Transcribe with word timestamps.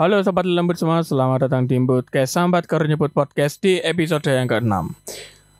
Halo 0.00 0.16
sobat 0.24 0.48
lembut 0.48 0.80
semua, 0.80 1.04
selamat 1.04 1.44
datang 1.44 1.68
di 1.68 1.76
podcast 1.84 2.32
Sambat 2.32 2.64
Karo 2.64 2.88
Nyebut 2.88 3.12
Podcast 3.12 3.60
di 3.60 3.84
episode 3.84 4.24
yang 4.32 4.48
ke-6. 4.48 4.96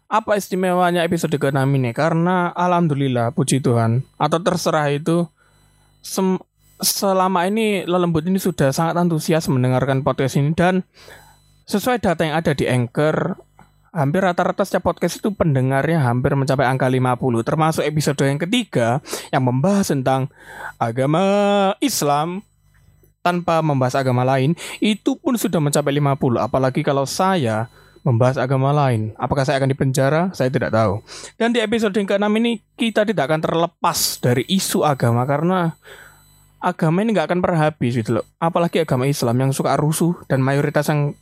Apa 0.08 0.40
istimewanya 0.40 1.04
episode 1.04 1.36
ke-6 1.36 1.60
ini? 1.76 1.93
Karena 1.93 2.48
alhamdulillah 2.56 3.37
puji 3.37 3.61
Tuhan 3.61 4.00
atau 4.16 4.40
terserah 4.40 4.96
itu 4.96 5.29
sem- 6.00 6.40
selama 6.80 7.53
ini 7.53 7.84
lelembut 7.84 8.24
ini 8.24 8.40
sudah 8.40 8.72
sangat 8.72 8.96
antusias 8.96 9.45
mendengarkan 9.53 10.01
podcast 10.01 10.41
ini 10.41 10.57
dan 10.57 10.88
sesuai 11.69 12.01
data 12.01 12.25
yang 12.25 12.41
ada 12.41 12.57
di 12.57 12.65
Anchor 12.65 13.37
hampir 13.93 14.25
rata-rata 14.25 14.65
setiap 14.65 14.88
podcast 14.88 15.21
itu 15.21 15.37
pendengarnya 15.37 16.01
hampir 16.01 16.33
mencapai 16.33 16.65
angka 16.65 16.88
50 16.88 17.45
termasuk 17.45 17.84
episode 17.84 18.25
yang 18.25 18.41
ketiga 18.41 19.05
yang 19.37 19.45
membahas 19.45 19.93
tentang 19.93 20.33
agama 20.80 21.29
Islam 21.84 22.41
tanpa 23.20 23.60
membahas 23.60 24.00
agama 24.00 24.24
lain 24.24 24.56
itu 24.80 25.16
pun 25.16 25.37
sudah 25.37 25.60
mencapai 25.60 25.92
50 25.92 26.41
apalagi 26.41 26.80
kalau 26.80 27.05
saya 27.05 27.69
membahas 28.01 28.41
agama 28.41 28.73
lain. 28.73 29.12
Apakah 29.20 29.45
saya 29.45 29.61
akan 29.61 29.70
dipenjara 29.77 30.33
saya 30.33 30.48
tidak 30.48 30.73
tahu. 30.73 31.05
Dan 31.37 31.52
di 31.52 31.61
episode 31.61 31.92
yang 31.92 32.09
ke-6 32.09 32.27
ini 32.41 32.52
kita 32.77 33.05
tidak 33.05 33.28
akan 33.28 33.41
terlepas 33.45 33.98
dari 34.25 34.45
isu 34.48 34.84
agama 34.84 35.28
karena 35.28 35.77
agama 36.61 37.05
ini 37.05 37.12
nggak 37.16 37.28
akan 37.28 37.41
pernah 37.45 37.61
habis 37.69 37.92
gitu 37.97 38.20
loh. 38.20 38.25
Apalagi 38.41 38.80
agama 38.80 39.05
Islam 39.05 39.37
yang 39.37 39.52
suka 39.52 39.77
rusuh 39.77 40.16
dan 40.28 40.41
mayoritas 40.41 40.89
yang 40.89 41.12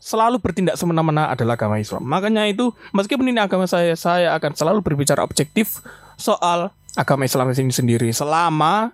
selalu 0.00 0.40
bertindak 0.40 0.74
semena-mena 0.80 1.30
adalah 1.30 1.54
agama 1.54 1.78
Islam. 1.78 2.02
Makanya 2.02 2.48
itu 2.48 2.72
meskipun 2.90 3.30
ini 3.30 3.38
agama 3.38 3.70
saya 3.70 3.94
saya 3.94 4.34
akan 4.34 4.56
selalu 4.56 4.80
berbicara 4.82 5.22
objektif 5.22 5.84
soal 6.18 6.74
agama 6.98 7.22
Islam 7.22 7.54
ini 7.54 7.70
sendiri 7.70 8.10
selama 8.10 8.90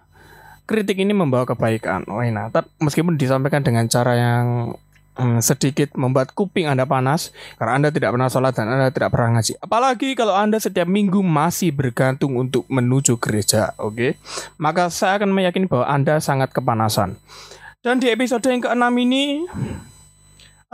kritik 0.66 0.98
ini 0.98 1.15
membawa 1.15 1.47
kebaikan. 1.47 2.05
Oh, 2.11 2.20
nah, 2.20 2.51
meskipun 2.83 3.15
disampaikan 3.15 3.62
dengan 3.62 3.87
cara 3.87 4.19
yang 4.19 4.75
hmm, 5.16 5.41
sedikit 5.41 5.95
membuat 5.97 6.34
kuping 6.37 6.69
Anda 6.69 6.84
panas 6.84 7.33
karena 7.56 7.73
Anda 7.81 7.89
tidak 7.91 8.12
pernah 8.12 8.28
sholat 8.28 8.53
dan 8.53 8.67
Anda 8.69 8.91
tidak 8.92 9.11
pernah 9.14 9.39
ngaji. 9.39 9.53
Apalagi 9.62 10.08
kalau 10.19 10.34
Anda 10.36 10.61
setiap 10.61 10.86
minggu 10.86 11.23
masih 11.25 11.73
bergantung 11.73 12.36
untuk 12.36 12.69
menuju 12.69 13.17
gereja, 13.17 13.73
oke? 13.81 13.95
Okay? 13.97 14.11
Maka 14.61 14.92
saya 14.92 15.23
akan 15.23 15.33
meyakini 15.33 15.67
bahwa 15.67 15.89
Anda 15.89 16.20
sangat 16.20 16.53
kepanasan. 16.53 17.17
Dan 17.80 18.03
di 18.03 18.11
episode 18.11 18.42
yang 18.51 18.67
ke-6 18.67 18.86
ini 18.98 19.47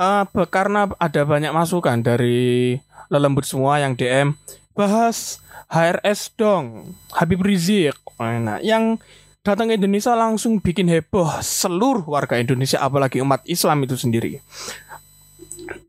uh, 0.01 0.25
karena 0.49 0.89
ada 0.97 1.23
banyak 1.29 1.53
masukan 1.53 2.01
dari 2.01 2.81
lelembut 3.13 3.45
semua 3.45 3.77
yang 3.77 3.93
DM 3.93 4.33
bahas 4.73 5.45
HRS 5.69 6.33
dong, 6.37 6.97
Habib 7.13 7.45
Rizik. 7.45 7.97
Nah, 8.21 8.61
yang 8.61 9.01
datang 9.43 9.71
ke 9.71 9.75
Indonesia 9.75 10.15
langsung 10.15 10.63
bikin 10.63 10.87
heboh 10.87 11.43
seluruh 11.43 12.07
warga 12.07 12.39
Indonesia 12.39 12.79
apalagi 12.79 13.19
umat 13.23 13.43
Islam 13.51 13.83
itu 13.83 13.99
sendiri. 13.99 14.39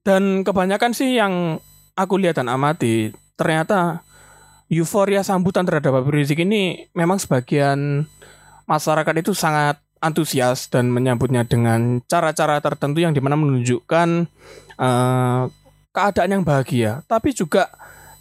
Dan 0.02 0.42
kebanyakan 0.42 0.92
sih 0.92 1.16
yang 1.16 1.62
aku 1.94 2.18
lihat 2.18 2.42
dan 2.42 2.50
amati 2.50 3.14
ternyata 3.38 4.02
euforia 4.74 5.22
sambutan 5.22 5.70
terhadap 5.70 5.94
Habib 5.94 6.18
Rizik 6.18 6.42
ini 6.42 6.90
memang 6.98 7.22
sebagian 7.22 8.10
masyarakat 8.66 9.16
itu 9.22 9.38
sangat 9.38 9.78
antusias 10.02 10.68
dan 10.68 10.90
menyambutnya 10.92 11.48
dengan 11.48 12.04
cara-cara 12.10 12.60
tertentu 12.60 13.00
yang 13.00 13.16
di 13.16 13.22
mana 13.24 13.40
menunjukkan 13.40 14.28
uh, 14.76 15.48
keadaan 15.94 16.42
yang 16.42 16.44
bahagia, 16.44 17.06
tapi 17.06 17.32
juga 17.32 17.70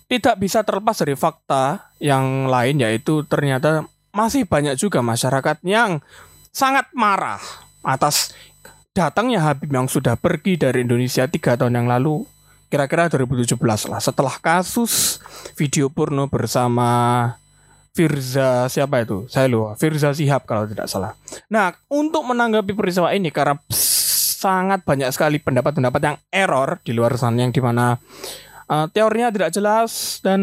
tidak 0.06 0.36
bisa 0.39 0.61
terlepas 0.61 1.00
dari 1.00 1.17
fakta 1.17 1.89
yang 1.96 2.46
lain 2.46 2.84
yaitu 2.84 3.24
ternyata 3.24 3.89
masih 4.12 4.44
banyak 4.44 4.77
juga 4.77 5.00
masyarakat 5.00 5.64
yang 5.64 6.05
sangat 6.52 6.86
marah 6.92 7.41
atas 7.80 8.36
datangnya 8.92 9.41
Habib 9.41 9.72
yang 9.72 9.88
sudah 9.88 10.20
pergi 10.20 10.60
dari 10.60 10.84
Indonesia 10.84 11.24
tiga 11.24 11.56
tahun 11.56 11.80
yang 11.80 11.88
lalu 11.88 12.28
kira-kira 12.68 13.08
2017 13.08 13.56
lah. 13.88 14.00
Setelah 14.00 14.36
kasus 14.40 15.20
video 15.56 15.88
porno 15.88 16.28
bersama 16.28 17.33
Firza 17.92 18.73
siapa 18.73 19.05
itu? 19.05 19.28
Saya 19.28 19.48
lupa. 19.52 19.77
Firza 19.77 20.17
Sihab 20.17 20.48
kalau 20.48 20.64
tidak 20.64 20.89
salah. 20.89 21.12
Nah 21.52 21.77
untuk 21.92 22.24
menanggapi 22.24 22.73
peristiwa 22.73 23.12
ini 23.12 23.29
karena 23.29 23.61
sangat 24.42 24.83
banyak 24.84 25.12
sekali 25.12 25.39
pendapat-pendapat 25.40 26.00
yang 26.00 26.17
error 26.33 26.80
di 26.83 26.96
luar 26.96 27.14
sana 27.20 27.44
yang 27.44 27.52
di 27.52 27.61
mana 27.61 28.00
uh, 28.68 28.86
teorinya 28.90 29.33
tidak 29.33 29.50
jelas 29.55 30.20
dan 30.20 30.40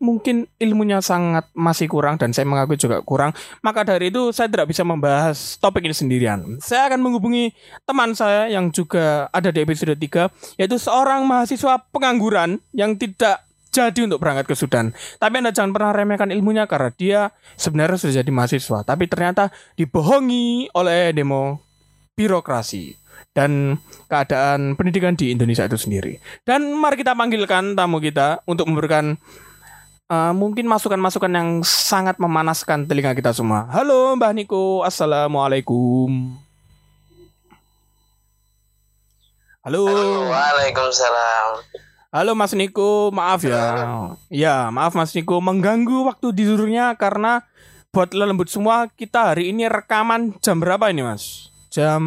mungkin 0.00 0.48
ilmunya 0.60 1.00
sangat 1.00 1.48
masih 1.52 1.88
kurang 1.88 2.20
dan 2.20 2.32
saya 2.32 2.48
mengakui 2.48 2.76
juga 2.76 3.00
kurang. 3.00 3.32
Maka 3.60 3.86
dari 3.86 4.10
itu 4.10 4.32
saya 4.32 4.50
tidak 4.50 4.72
bisa 4.72 4.82
membahas 4.82 5.56
topik 5.60 5.84
ini 5.84 5.96
sendirian. 5.96 6.58
Saya 6.60 6.88
akan 6.92 7.00
menghubungi 7.00 7.52
teman 7.84 8.12
saya 8.12 8.50
yang 8.50 8.68
juga 8.72 9.30
ada 9.30 9.48
di 9.52 9.62
episode 9.62 9.96
3 9.96 10.60
yaitu 10.60 10.76
seorang 10.76 11.24
mahasiswa 11.24 11.80
pengangguran 11.92 12.60
yang 12.72 12.96
tidak 12.96 13.46
jadi 13.76 14.08
untuk 14.08 14.24
berangkat 14.24 14.48
ke 14.48 14.56
Sudan. 14.56 14.96
Tapi 15.20 15.44
Anda 15.44 15.52
jangan 15.52 15.76
pernah 15.76 15.92
remehkan 15.92 16.32
ilmunya 16.32 16.64
karena 16.64 16.90
dia 16.96 17.20
sebenarnya 17.60 18.00
sudah 18.00 18.24
jadi 18.24 18.30
mahasiswa, 18.32 18.80
tapi 18.88 19.04
ternyata 19.04 19.52
dibohongi 19.76 20.72
oleh 20.72 21.12
demo 21.12 21.60
birokrasi 22.16 23.05
dan 23.36 23.76
keadaan 24.08 24.80
pendidikan 24.80 25.12
di 25.12 25.36
Indonesia 25.36 25.68
itu 25.68 25.76
sendiri. 25.76 26.16
Dan 26.48 26.72
mari 26.72 26.96
kita 26.96 27.12
panggilkan 27.12 27.76
tamu 27.76 28.00
kita 28.00 28.40
untuk 28.48 28.64
memberikan 28.64 29.20
uh, 30.08 30.32
mungkin 30.32 30.64
masukan-masukan 30.64 31.28
yang 31.28 31.48
sangat 31.60 32.16
memanaskan 32.16 32.88
telinga 32.88 33.12
kita 33.12 33.36
semua. 33.36 33.68
Halo 33.68 34.16
Mbah 34.16 34.32
Niko, 34.32 34.80
Assalamualaikum. 34.88 36.32
Halo. 39.60 39.84
Halo. 39.84 40.32
Waalaikumsalam. 40.32 41.48
Halo 42.16 42.32
Mas 42.32 42.56
Niko, 42.56 43.12
maaf 43.12 43.44
ya. 43.44 43.84
Ya, 44.32 44.72
maaf 44.72 44.96
Mas 44.96 45.12
Niko 45.12 45.42
mengganggu 45.44 46.08
waktu 46.08 46.32
tidurnya 46.32 46.96
karena 46.96 47.44
buat 47.92 48.16
lembut 48.16 48.48
semua 48.48 48.88
kita 48.88 49.34
hari 49.34 49.52
ini 49.52 49.68
rekaman 49.68 50.32
jam 50.40 50.56
berapa 50.56 50.88
ini 50.88 51.04
Mas? 51.04 51.52
Jam 51.68 52.00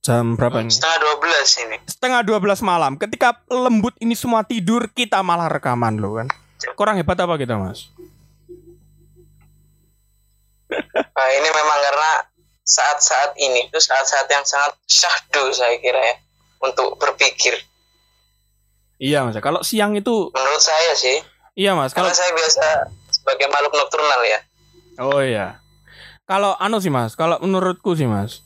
Jam 0.00 0.32
berapa 0.32 0.64
ini? 0.64 0.72
Setengah 0.72 0.96
dua 0.96 1.14
belas 1.20 1.48
ini. 1.60 1.76
Setengah 1.84 2.20
dua 2.24 2.38
belas 2.40 2.60
malam. 2.64 2.96
Ketika 2.96 3.36
lembut 3.52 3.92
ini 4.00 4.16
semua 4.16 4.40
tidur, 4.48 4.88
kita 4.88 5.20
malah 5.20 5.52
rekaman 5.52 6.00
loh 6.00 6.16
kan. 6.16 6.28
Kurang 6.72 6.96
hebat 6.96 7.20
apa 7.20 7.36
kita 7.36 7.56
mas? 7.60 7.88
Nah, 11.20 11.28
ini 11.36 11.52
memang 11.52 11.78
karena 11.84 12.12
saat-saat 12.64 13.36
ini 13.36 13.68
itu 13.68 13.76
saat-saat 13.76 14.24
yang 14.32 14.40
sangat 14.40 14.72
syahdu 14.88 15.52
saya 15.52 15.76
kira 15.76 16.00
ya 16.00 16.16
untuk 16.64 16.96
berpikir. 16.96 17.60
Iya 18.96 19.28
mas. 19.28 19.36
Kalau 19.44 19.60
siang 19.60 19.92
itu. 20.00 20.32
Menurut 20.32 20.62
saya 20.64 20.96
sih. 20.96 21.20
Iya 21.60 21.76
mas. 21.76 21.92
Kalau 21.92 22.08
saya 22.08 22.32
biasa 22.32 22.88
sebagai 23.12 23.52
makhluk 23.52 23.76
nokturnal 23.76 24.20
ya. 24.24 24.40
Oh 24.96 25.20
iya. 25.20 25.60
Kalau 26.24 26.56
anu 26.56 26.80
sih 26.80 26.88
mas. 26.88 27.12
Kalau 27.20 27.36
menurutku 27.44 27.92
sih 27.92 28.08
mas. 28.08 28.40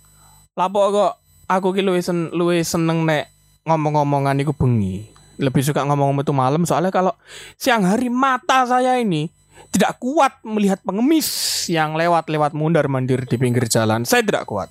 Lapo 0.59 0.83
kok 0.91 1.24
aku 1.59 1.75
ki 1.75 1.83
luwih 1.83 2.03
sen, 2.03 2.31
seneng 2.63 3.07
nek 3.07 3.31
ngomong-ngomongan 3.65 4.39
iku 4.43 4.53
bengi. 4.55 5.09
Lebih 5.41 5.63
suka 5.67 5.83
ngomong-ngomong 5.83 6.23
itu 6.23 6.35
malam 6.35 6.63
soalnya 6.63 6.95
kalau 6.95 7.11
siang 7.59 7.83
hari 7.83 8.07
mata 8.07 8.63
saya 8.71 9.03
ini 9.03 9.27
tidak 9.75 9.99
kuat 9.99 10.39
melihat 10.47 10.79
pengemis 10.87 11.27
yang 11.67 11.99
lewat-lewat 11.99 12.55
mundar 12.55 12.87
mandir 12.87 13.27
di 13.27 13.35
pinggir 13.35 13.67
jalan. 13.67 14.07
Saya 14.07 14.23
tidak 14.23 14.47
kuat. 14.47 14.71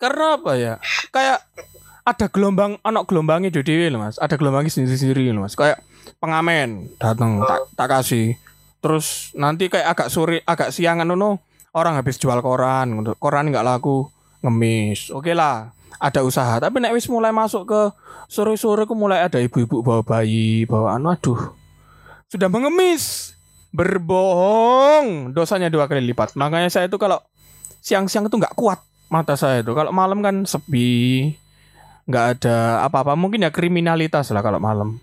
Karena 0.00 0.40
apa 0.40 0.52
ya? 0.56 0.74
Kayak 1.12 1.44
ada 2.04 2.26
gelombang, 2.32 2.80
anak 2.80 3.04
gelombangnya 3.08 3.52
di 3.52 3.60
dewi 3.60 3.92
loh 3.92 4.04
mas. 4.04 4.16
Ada 4.16 4.40
gelombangnya 4.40 4.72
sendiri-sendiri 4.72 5.28
loh 5.36 5.44
mas. 5.44 5.52
Kayak 5.52 5.84
pengamen 6.20 6.88
datang 6.96 7.44
tak, 7.44 7.60
tak 7.76 7.88
kasih. 7.92 8.40
Terus 8.80 9.32
nanti 9.36 9.68
kayak 9.68 9.96
agak 9.96 10.08
sore, 10.08 10.40
agak 10.44 10.72
siangan 10.72 11.04
nono 11.08 11.44
orang 11.76 12.00
habis 12.00 12.16
jual 12.16 12.40
koran, 12.40 12.96
koran 13.20 13.52
nggak 13.52 13.64
laku 13.64 14.08
ngemis. 14.40 15.12
Oke 15.12 15.36
lah, 15.36 15.73
ada 15.98 16.20
usaha. 16.26 16.58
Tapi 16.58 16.82
nek 16.82 16.94
wis 16.94 17.06
mulai 17.10 17.30
masuk 17.30 17.68
ke 17.68 17.80
sore-sore 18.30 18.86
ku 18.88 18.94
mulai 18.96 19.22
ada 19.22 19.38
ibu-ibu 19.38 19.84
bawa 19.84 20.02
bayi 20.02 20.64
bawa 20.66 20.98
anu 20.98 21.12
aduh. 21.12 21.54
Sudah 22.30 22.50
mengemis. 22.50 23.34
Berbohong. 23.74 25.34
Dosanya 25.34 25.68
dua 25.70 25.90
kali 25.90 26.02
lipat. 26.02 26.38
Makanya 26.38 26.70
saya 26.70 26.86
itu 26.86 26.98
kalau 26.98 27.18
siang-siang 27.82 28.30
itu 28.30 28.36
nggak 28.38 28.54
kuat 28.54 28.80
mata 29.10 29.34
saya 29.34 29.62
itu. 29.62 29.74
Kalau 29.74 29.90
malam 29.90 30.22
kan 30.22 30.46
sepi 30.46 31.34
nggak 32.06 32.24
ada 32.38 32.86
apa-apa. 32.86 33.18
Mungkin 33.18 33.42
ya 33.46 33.50
kriminalitas 33.50 34.30
lah 34.30 34.42
kalau 34.42 34.62
malam. 34.62 35.02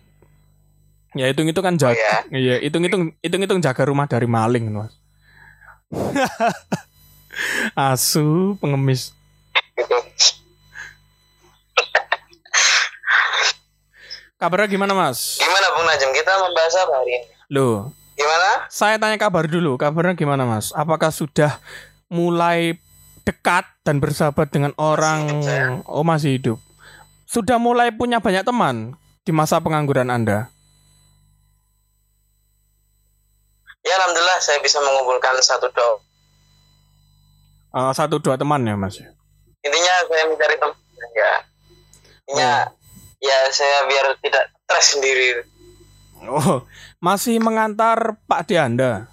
Ya 1.11 1.27
hitung 1.27 1.51
itu 1.51 1.59
kan 1.59 1.75
jaga. 1.75 1.91
oh, 1.91 1.99
ya? 1.99 2.15
iya 2.31 2.55
hitung 2.63 2.87
hitung 2.87 3.11
hitung 3.19 3.43
hitung 3.43 3.59
jaga 3.59 3.83
rumah 3.83 4.07
dari 4.07 4.31
maling 4.31 4.71
mas. 4.71 4.95
Asu 7.75 8.55
pengemis 8.63 9.11
Kabarnya 14.41 14.73
gimana 14.73 14.97
mas? 14.97 15.37
Gimana 15.37 15.69
Bung 15.77 15.85
Najam? 15.85 16.09
Kita 16.17 16.33
membahas 16.41 16.73
apa 16.81 16.93
hari 16.97 17.13
ini? 17.13 17.27
Loh. 17.53 17.93
Gimana? 18.17 18.65
Saya 18.73 18.97
tanya 18.97 19.21
kabar 19.21 19.45
dulu. 19.45 19.77
Kabarnya 19.77 20.17
gimana 20.17 20.49
mas? 20.49 20.73
Apakah 20.73 21.13
sudah 21.13 21.61
mulai 22.09 22.81
dekat 23.21 23.69
dan 23.85 24.01
bersahabat 24.01 24.49
dengan 24.49 24.73
orang 24.81 25.29
hidup 25.29 25.45
saya. 25.45 25.65
oh 25.85 26.01
masih 26.01 26.41
hidup. 26.41 26.57
Sudah 27.29 27.61
mulai 27.61 27.93
punya 27.93 28.17
banyak 28.17 28.41
teman 28.41 28.97
di 29.21 29.29
masa 29.29 29.61
pengangguran 29.61 30.09
Anda. 30.09 30.49
Ya 33.85 33.93
alhamdulillah 33.93 34.41
saya 34.41 34.57
bisa 34.65 34.81
mengumpulkan 34.81 35.37
satu 35.37 35.69
dua. 35.69 36.01
Eh, 37.77 37.93
satu 37.93 38.17
dua 38.17 38.41
teman 38.41 38.65
ya 38.65 38.73
Mas. 38.73 38.97
Intinya 39.61 39.93
saya 40.09 40.25
mencari 40.25 40.57
teman. 40.57 40.77
Ya. 41.13 41.33
Intinya 42.25 42.80
ya 43.21 43.37
saya 43.53 43.85
biar 43.85 44.17
tidak 44.19 44.49
stres 44.65 44.85
sendiri. 44.97 45.29
Oh, 46.25 46.65
masih 47.01 47.37
mengantar 47.41 48.17
Pak 48.25 48.49
D 48.49 48.57
Anda. 48.57 49.09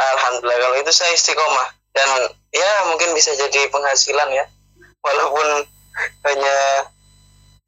Alhamdulillah 0.00 0.58
kalau 0.60 0.76
itu 0.80 0.92
saya 0.96 1.12
istiqomah 1.12 1.68
dan 1.92 2.08
ya 2.52 2.70
mungkin 2.88 3.12
bisa 3.12 3.36
jadi 3.36 3.68
penghasilan 3.68 4.28
ya 4.32 4.44
walaupun 5.04 5.68
hanya 6.28 6.56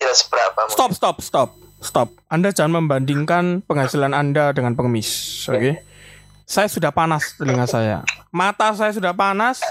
tidak 0.00 0.17
seberapa. 0.17 0.58
mungkin. 0.64 0.76
Stop, 0.76 0.93
stop, 0.96 1.17
stop, 1.20 1.50
stop. 1.84 2.08
Anda 2.32 2.50
jangan 2.50 2.84
membandingkan 2.84 3.64
penghasilan 3.69 4.17
Anda 4.17 4.56
dengan 4.56 4.73
pengemis, 4.73 5.44
oke? 5.49 5.93
Saya 6.49 6.69
sudah 6.69 6.90
panas 6.93 7.37
telinga 7.38 7.64
saya. 7.64 8.05
Mata 8.29 8.73
saya 8.76 8.93
sudah 8.93 9.14
panas. 9.14 9.62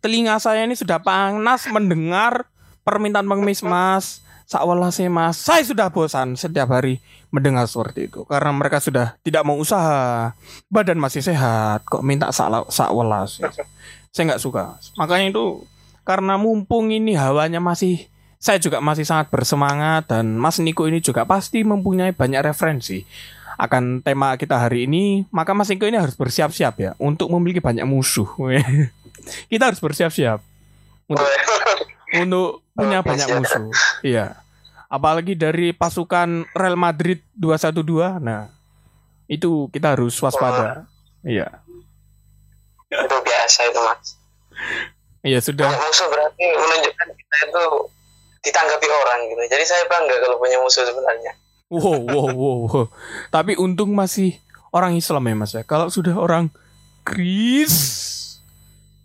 Telinga 0.00 0.36
saya 0.36 0.68
ini 0.68 0.76
sudah 0.76 1.00
panas 1.00 1.64
mendengar 1.72 2.44
permintaan 2.84 3.26
pengemis, 3.26 3.64
Mas. 3.64 4.20
Sakwalase, 4.44 5.08
Mas. 5.08 5.40
Saya 5.40 5.64
sudah 5.64 5.88
bosan 5.88 6.36
setiap 6.36 6.68
hari 6.76 7.00
mendengar 7.32 7.66
seperti 7.66 8.06
itu 8.06 8.22
karena 8.28 8.54
mereka 8.54 8.78
sudah 8.78 9.16
tidak 9.24 9.42
mau 9.42 9.56
usaha. 9.56 10.30
Badan 10.68 11.00
masih 11.00 11.24
sehat, 11.24 11.82
kok 11.88 12.04
minta 12.04 12.30
sakwelas. 12.30 13.40
Saya 14.12 14.24
nggak 14.30 14.42
suka. 14.44 14.78
Makanya 15.00 15.34
itu 15.34 15.64
karena 16.04 16.36
mumpung 16.36 16.92
ini 16.92 17.16
hawanya 17.16 17.58
masih 17.58 18.06
saya 18.36 18.60
juga 18.60 18.84
masih 18.84 19.08
sangat 19.08 19.32
bersemangat 19.32 20.12
dan 20.12 20.36
Mas 20.36 20.60
Niko 20.60 20.84
ini 20.84 21.00
juga 21.00 21.24
pasti 21.24 21.64
mempunyai 21.64 22.12
banyak 22.12 22.44
referensi 22.44 23.00
akan 23.54 24.02
tema 24.02 24.34
kita 24.34 24.58
hari 24.58 24.90
ini, 24.90 25.24
maka 25.30 25.54
Mas 25.54 25.70
Niko 25.70 25.86
ini 25.86 25.96
harus 25.96 26.18
bersiap-siap 26.18 26.74
ya 26.76 26.92
untuk 26.98 27.30
memiliki 27.30 27.62
banyak 27.62 27.86
musuh. 27.86 28.26
kita 29.52 29.72
harus 29.72 29.80
bersiap-siap 29.80 30.42
untuk 31.08 31.24
untuk 32.12 32.63
punya 32.74 33.00
Oke, 33.00 33.14
banyak 33.14 33.28
musuh. 33.40 33.64
Iya. 34.14 34.26
Apalagi 34.90 35.34
dari 35.34 35.74
pasukan 35.74 36.46
Real 36.54 36.78
Madrid 36.78 37.22
212. 37.38 38.22
Nah, 38.22 38.50
itu 39.26 39.66
kita 39.72 39.96
harus 39.96 40.14
waspada. 40.20 40.86
Iya. 41.24 41.64
itu 42.94 43.16
biasa 43.26 43.60
itu 43.74 43.80
mas. 43.82 44.06
Iya 45.26 45.38
sudah. 45.42 45.66
Punya 45.66 45.82
musuh 45.82 46.06
berarti 46.12 46.46
menunjukkan 46.46 47.08
kita 47.10 47.36
itu 47.50 47.64
ditanggapi 48.44 48.86
orang 48.86 49.20
gitu. 49.32 49.42
Jadi 49.50 49.64
saya 49.66 49.82
bangga 49.90 50.20
kalau 50.22 50.36
punya 50.38 50.62
musuh 50.62 50.86
sebenarnya. 50.86 51.32
Wow, 51.72 52.06
wow, 52.06 52.28
wow, 52.30 52.58
wow. 52.70 52.86
Tapi 53.34 53.58
untung 53.58 53.96
masih 53.98 54.38
orang 54.70 54.94
Islam 54.94 55.26
ya 55.26 55.34
Mas 55.34 55.52
ya. 55.56 55.66
Kalau 55.66 55.90
sudah 55.90 56.14
orang 56.14 56.54
Kris 57.02 57.74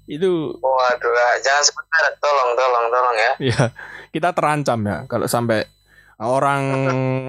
itu 0.10 0.58
Waduh, 0.58 1.14
ah, 1.14 1.36
jangan 1.38 1.64
sebentar, 1.64 2.04
tolong, 2.18 2.58
tolong, 2.58 2.86
tolong 2.90 3.16
ya. 3.16 3.32
ya 3.54 3.64
kita 4.10 4.34
terancam 4.34 4.82
ya 4.82 4.98
kalau 5.06 5.30
sampai 5.30 5.70
orang 6.20 6.64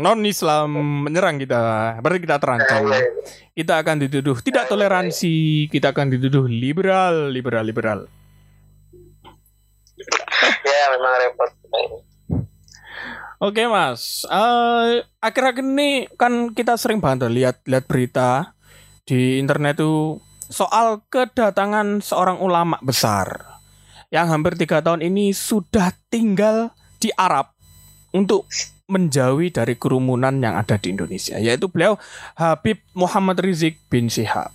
non 0.02 0.20
Islam 0.26 0.74
menyerang 1.06 1.38
kita. 1.38 1.60
Berarti 2.02 2.20
kita 2.26 2.36
terancam. 2.42 2.90
Ya. 2.90 3.00
Kita 3.54 3.74
akan 3.78 3.96
dituduh 4.02 4.36
tidak 4.42 4.66
toleransi, 4.66 5.68
kita 5.70 5.94
akan 5.94 6.10
dituduh 6.10 6.50
liberal, 6.50 7.30
liberal, 7.30 7.62
liberal. 7.62 8.00
Ya, 10.64 10.84
memang 10.96 11.12
repot. 11.22 11.50
Oke 13.40 13.64
mas, 13.72 14.28
Eh, 14.28 15.00
akhir-akhir 15.16 15.64
ini 15.64 16.04
kan 16.20 16.52
kita 16.52 16.76
sering 16.76 17.00
banget 17.00 17.32
lihat 17.32 17.64
lihat 17.64 17.88
berita 17.88 18.52
di 19.08 19.40
internet 19.40 19.80
tuh 19.80 20.20
soal 20.50 21.06
kedatangan 21.08 22.02
seorang 22.02 22.42
ulama 22.42 22.76
besar 22.82 23.46
yang 24.10 24.26
hampir 24.26 24.58
tiga 24.58 24.82
tahun 24.82 25.06
ini 25.06 25.30
sudah 25.30 25.94
tinggal 26.10 26.74
di 26.98 27.14
Arab 27.14 27.54
untuk 28.10 28.50
menjauhi 28.90 29.54
dari 29.54 29.78
kerumunan 29.78 30.42
yang 30.42 30.58
ada 30.58 30.74
di 30.74 30.90
Indonesia, 30.90 31.38
yaitu 31.38 31.70
beliau 31.70 31.94
Habib 32.34 32.82
Muhammad 32.98 33.38
Rizik 33.38 33.78
bin 33.86 34.10
Syihab. 34.10 34.50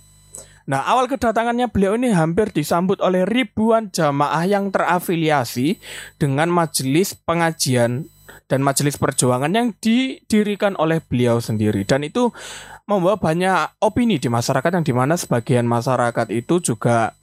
Nah, 0.68 0.84
awal 0.84 1.08
kedatangannya 1.08 1.72
beliau 1.72 1.96
ini 1.96 2.12
hampir 2.12 2.52
disambut 2.52 3.00
oleh 3.00 3.24
ribuan 3.24 3.88
jamaah 3.88 4.44
yang 4.44 4.68
terafiliasi 4.68 5.80
dengan 6.20 6.52
majelis 6.52 7.16
pengajian 7.16 8.10
dan 8.46 8.62
majelis 8.62 8.96
perjuangan 8.96 9.50
yang 9.50 9.74
didirikan 9.78 10.74
oleh 10.76 11.02
beliau 11.02 11.38
sendiri 11.42 11.86
dan 11.86 12.06
itu 12.06 12.30
membawa 12.86 13.18
banyak 13.18 13.78
opini 13.82 14.22
di 14.22 14.30
masyarakat 14.30 14.70
yang 14.70 14.84
di 14.86 14.94
mana 14.94 15.18
sebagian 15.18 15.66
masyarakat 15.66 16.30
itu 16.30 16.62
juga 16.62 17.14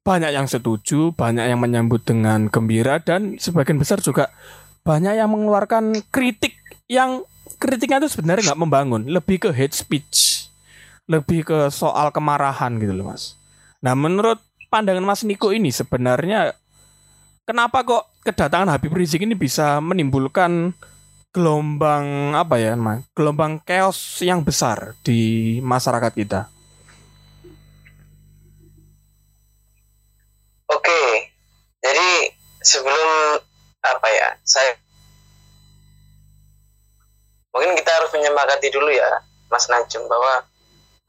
banyak 0.00 0.32
yang 0.32 0.48
setuju, 0.48 1.12
banyak 1.12 1.52
yang 1.52 1.60
menyambut 1.60 2.00
dengan 2.08 2.48
gembira 2.48 2.98
dan 3.04 3.36
sebagian 3.36 3.76
besar 3.76 4.00
juga 4.00 4.32
banyak 4.80 5.20
yang 5.20 5.28
mengeluarkan 5.28 5.92
kritik 6.08 6.56
yang 6.88 7.22
kritiknya 7.60 8.00
itu 8.02 8.16
sebenarnya 8.16 8.50
nggak 8.50 8.62
membangun, 8.64 9.02
lebih 9.12 9.36
ke 9.44 9.50
hate 9.52 9.76
speech, 9.76 10.48
lebih 11.04 11.44
ke 11.44 11.68
soal 11.68 12.08
kemarahan 12.10 12.80
gitu 12.80 12.96
loh 12.96 13.12
mas. 13.12 13.36
Nah 13.84 13.92
menurut 13.92 14.40
pandangan 14.72 15.04
Mas 15.04 15.26
Niko 15.26 15.50
ini 15.50 15.74
sebenarnya 15.74 16.54
kenapa 17.44 17.82
kok 17.82 18.09
kedatangan 18.20 18.68
Habib 18.68 18.92
Rizik 18.92 19.24
ini 19.24 19.32
bisa 19.32 19.80
menimbulkan 19.80 20.76
gelombang 21.30 22.36
apa 22.36 22.58
ya, 22.60 22.76
Mas? 22.76 23.06
Gelombang 23.14 23.62
chaos 23.64 24.20
yang 24.20 24.42
besar 24.44 24.98
di 25.06 25.58
masyarakat 25.62 26.12
kita. 26.12 26.50
Oke, 30.70 31.02
jadi 31.82 32.08
sebelum 32.62 33.40
apa 33.82 34.08
ya, 34.12 34.28
saya 34.46 34.78
mungkin 37.50 37.74
kita 37.74 37.90
harus 37.90 38.10
menyepakati 38.14 38.68
dulu 38.70 38.90
ya, 38.92 39.22
Mas 39.50 39.66
Najum 39.66 40.06
bahwa 40.06 40.46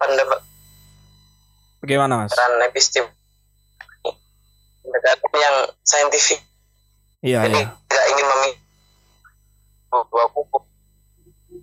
pendapat 0.01 0.39
Bagaimana, 1.81 2.25
Mas? 2.25 2.33
peran 2.33 2.61
epistem 2.61 3.05
pendekatan 4.81 5.33
yang 5.37 5.57
saintifik 5.81 6.41
Iya, 7.21 7.45
jadi 7.45 7.61
iya. 7.61 7.69
tidak 7.85 8.05
ingin 8.17 8.25
memilih 8.25 8.57
dua 10.09 10.25
kubu 10.33 10.57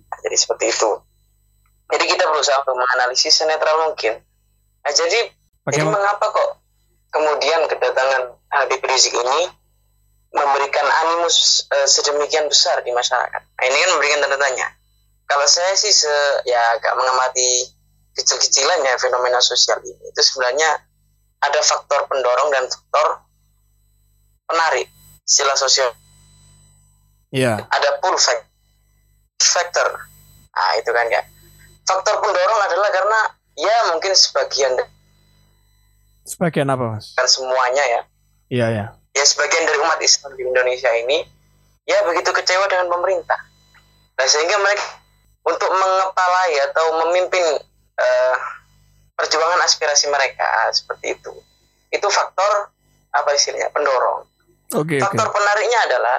Nah, 0.09 0.19
jadi 0.25 0.37
seperti 0.37 0.73
itu. 0.73 0.91
Jadi 1.89 2.03
kita 2.05 2.23
berusaha 2.29 2.61
untuk 2.65 2.77
menganalisis 2.77 3.33
senetral 3.33 3.89
mungkin. 3.89 4.21
Nah, 4.85 4.91
jadi 4.93 5.19
jadi 5.69 5.85
mengapa 5.85 6.33
kok 6.33 6.49
kemudian 7.13 7.65
kedatangan 7.69 8.37
Habib 8.49 8.81
Rizik 8.85 9.13
ini 9.13 9.49
memberikan 10.33 10.85
animus 11.05 11.65
eh, 11.73 11.85
sedemikian 11.89 12.49
besar 12.49 12.81
di 12.85 12.93
masyarakat? 12.93 13.41
Nah, 13.41 13.63
ini 13.65 13.77
kan 13.77 13.89
memberikan 13.97 14.19
tanda 14.21 14.37
tanya. 14.37 14.67
Kalau 15.29 15.45
saya 15.45 15.77
sih 15.77 15.93
se 15.93 16.13
ya 16.45 16.57
agak 16.77 16.93
mengamati 16.97 17.69
kecil-kecilannya 18.17 18.97
fenomena 18.97 19.37
sosial 19.41 19.77
ini. 19.85 20.09
Itu 20.09 20.21
sebenarnya 20.25 20.69
ada 21.41 21.59
faktor 21.61 22.05
pendorong 22.09 22.49
dan 22.49 22.65
faktor 22.65 23.07
penarik 24.49 24.89
istilah 25.29 25.53
sosial. 25.53 25.93
Iya. 27.29 27.61
ada 27.61 27.89
pull 28.01 28.17
fac- 28.17 28.49
factor. 29.37 30.01
Nah 30.49 30.71
itu 30.81 30.89
kan 30.89 31.05
ya 31.13 31.21
faktor 31.85 32.17
pendorong 32.17 32.61
adalah 32.65 32.89
karena 32.89 33.19
ya 33.53 33.75
mungkin 33.93 34.17
sebagian 34.17 34.73
Sebagian 36.25 36.69
apa, 36.69 36.97
Mas? 36.97 37.13
dan 37.13 37.25
semuanya 37.29 37.81
ya. 37.85 38.01
Iya, 38.49 38.65
iya. 38.73 38.85
ya 39.13 39.23
sebagian 39.25 39.65
dari 39.65 39.77
umat 39.81 40.01
Islam 40.01 40.33
di 40.33 40.45
Indonesia 40.45 40.89
ini 40.93 41.21
ya 41.85 42.01
begitu 42.09 42.33
kecewa 42.33 42.65
dengan 42.65 42.89
pemerintah. 42.89 43.37
Nah 44.17 44.25
sehingga 44.25 44.57
mereka 44.57 44.85
untuk 45.45 45.69
mengepalai 45.69 46.53
atau 46.69 46.85
memimpin 47.05 47.45
eh, 48.01 48.35
perjuangan 49.13 49.61
aspirasi 49.65 50.09
mereka 50.09 50.69
seperti 50.73 51.13
itu. 51.17 51.33
Itu 51.93 52.09
faktor 52.09 52.73
apa 53.09 53.29
istilahnya 53.33 53.69
pendorong 53.73 54.25
Oke. 54.77 55.01
faktor 55.01 55.33
penariknya 55.33 55.79
adalah 55.89 56.17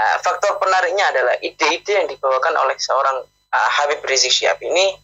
uh, 0.00 0.16
faktor 0.24 0.56
penariknya 0.56 1.04
adalah 1.12 1.34
ide-ide 1.44 1.92
yang 1.92 2.08
dibawakan 2.08 2.56
oleh 2.56 2.76
seorang 2.80 3.20
uh, 3.26 3.68
Habib 3.80 4.00
Rizik 4.08 4.32
Syihab 4.32 4.56
ini. 4.64 4.96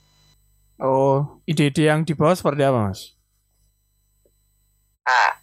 Oh, 0.81 1.41
ide-ide 1.45 1.93
yang 1.93 2.03
dibawa 2.03 2.33
seperti 2.33 2.65
apa, 2.65 2.91
Mas? 2.91 3.13
ah 5.03 5.35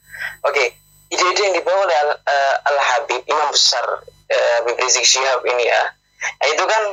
oke. 0.47 0.65
Ide-ide 1.09 1.41
yang 1.41 1.55
dibawa 1.57 1.89
oleh 1.89 1.97
Al, 2.05 2.11
uh, 2.21 2.55
Al 2.69 2.77
Habib 2.79 3.21
Imam 3.25 3.49
besar 3.49 3.85
uh, 4.05 4.51
Habib 4.61 4.77
Rizik 4.77 5.05
Syihab 5.05 5.41
ini 5.45 5.65
ya. 5.69 5.83
Nah, 6.19 6.47
itu 6.49 6.63
kan 6.65 6.83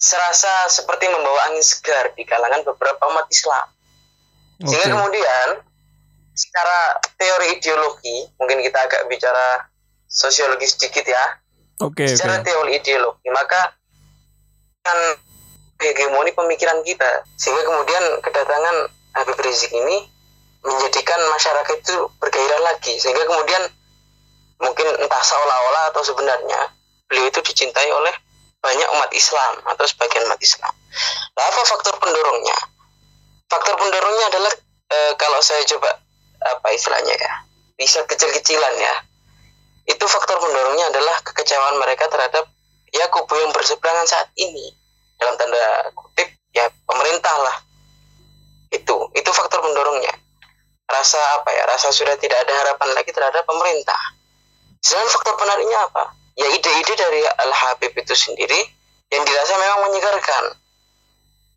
serasa 0.00 0.68
seperti 0.72 1.12
membawa 1.12 1.52
angin 1.52 1.60
segar 1.60 2.16
di 2.16 2.24
kalangan 2.24 2.64
beberapa 2.64 3.04
umat 3.12 3.28
Islam. 3.28 3.68
Sehingga 4.60 4.96
kemudian 4.96 5.48
secara 6.40 6.96
teori 7.20 7.60
ideologi 7.60 8.24
mungkin 8.40 8.64
kita 8.64 8.78
agak 8.80 9.02
bicara 9.12 9.68
sosiologi 10.08 10.64
sedikit 10.64 11.04
ya 11.04 11.24
Oke, 11.84 12.08
secara 12.08 12.40
oke. 12.40 12.48
teori 12.48 12.72
ideologi 12.80 13.28
maka 13.28 13.76
kan 14.80 14.98
hegemoni 15.80 16.32
pemikiran 16.32 16.80
kita 16.84 17.24
sehingga 17.36 17.64
kemudian 17.68 18.04
kedatangan 18.24 18.76
Habib 19.16 19.38
Rizik 19.40 19.72
ini 19.72 20.08
menjadikan 20.60 21.20
masyarakat 21.32 21.76
itu 21.80 21.96
bergairah 22.20 22.60
lagi 22.68 23.00
sehingga 23.00 23.24
kemudian 23.24 23.64
mungkin 24.60 24.88
entah 25.00 25.22
seolah-olah 25.24 25.84
atau 25.92 26.04
sebenarnya 26.04 26.60
beliau 27.08 27.32
itu 27.32 27.40
dicintai 27.40 27.88
oleh 27.88 28.12
banyak 28.60 28.88
umat 28.92 29.10
Islam 29.16 29.64
atau 29.72 29.84
sebagian 29.88 30.28
umat 30.28 30.36
Islam. 30.44 30.68
Nah, 31.32 31.44
apa 31.48 31.60
faktor 31.64 31.96
pendorongnya? 31.96 32.58
Faktor 33.48 33.74
pendorongnya 33.80 34.26
adalah 34.28 34.52
eh, 34.92 35.12
kalau 35.16 35.40
saya 35.40 35.64
coba 35.64 35.96
apa 36.40 36.66
istilahnya 36.72 37.14
ya, 37.14 37.32
bisa 37.76 38.04
kecil-kecilan 38.08 38.74
ya. 38.80 38.94
Itu 39.88 40.04
faktor 40.06 40.38
pendorongnya 40.38 40.92
adalah 40.92 41.20
kekecewaan 41.24 41.76
mereka 41.80 42.06
terhadap 42.08 42.46
ya 42.90 43.06
kubu 43.10 43.34
yang 43.38 43.50
berseberangan 43.52 44.06
saat 44.06 44.28
ini. 44.38 44.72
Dalam 45.20 45.36
tanda 45.36 45.92
kutip 45.92 46.28
ya 46.54 46.68
pemerintah 46.88 47.34
lah. 47.40 47.56
Itu 48.70 49.10
itu 49.12 49.30
faktor 49.34 49.60
pendorongnya. 49.64 50.14
Rasa 50.90 51.20
apa 51.38 51.50
ya 51.54 51.64
rasa 51.70 51.94
sudah 51.94 52.18
tidak 52.18 52.38
ada 52.46 52.54
harapan 52.66 52.88
lagi 52.96 53.10
terhadap 53.10 53.44
pemerintah. 53.46 53.98
Sedangkan 54.80 55.10
faktor 55.12 55.34
penariknya 55.36 55.78
apa? 55.86 56.16
Ya 56.38 56.48
ide-ide 56.56 56.94
dari 56.96 57.20
Al 57.26 57.52
Habib 57.52 57.92
itu 57.92 58.14
sendiri 58.16 58.60
yang 59.10 59.22
dirasa 59.26 59.54
memang 59.58 59.90
menyegarkan 59.90 60.44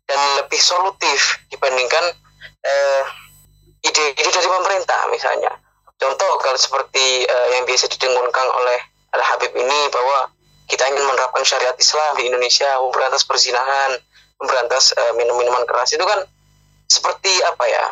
dan 0.04 0.20
lebih 0.42 0.60
solutif 0.60 1.40
dibandingkan 1.48 2.04
eh, 2.60 3.02
ide-ide 3.84 4.30
dari 4.32 4.48
pemerintah 4.48 5.00
misalnya 5.12 5.52
contoh 6.00 6.32
kalau 6.40 6.58
seperti 6.58 7.28
eh, 7.28 7.48
yang 7.58 7.64
biasa 7.68 7.86
didengungkan 7.92 8.48
oleh 8.48 8.78
Al 9.14 9.22
Habib 9.22 9.52
ini 9.54 9.80
bahwa 9.92 10.32
kita 10.66 10.88
ingin 10.90 11.04
menerapkan 11.04 11.44
syariat 11.44 11.76
Islam 11.76 12.16
di 12.18 12.32
Indonesia 12.32 12.66
memberantas 12.80 13.22
perzinahan 13.28 14.00
memberantas 14.40 14.96
eh, 14.96 15.12
minum-minuman 15.20 15.68
keras 15.68 15.92
itu 15.92 16.02
kan 16.02 16.24
seperti 16.88 17.32
apa 17.44 17.64
ya 17.68 17.86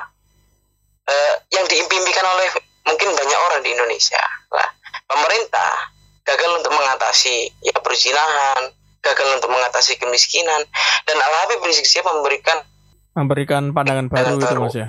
eh, 1.12 1.34
yang 1.52 1.68
diimpikan 1.68 2.26
oleh 2.26 2.49
mungkin 2.88 3.08
banyak 3.14 3.40
orang 3.52 3.61
di 3.62 3.70
Indonesia 3.76 4.22
lah 4.50 4.68
pemerintah 5.06 5.92
gagal 6.25 6.50
untuk 6.58 6.72
mengatasi 6.72 7.52
ya 7.62 7.76
perzinahan 7.78 8.72
gagal 9.02 9.28
untuk 9.38 9.50
mengatasi 9.50 9.99
kemiskinan 9.99 10.62
dan 11.04 11.16
Al 11.18 11.34
Habib 11.44 11.61
Rizik 11.66 11.84
Sihab 11.84 12.08
memberikan 12.16 12.64
Memberikan 13.12 13.76
pandangan 13.76 14.08
baru 14.08 14.40
itu 14.40 14.46
baru. 14.49 14.61
Mas 14.64 14.72
ya. 14.72 14.88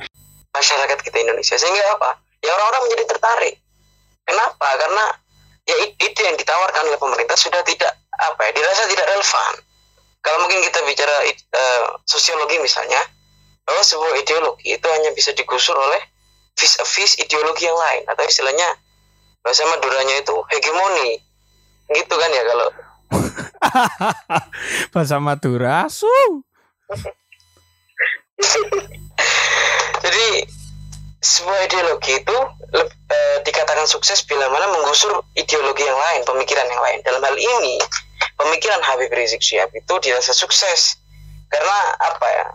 Masyarakat 0.53 0.97
kita 1.01 1.17
Indonesia. 1.19 1.57
Sehingga 1.57 1.83
apa? 1.97 2.17
Ya 2.39 2.53
orang-orang 2.53 2.81
menjadi 2.89 3.03
tertarik. 3.17 3.55
Kenapa? 4.23 4.67
Karena 4.79 5.05
ya 5.67 5.75
i- 5.83 5.95
ide 5.99 6.21
yang 6.23 6.37
ditawarkan 6.37 6.83
oleh 6.87 6.99
pemerintah 6.99 7.35
sudah 7.35 7.63
tidak 7.63 7.91
apa 8.13 8.39
ya 8.47 8.51
dirasa 8.55 8.87
tidak 8.87 9.07
relevan. 9.09 9.53
Kalau 10.23 10.37
mungkin 10.39 10.63
kita 10.63 10.79
bicara 10.87 11.15
eh, 11.27 11.83
sosiologi 12.07 12.55
misalnya 12.63 12.99
bahwa 13.67 13.83
sebuah 13.83 14.15
ideologi 14.19 14.75
itu 14.75 14.87
hanya 14.87 15.11
bisa 15.11 15.35
digusur 15.35 15.75
oleh 15.75 15.99
vis 16.55 16.79
a 16.79 16.85
vis 16.87 17.19
ideologi 17.19 17.67
yang 17.67 17.75
lain. 17.75 18.07
Atau 18.07 18.23
istilahnya 18.27 18.67
bahasa 19.43 19.67
Maduranya 19.67 20.23
itu 20.23 20.35
hegemoni. 20.51 21.19
Gitu 21.91 22.13
kan 22.15 22.29
ya 22.31 22.43
kalau. 22.47 22.69
Bahasa 24.93 25.17
Madura. 25.19 25.87
Su. 25.91 26.07
Jadi 30.03 30.27
sebuah 31.23 31.59
ideologi 31.63 32.19
itu 32.19 32.37
eh, 32.75 33.37
dikatakan 33.47 33.87
sukses 33.87 34.27
bila 34.27 34.51
mana 34.51 34.67
menggusur 34.75 35.23
ideologi 35.39 35.87
yang 35.87 35.95
lain, 35.95 36.27
pemikiran 36.27 36.67
yang 36.67 36.81
lain. 36.83 36.99
Dalam 37.07 37.23
hal 37.23 37.35
ini, 37.39 37.79
pemikiran 38.35 38.83
Habib 38.83 39.11
Rizik 39.15 39.39
Syihab 39.39 39.71
itu 39.71 39.93
dirasa 40.03 40.35
sukses 40.35 40.99
karena 41.47 41.77
apa 42.01 42.27
ya? 42.27 42.47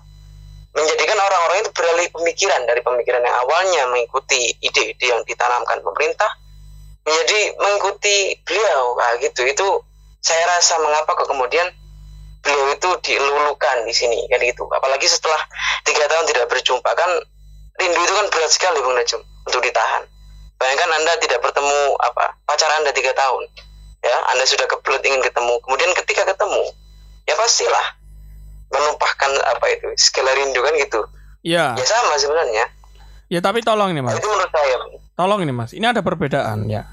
Menjadikan 0.76 1.16
orang-orang 1.16 1.58
itu 1.64 1.70
beralih 1.74 2.06
pemikiran 2.12 2.60
dari 2.68 2.84
pemikiran 2.84 3.24
yang 3.24 3.36
awalnya 3.42 3.82
mengikuti 3.88 4.52
ide-ide 4.62 5.10
yang 5.10 5.24
ditanamkan 5.24 5.80
pemerintah 5.80 6.28
menjadi 7.08 7.56
mengikuti 7.56 8.36
beliau. 8.44 8.94
Nah, 9.00 9.16
gitu. 9.18 9.48
Itu 9.48 9.66
saya 10.20 10.44
rasa 10.44 10.76
mengapa 10.84 11.16
kok 11.16 11.26
kemudian 11.26 11.66
beliau 12.44 12.70
itu 12.74 12.90
dilulukan 13.02 13.76
di 13.84 13.94
sini 13.94 14.24
kan 14.30 14.38
gitu 14.40 14.64
apalagi 14.70 15.06
setelah 15.10 15.38
tiga 15.82 16.06
tahun 16.06 16.24
tidak 16.30 16.46
berjumpa 16.48 16.90
kan 16.94 17.10
rindu 17.78 17.98
itu 17.98 18.14
kan 18.14 18.26
berat 18.30 18.50
sekali 18.50 18.78
bung 18.82 18.94
Najum 18.94 19.22
untuk 19.46 19.60
ditahan 19.62 20.02
bayangkan 20.58 20.90
anda 20.98 21.12
tidak 21.22 21.42
bertemu 21.42 21.78
apa 21.98 22.34
pacar 22.46 22.70
anda 22.78 22.90
tiga 22.94 23.10
tahun 23.14 23.42
ya 24.02 24.16
anda 24.34 24.44
sudah 24.46 24.66
kebelut 24.70 25.02
ingin 25.02 25.22
ketemu 25.22 25.58
kemudian 25.66 25.90
ketika 25.98 26.22
ketemu 26.26 26.64
ya 27.26 27.34
pastilah 27.34 27.86
menumpahkan 28.70 29.30
apa 29.56 29.66
itu 29.74 29.88
segala 29.98 30.34
rindu 30.36 30.60
kan 30.62 30.74
gitu 30.78 31.02
Ya, 31.46 31.78
ya 31.78 31.86
sama 31.86 32.18
sebenarnya 32.18 32.66
ya 33.30 33.38
tapi 33.38 33.62
tolong 33.62 33.94
nih 33.94 34.02
Mas. 34.02 34.18
itu 34.18 34.26
menurut 34.26 34.50
saya. 34.50 34.76
Tolong 35.14 35.40
ini 35.46 35.52
Mas. 35.54 35.70
Ini 35.70 35.86
ada 35.94 36.02
perbedaan 36.02 36.66
ya. 36.66 36.88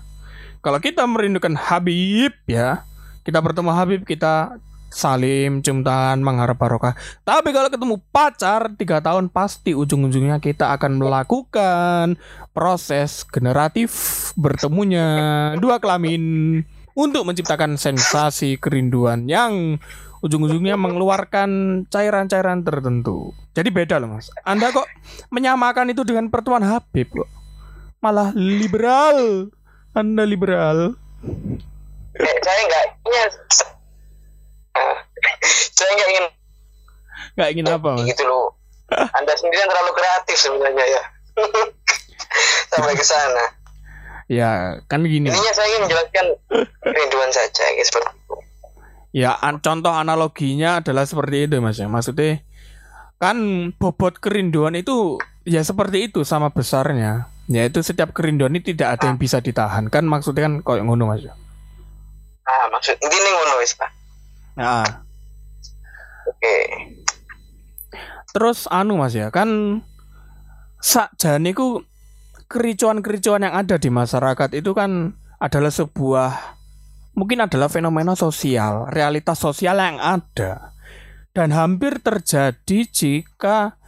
Kalau 0.62 0.78
kita 0.82 1.06
merindukan 1.06 1.54
Habib 1.58 2.34
ya, 2.46 2.86
kita 3.26 3.42
bertemu 3.42 3.72
Habib 3.74 4.02
kita 4.06 4.58
salim, 4.96 5.60
cium 5.60 5.84
tangan, 5.84 6.24
mengharap 6.24 6.56
barokah. 6.56 6.96
Tapi 7.28 7.52
kalau 7.52 7.68
ketemu 7.68 7.96
pacar 8.16 8.72
tiga 8.80 9.04
tahun 9.04 9.28
pasti 9.28 9.76
ujung-ujungnya 9.76 10.40
kita 10.40 10.72
akan 10.80 11.04
melakukan 11.04 12.16
proses 12.56 13.28
generatif 13.28 13.92
bertemunya 14.40 15.52
dua 15.60 15.84
kelamin 15.84 16.64
untuk 16.96 17.28
menciptakan 17.28 17.76
sensasi 17.76 18.56
kerinduan 18.56 19.28
yang 19.28 19.76
ujung-ujungnya 20.24 20.80
mengeluarkan 20.80 21.84
cairan-cairan 21.92 22.64
tertentu. 22.64 23.36
Jadi 23.52 23.70
beda 23.70 24.00
loh 24.00 24.16
mas. 24.16 24.32
Anda 24.48 24.72
kok 24.72 24.88
menyamakan 25.30 25.92
itu 25.92 26.08
dengan 26.08 26.32
pertemuan 26.32 26.64
Habib 26.64 27.12
kok? 27.12 27.30
Malah 28.00 28.32
liberal. 28.32 29.52
Anda 29.92 30.24
liberal. 30.24 30.96
Eh, 32.16 32.36
saya 32.40 32.62
nggak 32.64 32.86
ingin 33.04 33.32
Ah, 33.36 33.75
saya 35.72 35.92
nggak 35.92 36.10
ingin 36.10 36.26
Gak 37.36 37.50
ingin 37.52 37.66
apa 37.68 37.90
mas? 37.96 38.06
gitu 38.06 38.24
loh 38.24 38.56
anda 38.92 39.34
sendiri 39.34 39.58
yang 39.58 39.68
terlalu 39.68 39.92
kreatif 39.94 40.38
sebenarnya 40.38 40.86
ya 40.86 41.04
sampai 42.72 42.94
ke 42.94 43.04
sana 43.04 43.46
Ya 44.26 44.82
kan 44.90 45.06
gini. 45.06 45.30
Intinya 45.30 45.54
saya 45.54 45.70
ingin 45.70 45.86
menjelaskan 45.86 46.26
kerinduan 46.82 47.30
saja 47.30 47.62
ya, 47.70 47.84
seperti 47.86 48.10
itu 48.10 48.36
Ya 49.14 49.32
an- 49.38 49.62
contoh 49.62 49.94
analoginya 49.94 50.82
adalah 50.82 51.06
seperti 51.06 51.46
itu 51.46 51.62
mas 51.62 51.78
ya. 51.78 51.86
Maksudnya 51.86 52.42
kan 53.16 53.38
bobot 53.78 54.18
kerinduan 54.18 54.74
itu 54.74 55.22
ya 55.46 55.62
seperti 55.62 56.10
itu 56.10 56.26
sama 56.26 56.50
besarnya. 56.50 57.30
Yaitu 57.46 57.86
setiap 57.86 58.12
kerinduan 58.12 58.50
ini 58.50 58.66
tidak 58.66 58.98
ada 58.98 59.08
yang 59.08 59.22
bisa 59.22 59.38
ditahan 59.38 59.88
kan 59.88 60.02
maksudnya 60.04 60.50
kan 60.50 60.54
kayak 60.60 60.84
ngono 60.84 61.06
mas 61.06 61.22
ya. 61.22 61.38
ah 62.44 62.66
maksud 62.70 62.98
ini 62.98 63.30
ngono 63.30 63.62
wis 63.62 63.78
Pak. 63.78 63.94
Nah, 64.56 64.88
oke 66.26 66.56
terus 68.36 68.68
anu 68.68 69.00
mas 69.00 69.16
ya 69.16 69.32
kan 69.32 69.80
sakjane 70.84 71.56
ku 71.56 71.88
kericuan-kericuan 72.52 73.48
yang 73.48 73.56
ada 73.56 73.80
di 73.80 73.88
masyarakat 73.88 74.60
itu 74.60 74.76
kan 74.76 75.16
adalah 75.40 75.72
sebuah 75.72 76.56
mungkin 77.16 77.48
adalah 77.48 77.72
fenomena 77.72 78.14
sosial, 78.14 78.92
realitas 78.92 79.40
sosial 79.40 79.80
yang 79.80 79.98
ada. 80.04 80.76
Dan 81.32 81.52
hampir 81.52 82.00
terjadi 82.00 82.88
jika 82.92 83.80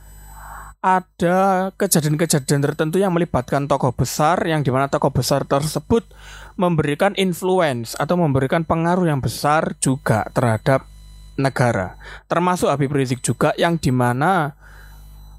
ada 0.82 1.70
kejadian-kejadian 1.74 2.62
tertentu 2.62 3.02
yang 3.02 3.10
melibatkan 3.10 3.66
tokoh 3.66 3.92
besar 3.92 4.38
yang 4.46 4.62
di 4.62 4.70
mana 4.70 4.86
tokoh 4.88 5.10
besar 5.10 5.44
tersebut 5.44 6.06
memberikan 6.54 7.18
influence 7.18 7.98
atau 7.98 8.14
memberikan 8.14 8.62
pengaruh 8.62 9.10
yang 9.10 9.18
besar 9.18 9.74
juga 9.82 10.30
terhadap 10.38 10.86
negara. 11.38 11.98
Termasuk 12.30 12.70
Habib 12.70 12.94
Rizik 12.94 13.26
juga 13.26 13.54
yang 13.58 13.82
di 13.82 13.90
mana 13.90 14.54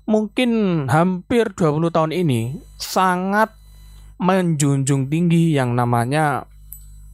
mungkin 0.08 0.84
hampir 0.88 1.52
20 1.52 1.92
tahun 1.92 2.12
ini 2.16 2.58
sangat 2.80 3.54
menjunjung 4.18 5.06
tinggi 5.06 5.54
yang 5.54 5.78
namanya 5.78 6.47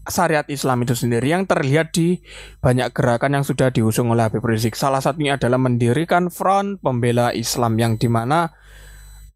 syariat 0.08 0.44
Islam 0.52 0.84
itu 0.84 0.92
sendiri 0.92 1.32
yang 1.32 1.48
terlihat 1.48 1.92
di 1.96 2.20
banyak 2.60 2.92
gerakan 2.92 3.40
yang 3.40 3.44
sudah 3.44 3.72
diusung 3.72 4.12
oleh 4.12 4.28
Habib 4.28 4.44
Rizik. 4.44 4.76
Salah 4.76 5.00
satunya 5.00 5.40
adalah 5.40 5.56
mendirikan 5.56 6.28
Front 6.28 6.84
Pembela 6.84 7.32
Islam 7.32 7.80
yang 7.80 7.96
di 7.96 8.08
mana 8.08 8.52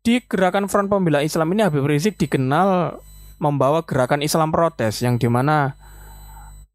di 0.05 0.21
gerakan 0.25 0.69
Front 0.69 0.89
Pembela 0.93 1.25
Islam 1.25 1.53
ini 1.57 1.65
Habib 1.65 1.85
Rizik 1.85 2.21
dikenal 2.21 3.01
membawa 3.39 3.87
gerakan 3.87 4.21
Islam 4.21 4.51
protes 4.51 5.01
yang 5.01 5.17
di 5.17 5.31
mana 5.31 5.79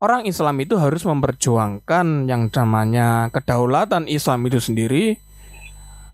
orang 0.03 0.27
Islam 0.27 0.59
itu 0.59 0.75
harus 0.79 1.03
memperjuangkan 1.07 2.27
yang 2.27 2.51
namanya 2.51 3.31
kedaulatan 3.31 4.07
Islam 4.11 4.43
itu 4.47 4.59
sendiri 4.59 5.15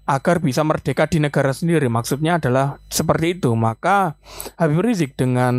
agar 0.09 0.41
bisa 0.41 0.65
merdeka 0.65 1.05
di 1.05 1.21
negara 1.21 1.53
sendiri. 1.53 1.85
Maksudnya 1.85 2.41
adalah 2.41 2.81
seperti 2.89 3.37
itu. 3.37 3.53
Maka 3.53 4.17
Habib 4.57 4.81
Rizik 4.81 5.13
dengan 5.13 5.53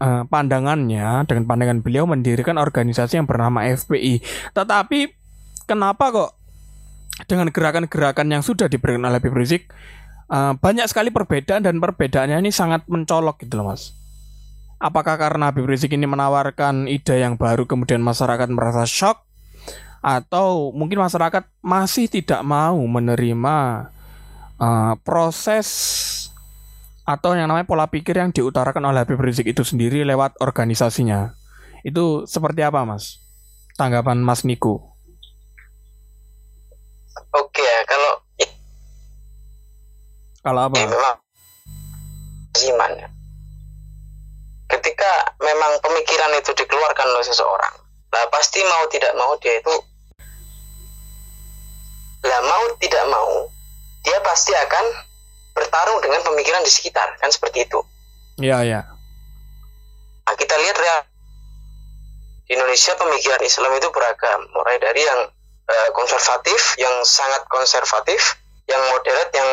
uh, 0.00 0.22
pandangannya, 0.26 1.26
dengan 1.28 1.44
pandangan 1.44 1.78
beliau 1.84 2.08
mendirikan 2.08 2.56
organisasi 2.58 3.20
yang 3.20 3.26
bernama 3.28 3.66
FPI. 3.68 4.24
Tetapi 4.54 5.00
kenapa 5.68 6.04
kok 6.10 6.30
dengan 7.30 7.50
gerakan-gerakan 7.54 8.26
yang 8.26 8.42
sudah 8.42 8.66
diberikan 8.66 9.06
oleh 9.06 9.22
Habib 9.22 9.34
Rizik 9.34 9.70
uh, 10.30 10.58
banyak 10.58 10.86
sekali 10.90 11.14
perbedaan 11.14 11.62
dan 11.62 11.78
perbedaannya 11.78 12.42
ini 12.42 12.50
sangat 12.50 12.86
mencolok 12.90 13.46
gitu 13.46 13.60
loh 13.60 13.74
mas. 13.74 13.94
Apakah 14.82 15.16
karena 15.16 15.48
Habib 15.48 15.64
Rizik 15.64 15.94
ini 15.94 16.04
menawarkan 16.04 16.90
ide 16.90 17.22
yang 17.22 17.38
baru 17.38 17.64
kemudian 17.64 18.02
masyarakat 18.02 18.50
merasa 18.50 18.84
shock 18.84 19.22
atau 20.04 20.68
mungkin 20.76 21.00
masyarakat 21.00 21.48
masih 21.64 22.12
tidak 22.12 22.44
mau 22.44 22.76
menerima 22.76 23.88
uh, 24.60 24.94
proses 25.00 25.66
atau 27.04 27.36
yang 27.36 27.52
namanya 27.52 27.68
pola 27.68 27.84
pikir 27.84 28.16
yang 28.16 28.32
diutarakan 28.32 28.88
oleh 28.88 29.04
Habib 29.04 29.20
Rizik 29.20 29.44
itu 29.44 29.60
sendiri 29.60 30.08
lewat 30.08 30.40
organisasinya. 30.40 31.36
Itu 31.84 32.24
seperti 32.24 32.64
apa, 32.64 32.88
Mas? 32.88 33.20
Tanggapan 33.76 34.24
Mas 34.24 34.48
Niko. 34.48 34.96
Oke 37.36 37.60
ya, 37.60 37.80
kalau 37.84 38.12
kalau 40.40 40.60
apa? 40.64 40.76
Ya, 40.80 40.88
memang 40.88 41.16
iman 42.72 42.92
ya. 42.96 43.08
Ketika 44.64 45.36
memang 45.44 45.76
pemikiran 45.84 46.32
itu 46.40 46.56
dikeluarkan 46.56 47.08
oleh 47.12 47.26
seseorang, 47.28 47.74
nah 48.08 48.24
pasti 48.32 48.64
mau 48.64 48.84
tidak 48.88 49.12
mau 49.20 49.36
dia 49.38 49.60
itu 49.60 49.74
lah 52.24 52.40
mau 52.40 52.64
tidak 52.80 53.04
mau, 53.12 53.52
dia 54.00 54.16
pasti 54.24 54.56
akan 54.56 54.84
bertarung 55.54 56.02
dengan 56.02 56.20
pemikiran 56.26 56.60
di 56.66 56.72
sekitar, 56.72 57.16
kan 57.22 57.30
seperti 57.30 57.64
itu. 57.64 57.80
Iya, 58.42 58.58
iya. 58.66 58.80
Nah, 60.26 60.34
kita 60.34 60.54
lihat 60.58 60.76
ya 60.76 60.96
di 62.44 62.58
Indonesia 62.58 62.92
pemikiran 62.98 63.40
Islam 63.40 63.72
itu 63.78 63.88
beragam, 63.94 64.40
mulai 64.52 64.76
dari 64.82 65.00
yang 65.00 65.20
uh, 65.70 65.88
konservatif, 65.94 66.76
yang 66.76 66.92
sangat 67.06 67.46
konservatif, 67.46 68.36
yang 68.66 68.82
moderat, 68.90 69.30
yang 69.32 69.50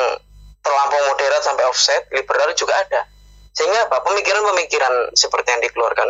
terlampau 0.66 1.02
moderat 1.14 1.42
sampai 1.46 1.64
offset, 1.70 2.10
liberal 2.12 2.52
juga 2.58 2.76
ada. 2.82 3.06
Sehingga 3.54 3.88
apa? 3.88 4.02
Pemikiran-pemikiran 4.04 5.14
seperti 5.14 5.48
yang 5.54 5.62
dikeluarkan 5.64 6.10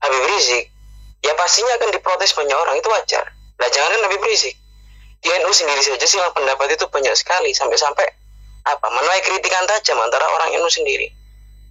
Habib 0.00 0.24
Rizik, 0.34 0.64
ya 1.22 1.32
pastinya 1.38 1.76
akan 1.78 1.88
diprotes 1.94 2.34
banyak 2.34 2.56
orang, 2.56 2.76
itu 2.76 2.88
wajar. 2.90 3.30
Nah, 3.60 3.68
jangan 3.70 3.94
kan 3.94 4.00
Habib 4.10 4.24
Rizik 4.26 4.56
di 5.20 5.28
NU 5.28 5.52
sendiri 5.52 5.84
saja 5.84 6.06
sih 6.08 6.16
pendapat 6.32 6.80
itu 6.80 6.88
banyak 6.88 7.12
sekali 7.12 7.52
sampai-sampai 7.52 8.08
apa 8.64 8.86
menuai 8.92 9.20
kritikan 9.24 9.64
tajam 9.66 9.96
antara 10.00 10.26
orang 10.28 10.56
NU 10.56 10.68
sendiri. 10.68 11.08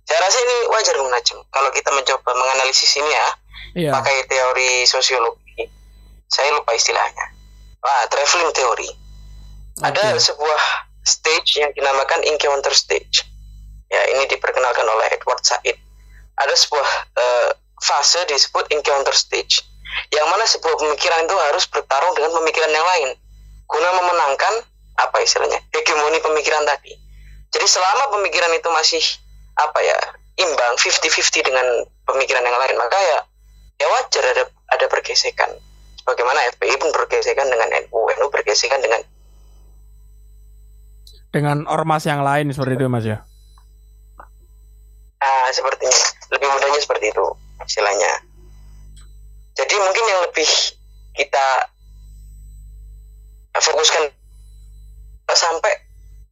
Saya 0.09 0.19
rasa 0.25 0.37
ini 0.41 0.57
wajar 0.73 0.95
Bung 0.97 1.13
Najm. 1.13 1.37
Kalau 1.53 1.69
kita 1.69 1.93
mencoba 1.93 2.33
menganalisis 2.33 2.97
ini 2.97 3.11
ya, 3.13 3.27
iya. 3.77 3.91
pakai 3.93 4.25
teori 4.25 4.89
sosiologi, 4.89 5.69
saya 6.25 6.49
lupa 6.57 6.73
istilahnya. 6.73 7.29
Wah, 7.79 8.09
traveling 8.09 8.49
teori. 8.57 8.89
Okay. 9.77 9.85
Ada 9.85 10.17
sebuah 10.17 10.61
stage 11.05 11.61
yang 11.61 11.69
dinamakan 11.77 12.25
encounter 12.25 12.73
stage. 12.73 13.21
Ya, 13.89 14.01
ini 14.17 14.25
diperkenalkan 14.25 14.85
oleh 14.85 15.13
Edward 15.13 15.45
Said. 15.45 15.77
Ada 16.41 16.53
sebuah 16.57 16.89
uh, 17.13 17.49
fase 17.77 18.25
disebut 18.25 18.65
encounter 18.73 19.13
stage, 19.13 19.61
yang 20.09 20.25
mana 20.29 20.45
sebuah 20.49 20.73
pemikiran 20.73 21.25
itu 21.29 21.37
harus 21.37 21.69
bertarung 21.69 22.17
dengan 22.17 22.33
pemikiran 22.41 22.73
yang 22.73 22.87
lain 22.97 23.09
guna 23.69 23.89
memenangkan 24.01 24.53
apa 24.99 25.17
istilahnya 25.23 25.59
hegemoni 25.71 26.19
pemikiran 26.19 26.63
tadi. 26.67 26.93
Jadi 27.49 27.65
selama 27.65 28.13
pemikiran 28.19 28.51
itu 28.53 28.69
masih 28.69 29.03
apa 29.57 29.79
ya 29.81 29.97
imbang 30.39 30.73
50-50 30.79 31.47
dengan 31.47 31.65
pemikiran 32.07 32.43
yang 32.45 32.55
lain 32.55 32.75
maka 32.79 32.95
ya 32.95 33.19
ya 33.79 33.87
wajar 33.87 34.23
ada 34.35 34.43
ada 34.75 34.85
pergesekan. 34.91 35.49
Bagaimana 36.03 36.41
FPI 36.57 36.75
pun 36.81 36.89
bergesekan 36.89 37.47
dengan 37.53 37.69
NU, 37.85 37.99
NU 38.17 38.27
bergesekan 38.33 38.81
dengan 38.81 39.01
dengan 41.29 41.69
ormas 41.69 42.09
yang 42.09 42.25
lain 42.25 42.49
seperti 42.49 42.73
itu 42.81 42.85
mas 42.89 43.05
ya? 43.05 43.21
Ah 45.21 45.47
sepertinya 45.53 45.93
lebih 46.33 46.47
mudahnya 46.49 46.79
seperti 46.81 47.13
itu 47.13 47.25
istilahnya. 47.65 48.25
Jadi 49.53 49.75
mungkin 49.75 50.05
yang 50.07 50.21
lebih 50.31 50.49
kita 51.19 51.47
fokuskan 53.59 54.18
sampai 55.35 55.73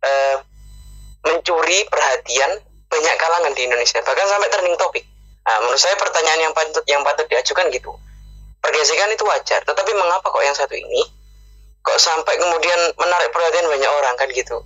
uh, 0.05 0.37
mencuri 1.25 1.85
perhatian 1.89 2.51
banyak 2.87 3.15
kalangan 3.19 3.53
di 3.53 3.67
Indonesia 3.67 3.99
bahkan 4.05 4.25
sampai 4.29 4.47
trending 4.53 4.77
topik 4.79 5.03
nah, 5.43 5.57
menurut 5.65 5.81
saya 5.81 5.97
pertanyaan 5.99 6.49
yang 6.49 6.53
patut 6.55 6.85
yang 6.87 7.01
patut 7.03 7.27
diajukan 7.27 7.67
gitu 7.73 7.91
pergesekan 8.63 9.11
itu 9.11 9.23
wajar 9.27 9.61
tetapi 9.65 9.91
mengapa 9.93 10.27
kok 10.29 10.43
yang 10.45 10.55
satu 10.55 10.73
ini 10.73 11.03
kok 11.87 11.99
sampai 12.03 12.35
kemudian 12.35 12.79
menarik 12.99 13.31
perhatian 13.31 13.63
banyak 13.71 13.87
orang 13.87 14.15
kan 14.19 14.27
gitu? 14.35 14.57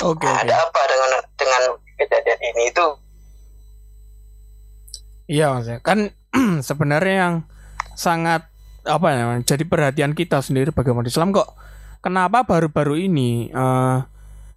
Okay, 0.00 0.30
nah, 0.30 0.46
ada 0.46 0.54
apa 0.70 0.80
dengan 0.86 1.10
dengan 1.34 1.62
kejadian 1.98 2.40
ini 2.54 2.64
itu? 2.70 2.86
Iya 5.30 5.46
mas 5.58 5.66
ya. 5.66 5.82
kan 5.82 6.14
sebenarnya 6.68 7.14
yang 7.26 7.34
sangat 7.98 8.46
apa 8.86 9.06
ya 9.12 9.36
jadi 9.44 9.64
perhatian 9.68 10.16
kita 10.16 10.40
sendiri 10.40 10.72
bagaimana 10.72 11.10
Islam 11.10 11.36
kok 11.36 11.52
kenapa 12.00 12.44
baru-baru 12.44 13.08
ini 13.08 13.52
uh, 13.52 14.04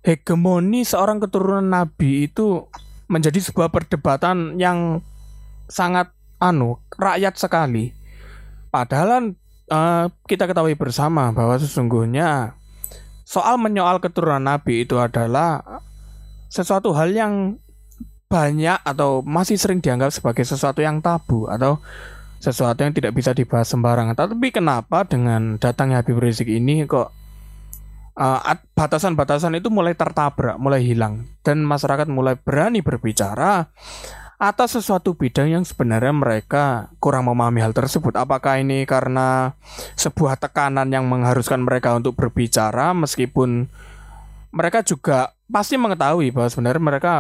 hegemoni 0.04 0.84
seorang 0.84 1.24
keturunan 1.24 1.64
nabi 1.64 2.28
itu 2.28 2.68
menjadi 3.08 3.40
sebuah 3.40 3.72
perdebatan 3.72 4.60
yang 4.60 5.00
sangat 5.72 6.12
anu 6.44 6.80
rakyat 7.00 7.40
sekali. 7.40 7.96
Padahal 8.68 9.38
uh, 9.72 10.06
kita 10.28 10.50
ketahui 10.50 10.76
bersama 10.76 11.32
bahwa 11.32 11.56
sesungguhnya 11.56 12.58
soal 13.24 13.56
menyoal 13.56 14.04
keturunan 14.04 14.44
nabi 14.44 14.84
itu 14.84 15.00
adalah 15.00 15.64
sesuatu 16.52 16.92
hal 16.92 17.16
yang 17.16 17.34
banyak 18.28 18.82
atau 18.82 19.22
masih 19.22 19.62
sering 19.62 19.78
dianggap 19.78 20.10
sebagai 20.10 20.42
sesuatu 20.42 20.82
yang 20.82 21.00
tabu 21.06 21.46
atau 21.46 21.78
sesuatu 22.42 22.84
yang 22.84 22.92
tidak 22.92 23.16
bisa 23.16 23.32
dibahas 23.32 23.70
sembarangan. 23.72 24.18
Tapi 24.18 24.52
kenapa 24.52 25.06
dengan 25.08 25.56
datangnya 25.62 26.02
Habib 26.04 26.20
Rizik 26.20 26.50
ini 26.50 26.84
kok 26.84 27.23
uh, 28.18 28.42
batasan-batasan 28.78 29.58
itu 29.58 29.70
mulai 29.74 29.98
tertabrak, 29.98 30.58
mulai 30.58 30.82
hilang, 30.86 31.30
dan 31.42 31.62
masyarakat 31.66 32.10
mulai 32.10 32.38
berani 32.38 32.82
berbicara 32.82 33.70
atas 34.44 34.76
sesuatu 34.76 35.16
bidang 35.16 35.56
yang 35.56 35.64
sebenarnya 35.64 36.12
mereka 36.12 36.92
kurang 37.00 37.32
memahami 37.32 37.64
hal 37.64 37.72
tersebut. 37.72 38.18
Apakah 38.20 38.60
ini 38.60 38.84
karena 38.84 39.56
sebuah 39.96 40.36
tekanan 40.36 40.92
yang 40.92 41.08
mengharuskan 41.08 41.64
mereka 41.64 41.96
untuk 41.96 42.20
berbicara, 42.20 42.92
meskipun 42.92 43.72
mereka 44.52 44.84
juga 44.84 45.32
pasti 45.48 45.80
mengetahui 45.80 46.36
bahwa 46.36 46.50
sebenarnya 46.52 46.84
mereka 46.84 47.16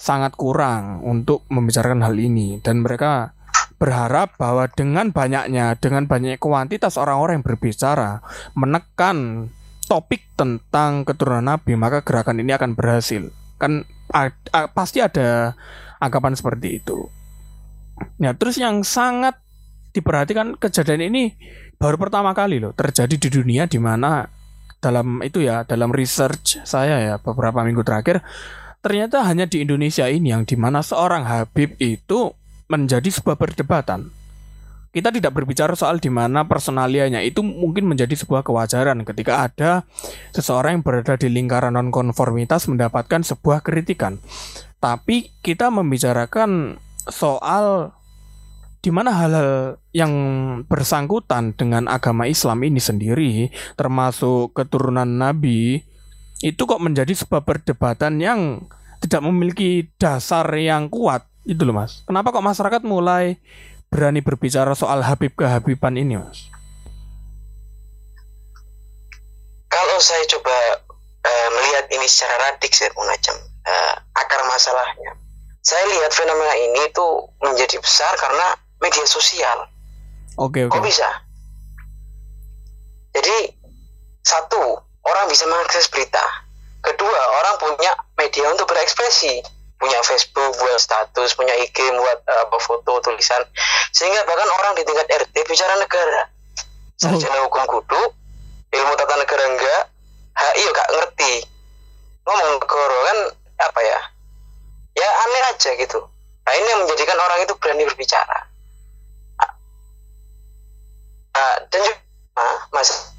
sangat 0.00 0.34
kurang 0.34 1.04
untuk 1.06 1.46
membicarakan 1.52 2.02
hal 2.02 2.16
ini, 2.18 2.58
dan 2.64 2.82
mereka 2.82 3.36
berharap 3.80 4.36
bahwa 4.36 4.68
dengan 4.68 5.08
banyaknya, 5.08 5.78
dengan 5.78 6.04
banyak 6.04 6.36
kuantitas 6.36 6.98
orang-orang 7.00 7.40
yang 7.40 7.46
berbicara, 7.46 8.20
menekan 8.52 9.48
topik 9.90 10.22
tentang 10.38 11.02
keturunan 11.02 11.42
Nabi, 11.42 11.74
maka 11.74 12.06
gerakan 12.06 12.38
ini 12.38 12.54
akan 12.54 12.78
berhasil. 12.78 13.34
Kan 13.58 13.82
a, 14.14 14.30
a, 14.54 14.70
pasti 14.70 15.02
ada 15.02 15.58
anggapan 15.98 16.38
seperti 16.38 16.78
itu. 16.78 17.10
Ya, 18.22 18.30
terus 18.32 18.56
yang 18.56 18.86
sangat 18.86 19.36
diperhatikan 19.90 20.54
kejadian 20.54 21.10
ini 21.10 21.34
baru 21.76 21.98
pertama 21.98 22.30
kali 22.30 22.62
loh 22.62 22.70
terjadi 22.70 23.10
di 23.10 23.28
dunia 23.28 23.66
di 23.66 23.82
mana 23.82 24.22
dalam 24.78 25.20
itu 25.26 25.42
ya 25.42 25.66
dalam 25.66 25.90
research 25.90 26.62
saya 26.62 27.02
ya 27.02 27.14
beberapa 27.18 27.60
minggu 27.66 27.82
terakhir 27.82 28.22
ternyata 28.80 29.26
hanya 29.26 29.50
di 29.50 29.66
Indonesia 29.66 30.06
ini 30.06 30.30
yang 30.30 30.46
di 30.46 30.54
mana 30.54 30.80
seorang 30.80 31.26
Habib 31.26 31.74
itu 31.82 32.32
menjadi 32.70 33.10
sebuah 33.10 33.34
perdebatan 33.34 34.14
kita 34.90 35.14
tidak 35.14 35.30
berbicara 35.30 35.78
soal 35.78 36.02
di 36.02 36.10
mana 36.10 36.50
personalianya 36.50 37.22
itu 37.22 37.46
mungkin 37.46 37.86
menjadi 37.86 38.10
sebuah 38.18 38.42
kewajaran 38.42 39.06
ketika 39.06 39.46
ada 39.46 39.70
seseorang 40.34 40.78
yang 40.78 40.84
berada 40.84 41.14
di 41.14 41.30
lingkaran 41.30 41.78
nonkonformitas 41.78 42.66
mendapatkan 42.66 43.22
sebuah 43.22 43.62
kritikan. 43.62 44.18
Tapi 44.82 45.30
kita 45.46 45.70
membicarakan 45.70 46.82
soal 47.06 47.94
di 48.80 48.90
mana 48.90 49.12
hal-hal 49.12 49.76
yang 49.92 50.12
bersangkutan 50.66 51.52
dengan 51.52 51.86
agama 51.86 52.24
Islam 52.24 52.64
ini 52.64 52.80
sendiri 52.80 53.32
termasuk 53.76 54.56
keturunan 54.56 55.04
nabi 55.04 55.84
itu 56.40 56.64
kok 56.64 56.80
menjadi 56.80 57.12
sebuah 57.12 57.44
perdebatan 57.44 58.24
yang 58.24 58.64
tidak 59.04 59.20
memiliki 59.20 59.92
dasar 60.00 60.48
yang 60.56 60.88
kuat 60.88 61.28
itu 61.44 61.60
loh 61.64 61.76
Mas. 61.76 62.00
Kenapa 62.08 62.32
kok 62.32 62.44
masyarakat 62.44 62.82
mulai 62.84 63.36
berani 63.90 64.22
berbicara 64.22 64.72
soal 64.78 65.02
Habib 65.02 65.34
kehabiban 65.34 65.98
ini, 65.98 66.14
Mas? 66.14 66.46
Kalau 69.66 69.98
saya 69.98 70.22
coba 70.30 70.56
uh, 71.26 71.48
melihat 71.58 71.90
ini 71.90 72.06
secara 72.06 72.54
radik 72.54 72.70
saya 72.70 72.94
Najam 72.94 73.36
uh, 73.66 73.94
akar 74.14 74.46
masalahnya. 74.46 75.18
Saya 75.60 75.84
lihat 75.90 76.14
fenomena 76.14 76.54
ini 76.56 76.88
itu 76.88 77.06
menjadi 77.42 77.76
besar 77.82 78.14
karena 78.16 78.56
media 78.80 79.04
sosial. 79.04 79.68
Oke, 80.40 80.64
oke. 80.64 80.72
kok 80.72 80.82
bisa? 80.86 81.10
Jadi 83.12 83.52
satu 84.24 84.80
orang 85.04 85.26
bisa 85.28 85.44
mengakses 85.50 85.90
berita. 85.90 86.22
Kedua 86.80 87.20
orang 87.42 87.54
punya 87.60 87.92
media 88.16 88.48
untuk 88.48 88.64
berekspresi 88.72 89.59
punya 89.80 89.98
Facebook 90.04 90.52
buat 90.60 90.76
status 90.76 91.32
punya 91.34 91.56
IG 91.56 91.76
buat 91.96 92.18
uh, 92.28 92.40
apa 92.46 92.56
foto 92.60 93.00
tulisan. 93.00 93.40
Sehingga 93.96 94.28
bahkan 94.28 94.46
orang 94.60 94.76
di 94.76 94.84
tingkat 94.84 95.08
RT 95.08 95.34
bicara 95.48 95.74
negara. 95.80 96.28
Sarjana 97.00 97.48
hukum 97.48 97.64
kudu 97.64 98.02
ilmu 98.76 98.92
tata 98.94 99.16
negara 99.16 99.44
enggak 99.48 99.82
HI 100.36 100.62
ya 100.62 100.70
gak 100.76 100.90
ngerti. 100.92 101.32
Ngomong 102.28 102.60
negara 102.60 102.98
kan 103.08 103.18
apa 103.60 103.80
ya 103.80 104.00
ya 105.00 105.08
aneh 105.08 105.42
aja 105.48 105.70
gitu. 105.80 106.00
Nah 106.44 106.52
ini 106.52 106.66
yang 106.68 106.80
menjadikan 106.84 107.16
orang 107.16 107.40
itu 107.40 107.54
berani 107.56 107.88
berbicara. 107.88 108.38
Ah, 111.30 111.56
dan 111.70 111.80
juga 111.86 111.98
ah, 112.36 112.58
mas 112.74 113.14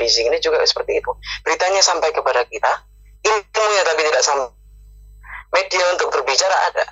Rizik 0.00 0.24
ini 0.24 0.40
juga 0.40 0.64
seperti 0.64 0.96
itu. 0.96 1.12
Beritanya 1.44 1.84
sampai 1.84 2.08
kepada 2.16 2.40
kita 2.48 2.72
ilmunya 3.20 3.82
tapi 3.84 4.00
tidak 4.08 4.24
sampai 4.24 4.48
media 5.50 5.84
untuk 5.94 6.08
berbicara 6.14 6.56
ada. 6.70 6.86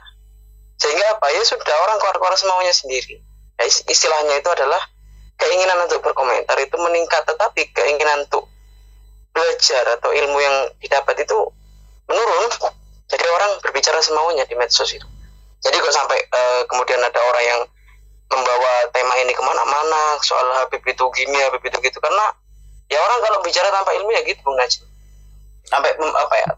Sehingga 0.79 1.19
apa? 1.19 1.27
Ya 1.35 1.43
sudah 1.43 1.77
orang 1.87 1.99
keluar-keluar 1.99 2.35
semaunya 2.39 2.75
sendiri. 2.75 3.19
Ya, 3.59 3.65
is- 3.67 3.83
istilahnya 3.87 4.39
itu 4.39 4.51
adalah 4.51 4.79
keinginan 5.39 5.79
untuk 5.87 6.03
berkomentar 6.03 6.59
itu 6.59 6.75
meningkat 6.79 7.23
tetapi 7.27 7.71
keinginan 7.75 8.27
untuk 8.27 8.47
belajar 9.35 9.99
atau 9.99 10.11
ilmu 10.11 10.39
yang 10.39 10.57
didapat 10.83 11.23
itu 11.23 11.39
menurun. 12.11 12.51
Jadi 13.09 13.25
orang 13.25 13.51
berbicara 13.65 13.99
semaunya 14.03 14.45
di 14.45 14.55
medsos 14.59 14.91
itu. 14.93 15.07
Jadi 15.59 15.75
kok 15.83 15.95
sampai 15.95 16.19
eh, 16.23 16.63
kemudian 16.71 17.03
ada 17.03 17.19
orang 17.19 17.45
yang 17.47 17.61
membawa 18.29 18.73
tema 18.93 19.17
ini 19.25 19.33
ke 19.33 19.41
mana-mana 19.43 20.21
soal 20.21 20.45
Habib 20.63 20.85
itu 20.85 21.05
gini 21.17 21.39
Habib 21.43 21.65
itu 21.65 21.79
gitu. 21.83 21.99
Karena 21.99 22.31
ya 22.93 22.99
orang 23.01 23.19
kalau 23.25 23.39
bicara 23.43 23.73
tanpa 23.73 23.97
ilmu 23.97 24.11
ya 24.13 24.23
gitu 24.27 24.43
Bung 24.45 24.59
sampai 25.69 25.93
apa 26.01 26.35
ya 26.41 26.49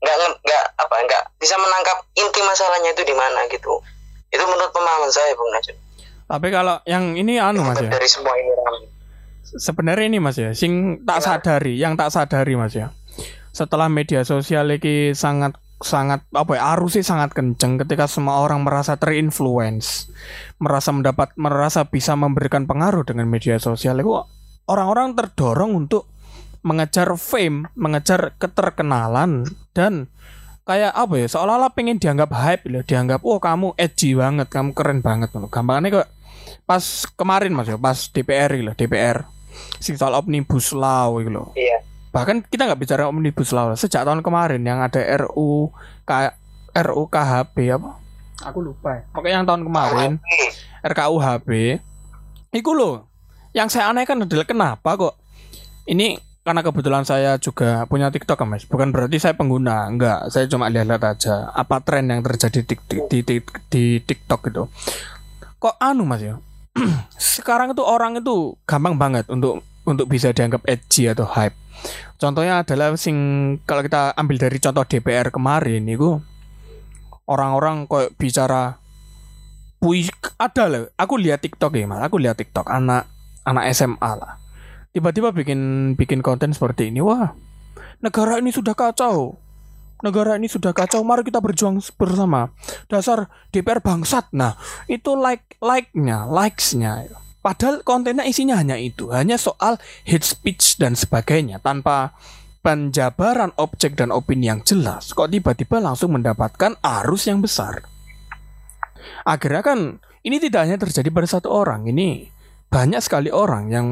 nggak 0.00 0.16
nggak 0.40 0.64
apa 0.80 0.94
nggak 1.04 1.22
bisa 1.36 1.54
menangkap 1.60 1.96
inti 2.16 2.40
masalahnya 2.40 2.90
itu 2.96 3.02
di 3.04 3.14
mana 3.14 3.44
gitu 3.52 3.80
itu 4.30 4.44
menurut 4.46 4.72
pemahaman 4.72 5.10
saya 5.12 5.34
Bung 5.36 5.52
Najib 5.52 5.76
Tapi 6.30 6.46
kalau 6.54 6.78
yang 6.86 7.18
ini 7.18 7.42
anu 7.42 7.66
Mas 7.66 7.82
ya. 7.82 7.90
dari 7.90 8.06
semua 8.06 8.30
ini. 8.38 8.54
Sebenarnya 9.42 10.06
ini 10.06 10.22
Mas 10.22 10.38
ya, 10.38 10.54
sing 10.54 11.02
tak 11.02 11.26
sadari, 11.26 11.74
yang 11.74 11.98
tak 11.98 12.14
sadari 12.14 12.54
Mas 12.54 12.70
ya. 12.70 12.94
Setelah 13.50 13.90
media 13.90 14.22
sosial 14.22 14.70
ini 14.70 15.10
sangat 15.10 15.58
sangat 15.80 16.22
apa 16.30 16.52
ya 16.54 16.76
arusnya 16.76 17.00
sangat 17.00 17.32
kenceng 17.32 17.80
ketika 17.80 18.04
semua 18.04 18.44
orang 18.44 18.60
merasa 18.60 19.00
terinfluence 19.00 20.12
merasa 20.60 20.92
mendapat 20.92 21.32
merasa 21.40 21.88
bisa 21.88 22.12
memberikan 22.20 22.68
pengaruh 22.68 23.00
dengan 23.00 23.24
media 23.24 23.56
sosial 23.56 23.96
itu 23.96 24.12
orang-orang 24.68 25.16
terdorong 25.16 25.72
untuk 25.72 26.04
mengejar 26.60 27.08
fame 27.16 27.68
mengejar 27.72 28.36
keterkenalan 28.36 29.48
dan 29.72 30.12
kayak 30.68 30.92
apa 30.92 31.14
ya 31.18 31.26
seolah-olah 31.26 31.72
pengen 31.72 31.96
dianggap 31.98 32.30
hype 32.30 32.68
loh 32.68 32.84
dianggap 32.84 33.24
oh 33.24 33.40
kamu 33.40 33.74
edgy 33.80 34.14
banget 34.14 34.46
kamu 34.52 34.70
keren 34.76 35.00
banget. 35.00 35.32
Loh 35.34 35.48
gampangannya 35.48 36.04
kok 36.04 36.08
pas 36.64 36.84
kemarin 37.16 37.52
mas 37.54 37.66
ya 37.66 37.78
pas 37.80 37.96
DPR 37.96 38.54
loh 38.60 38.74
DPR 38.76 39.26
sing 39.82 39.98
soal 39.98 40.14
omnibus 40.14 40.70
law 40.76 41.18
gitu 41.18 41.30
loh. 41.32 41.48
Iya. 41.56 41.82
Bahkan 42.10 42.46
kita 42.50 42.66
nggak 42.66 42.80
bicara 42.80 43.06
omnibus 43.06 43.50
law 43.50 43.72
sejak 43.74 44.02
tahun 44.06 44.20
kemarin 44.20 44.62
yang 44.62 44.82
ada 44.82 44.98
RU 45.26 45.70
K, 46.04 46.34
RU 46.74 47.02
KHB 47.06 47.56
apa? 47.78 47.90
Aku 48.48 48.64
lupa 48.64 48.96
ya. 48.96 49.02
Pokoknya 49.12 49.36
yang 49.42 49.46
tahun 49.46 49.62
kemarin. 49.68 50.10
RKUHB 50.80 51.50
itu 52.50 52.70
loh 52.74 53.06
yang 53.52 53.68
saya 53.68 53.92
anehkan 53.92 54.24
adalah 54.24 54.46
kenapa 54.46 54.90
kok 54.96 55.14
ini 55.86 56.18
karena 56.40 56.64
kebetulan 56.64 57.04
saya 57.04 57.36
juga 57.36 57.84
punya 57.84 58.08
TikTok 58.08 58.40
kan 58.40 58.48
mas. 58.48 58.64
Bukan 58.64 58.96
berarti 58.96 59.20
saya 59.20 59.36
pengguna. 59.36 59.84
Enggak 59.84 60.32
saya 60.32 60.48
cuma 60.48 60.72
lihat-lihat 60.72 61.04
aja 61.04 61.52
apa 61.52 61.84
tren 61.84 62.08
yang 62.08 62.24
terjadi 62.24 62.64
di, 62.64 62.74
di, 63.08 63.18
di, 63.20 63.36
di, 63.68 63.84
TikTok 64.00 64.40
itu 64.48 64.64
kok 65.60 65.76
anu 65.76 66.08
mas 66.08 66.24
ya? 66.24 66.40
Sekarang 67.20 67.76
itu 67.76 67.84
orang 67.84 68.16
itu 68.16 68.56
gampang 68.64 68.96
banget 68.96 69.28
untuk 69.28 69.60
untuk 69.84 70.08
bisa 70.08 70.32
dianggap 70.32 70.64
edgy 70.64 71.12
atau 71.12 71.28
hype. 71.28 71.56
Contohnya 72.16 72.64
adalah 72.64 72.96
sing 72.96 73.16
kalau 73.68 73.84
kita 73.84 74.16
ambil 74.16 74.36
dari 74.40 74.56
contoh 74.60 74.84
DPR 74.84 75.28
kemarin 75.28 75.84
itu 75.84 76.20
orang-orang 77.28 77.84
kok 77.84 78.16
bicara 78.16 78.80
pui 79.76 80.08
ada 80.40 80.64
loh. 80.72 80.88
Aku 80.96 81.20
lihat 81.20 81.44
TikTok 81.44 81.76
ya 81.76 81.84
mas. 81.84 82.00
Aku 82.00 82.16
lihat 82.16 82.40
TikTok 82.40 82.64
anak 82.64 83.04
anak 83.44 83.68
SMA 83.76 84.12
lah 84.16 84.39
tiba-tiba 84.90 85.30
bikin 85.30 85.92
bikin 85.94 86.20
konten 86.20 86.50
seperti 86.50 86.90
ini 86.90 86.98
wah 86.98 87.30
negara 88.00 88.40
ini 88.40 88.50
sudah 88.50 88.74
kacau. 88.74 89.36
Negara 90.00 90.40
ini 90.40 90.48
sudah 90.48 90.72
kacau 90.72 91.04
mari 91.04 91.20
kita 91.28 91.44
berjuang 91.44 91.76
bersama. 92.00 92.48
Dasar 92.88 93.28
DPR 93.52 93.84
bangsat. 93.84 94.32
Nah 94.32 94.56
itu 94.88 95.12
like 95.12 95.60
like-nya 95.60 96.24
likes-nya. 96.24 97.04
Padahal 97.44 97.84
kontennya 97.84 98.24
isinya 98.24 98.56
hanya 98.56 98.76
itu 98.80 99.12
hanya 99.12 99.36
soal 99.36 99.76
hate 100.04 100.24
speech 100.24 100.80
dan 100.80 100.96
sebagainya 100.96 101.60
tanpa 101.60 102.16
penjabaran 102.60 103.52
objek 103.56 103.96
dan 103.96 104.12
opini 104.12 104.48
yang 104.48 104.60
jelas. 104.64 105.12
Kok 105.12 105.28
tiba-tiba 105.32 105.80
langsung 105.80 106.16
mendapatkan 106.16 106.76
arus 106.80 107.28
yang 107.28 107.40
besar? 107.44 107.84
Akhirnya 109.24 109.64
kan 109.64 110.00
ini 110.24 110.36
tidak 110.40 110.68
hanya 110.68 110.76
terjadi 110.80 111.08
pada 111.12 111.28
satu 111.28 111.48
orang 111.48 111.88
ini 111.88 112.28
banyak 112.68 113.00
sekali 113.00 113.32
orang 113.32 113.72
yang 113.72 113.88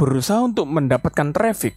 berusaha 0.00 0.40
untuk 0.40 0.64
mendapatkan 0.64 1.36
traffic 1.36 1.76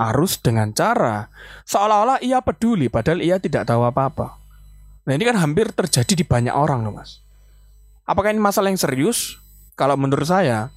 arus 0.00 0.40
dengan 0.40 0.72
cara 0.72 1.28
seolah-olah 1.68 2.24
ia 2.24 2.40
peduli 2.40 2.88
padahal 2.88 3.20
ia 3.20 3.36
tidak 3.36 3.68
tahu 3.68 3.84
apa-apa. 3.84 4.40
Nah 5.04 5.12
ini 5.12 5.24
kan 5.28 5.36
hampir 5.36 5.68
terjadi 5.72 6.12
di 6.16 6.24
banyak 6.24 6.52
orang 6.56 6.84
loh 6.88 6.96
mas. 6.96 7.20
Apakah 8.08 8.32
ini 8.32 8.40
masalah 8.40 8.72
yang 8.72 8.80
serius? 8.80 9.36
Kalau 9.76 10.00
menurut 10.00 10.24
saya 10.24 10.72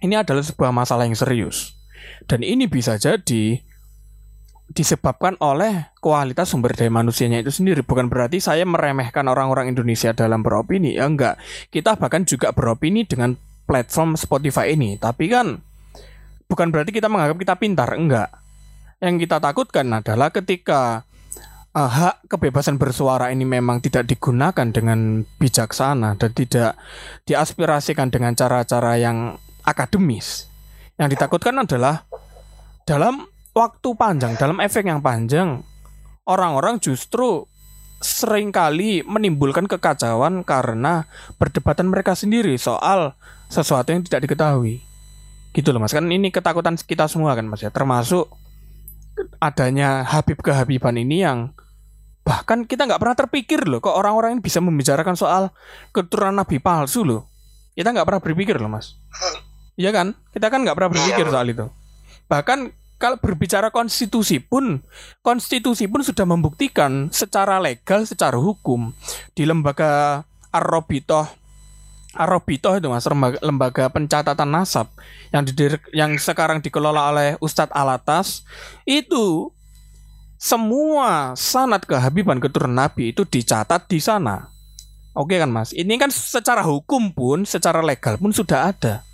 ini 0.00 0.16
adalah 0.16 0.40
sebuah 0.40 0.72
masalah 0.72 1.04
yang 1.04 1.16
serius 1.16 1.76
dan 2.24 2.40
ini 2.40 2.64
bisa 2.64 2.96
jadi 2.96 3.60
disebabkan 4.72 5.36
oleh 5.44 5.92
kualitas 6.00 6.48
sumber 6.48 6.72
daya 6.72 6.88
manusianya 6.88 7.44
itu 7.44 7.52
sendiri. 7.52 7.84
Bukan 7.84 8.08
berarti 8.08 8.40
saya 8.40 8.64
meremehkan 8.64 9.28
orang-orang 9.28 9.68
Indonesia 9.68 10.16
dalam 10.16 10.40
beropini. 10.40 10.96
Ya 10.96 11.04
enggak. 11.04 11.36
Kita 11.68 12.00
bahkan 12.00 12.24
juga 12.24 12.56
beropini 12.56 13.04
dengan 13.04 13.36
platform 13.68 14.16
Spotify 14.16 14.72
ini. 14.72 14.96
Tapi 14.96 15.28
kan 15.28 15.60
bukan 16.52 16.68
berarti 16.68 16.92
kita 16.92 17.08
menganggap 17.08 17.40
kita 17.40 17.54
pintar. 17.56 17.88
Enggak. 17.96 18.28
Yang 19.00 19.24
kita 19.24 19.40
takutkan 19.40 19.88
adalah 19.88 20.28
ketika 20.28 21.08
uh, 21.72 21.88
hak 21.88 22.28
kebebasan 22.28 22.76
bersuara 22.76 23.32
ini 23.32 23.48
memang 23.48 23.80
tidak 23.80 24.04
digunakan 24.04 24.68
dengan 24.68 25.24
bijaksana 25.40 26.20
dan 26.20 26.30
tidak 26.36 26.76
diaspirasikan 27.24 28.12
dengan 28.12 28.36
cara-cara 28.36 29.00
yang 29.00 29.40
akademis. 29.64 30.46
Yang 31.00 31.16
ditakutkan 31.16 31.56
adalah 31.56 32.04
dalam 32.84 33.24
waktu 33.56 33.88
panjang, 33.96 34.36
dalam 34.36 34.60
efek 34.60 34.84
yang 34.84 35.00
panjang, 35.00 35.64
orang-orang 36.28 36.76
justru 36.78 37.48
sering 38.02 38.50
kali 38.50 39.06
menimbulkan 39.06 39.70
kekacauan 39.70 40.42
karena 40.42 41.06
perdebatan 41.38 41.86
mereka 41.88 42.18
sendiri 42.18 42.58
soal 42.58 43.14
sesuatu 43.46 43.94
yang 43.94 44.02
tidak 44.02 44.26
diketahui. 44.26 44.91
Gitu 45.52 45.68
loh 45.68 45.84
mas, 45.84 45.92
kan 45.92 46.08
ini 46.08 46.32
ketakutan 46.32 46.80
kita 46.80 47.04
semua 47.06 47.36
kan 47.36 47.44
mas 47.44 47.60
ya, 47.60 47.68
termasuk 47.68 48.28
adanya 49.36 50.00
Habib 50.08 50.40
kehabiban 50.40 50.96
ini 50.96 51.20
yang 51.20 51.52
bahkan 52.22 52.64
kita 52.64 52.86
nggak 52.86 53.02
pernah 53.02 53.16
terpikir 53.18 53.60
loh 53.66 53.82
kok 53.82 53.92
orang-orang 53.92 54.38
ini 54.38 54.42
bisa 54.42 54.62
membicarakan 54.62 55.18
soal 55.18 55.52
keturunan 55.92 56.40
nabi 56.40 56.62
palsu 56.62 57.04
loh. 57.04 57.28
Kita 57.72 57.92
nggak 57.92 58.06
pernah 58.08 58.22
berpikir 58.22 58.56
loh 58.60 58.68
mas. 58.68 58.96
Iya 59.76 59.92
kan? 59.92 60.12
Kita 60.32 60.52
kan 60.52 60.64
nggak 60.64 60.76
pernah 60.76 60.90
berpikir 60.92 61.24
soal 61.28 61.48
itu. 61.48 61.66
Bahkan 62.28 62.58
kalau 63.02 63.18
berbicara 63.18 63.74
konstitusi 63.74 64.38
pun, 64.38 64.78
konstitusi 65.26 65.90
pun 65.90 66.06
sudah 66.06 66.22
membuktikan 66.22 67.10
secara 67.10 67.58
legal, 67.58 68.06
secara 68.06 68.38
hukum 68.38 68.94
di 69.34 69.42
lembaga 69.42 70.22
Arrobitoh, 70.54 71.26
Arrobitoh 72.12 72.76
itu 72.76 72.92
mas, 72.92 73.08
lembaga, 73.08 73.40
lembaga 73.40 73.84
pencatatan 73.88 74.48
nasab 74.48 74.92
yang 75.32 75.48
didir, 75.48 75.80
yang 75.96 76.12
sekarang 76.20 76.60
dikelola 76.60 77.08
oleh 77.08 77.30
Ustadz 77.40 77.72
Alatas 77.72 78.44
itu 78.84 79.48
semua 80.36 81.32
sanat 81.38 81.88
kehabiban 81.88 82.36
keturunan 82.36 82.84
Nabi 82.84 83.16
itu 83.16 83.24
dicatat 83.24 83.88
di 83.88 83.96
sana. 83.96 84.52
Oke 85.16 85.40
kan 85.40 85.48
mas, 85.48 85.72
ini 85.72 85.96
kan 85.96 86.12
secara 86.12 86.60
hukum 86.60 87.12
pun, 87.12 87.48
secara 87.48 87.80
legal 87.80 88.20
pun 88.20 88.32
sudah 88.32 88.72
ada. 88.72 89.04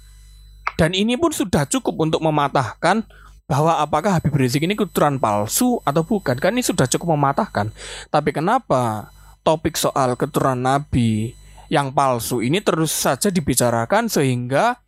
Dan 0.78 0.94
ini 0.94 1.18
pun 1.18 1.34
sudah 1.34 1.66
cukup 1.66 1.94
untuk 2.02 2.22
mematahkan 2.22 3.02
bahwa 3.48 3.80
apakah 3.80 4.20
Habib 4.20 4.36
Rizik 4.36 4.68
ini 4.68 4.76
keturunan 4.76 5.16
palsu 5.16 5.80
atau 5.80 6.04
bukan 6.04 6.36
kan 6.36 6.52
ini 6.52 6.60
sudah 6.60 6.84
cukup 6.84 7.16
mematahkan 7.16 7.72
tapi 8.12 8.36
kenapa 8.36 9.08
topik 9.40 9.72
soal 9.72 10.20
keturunan 10.20 10.60
Nabi 10.60 11.32
yang 11.68 11.92
palsu 11.92 12.40
ini 12.40 12.64
terus 12.64 12.92
saja 12.92 13.28
dibicarakan 13.28 14.08
sehingga 14.08 14.80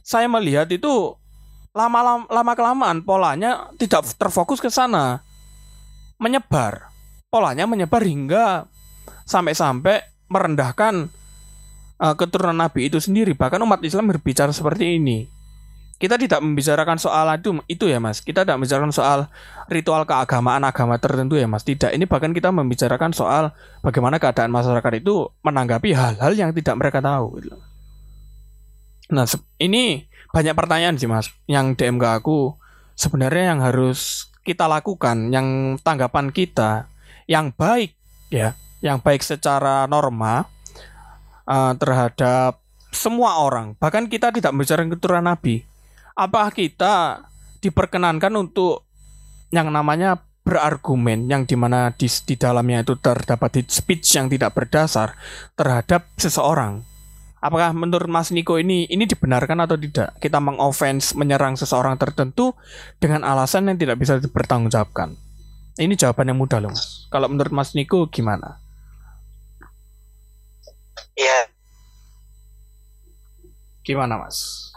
saya 0.00 0.26
melihat 0.26 0.66
itu 0.72 1.14
lama-lama 1.70 2.26
lama 2.26 2.52
kelamaan 2.56 2.98
polanya 3.04 3.70
tidak 3.78 4.08
terfokus 4.16 4.58
ke 4.58 4.72
sana. 4.72 5.22
Menyebar. 6.20 6.92
Polanya 7.30 7.64
menyebar 7.64 8.02
hingga 8.04 8.66
sampai-sampai 9.24 10.02
merendahkan 10.26 11.08
uh, 12.02 12.14
keturunan 12.18 12.58
Nabi 12.58 12.90
itu 12.90 12.98
sendiri. 12.98 13.32
Bahkan 13.38 13.62
umat 13.62 13.80
Islam 13.86 14.10
berbicara 14.10 14.50
seperti 14.50 14.98
ini 14.98 15.39
kita 16.00 16.16
tidak 16.16 16.40
membicarakan 16.40 16.96
soal 16.96 17.28
itu 17.36 17.60
itu 17.68 17.84
ya 17.84 18.00
mas. 18.00 18.24
Kita 18.24 18.48
tidak 18.48 18.56
membicarakan 18.56 18.88
soal 18.88 19.28
ritual 19.68 20.08
keagamaan 20.08 20.64
agama 20.64 20.96
tertentu 20.96 21.36
ya 21.36 21.44
mas. 21.44 21.60
Tidak. 21.60 21.92
Ini 21.92 22.08
bahkan 22.08 22.32
kita 22.32 22.48
membicarakan 22.48 23.12
soal 23.12 23.52
bagaimana 23.84 24.16
keadaan 24.16 24.48
masyarakat 24.48 25.04
itu 25.04 25.28
menanggapi 25.44 25.92
hal-hal 25.92 26.32
yang 26.32 26.56
tidak 26.56 26.74
mereka 26.80 27.04
tahu 27.04 27.44
gitu. 27.44 27.52
nah 29.10 29.26
ini 29.58 30.06
banyak 30.30 30.54
pertanyaan 30.54 30.94
sih 30.96 31.04
mas 31.04 31.28
yang 31.44 31.76
DM 31.76 32.00
ke 32.00 32.08
aku. 32.08 32.56
Sebenarnya 32.96 33.52
yang 33.52 33.60
harus 33.60 34.32
kita 34.40 34.64
lakukan 34.64 35.28
yang 35.28 35.76
tanggapan 35.84 36.32
kita 36.32 36.88
yang 37.28 37.52
baik 37.52 37.92
ya 38.32 38.56
yang 38.80 39.04
baik 39.04 39.20
secara 39.20 39.84
norma 39.84 40.48
uh, 41.44 41.76
terhadap 41.76 42.56
semua 42.90 43.44
orang 43.44 43.76
bahkan 43.76 44.08
kita 44.08 44.32
tidak 44.32 44.50
membicarakan 44.56 44.90
keturunan 44.96 45.26
nabi 45.36 45.69
apa 46.20 46.52
kita 46.52 47.24
diperkenankan 47.64 48.28
untuk 48.36 48.84
yang 49.48 49.72
namanya 49.72 50.20
berargumen 50.44 51.32
yang 51.32 51.48
di 51.48 51.56
mana 51.56 51.96
di, 51.96 52.04
di 52.04 52.36
dalamnya 52.36 52.84
itu 52.84 52.96
terdapat 53.00 53.64
speech 53.72 54.20
yang 54.20 54.28
tidak 54.28 54.52
berdasar 54.52 55.16
terhadap 55.56 56.04
seseorang. 56.20 56.84
Apakah 57.40 57.72
menurut 57.72 58.04
Mas 58.04 58.28
Niko 58.28 58.60
ini 58.60 58.84
ini 58.92 59.08
dibenarkan 59.08 59.64
atau 59.64 59.80
tidak? 59.80 60.12
Kita 60.20 60.44
mengoffense, 60.44 61.16
menyerang 61.16 61.56
seseorang 61.56 61.96
tertentu 61.96 62.52
dengan 63.00 63.24
alasan 63.24 63.72
yang 63.72 63.80
tidak 63.80 63.96
bisa 63.96 64.20
dipertanggungjawabkan. 64.20 65.16
Ini 65.80 65.96
jawaban 65.96 66.28
yang 66.28 66.36
mudah 66.36 66.60
loh, 66.60 66.76
Mas. 66.76 67.08
Kalau 67.08 67.32
menurut 67.32 67.48
Mas 67.48 67.72
Niko 67.72 68.04
gimana? 68.12 68.60
Iya. 71.16 71.48
Gimana, 73.80 74.20
Mas? 74.20 74.68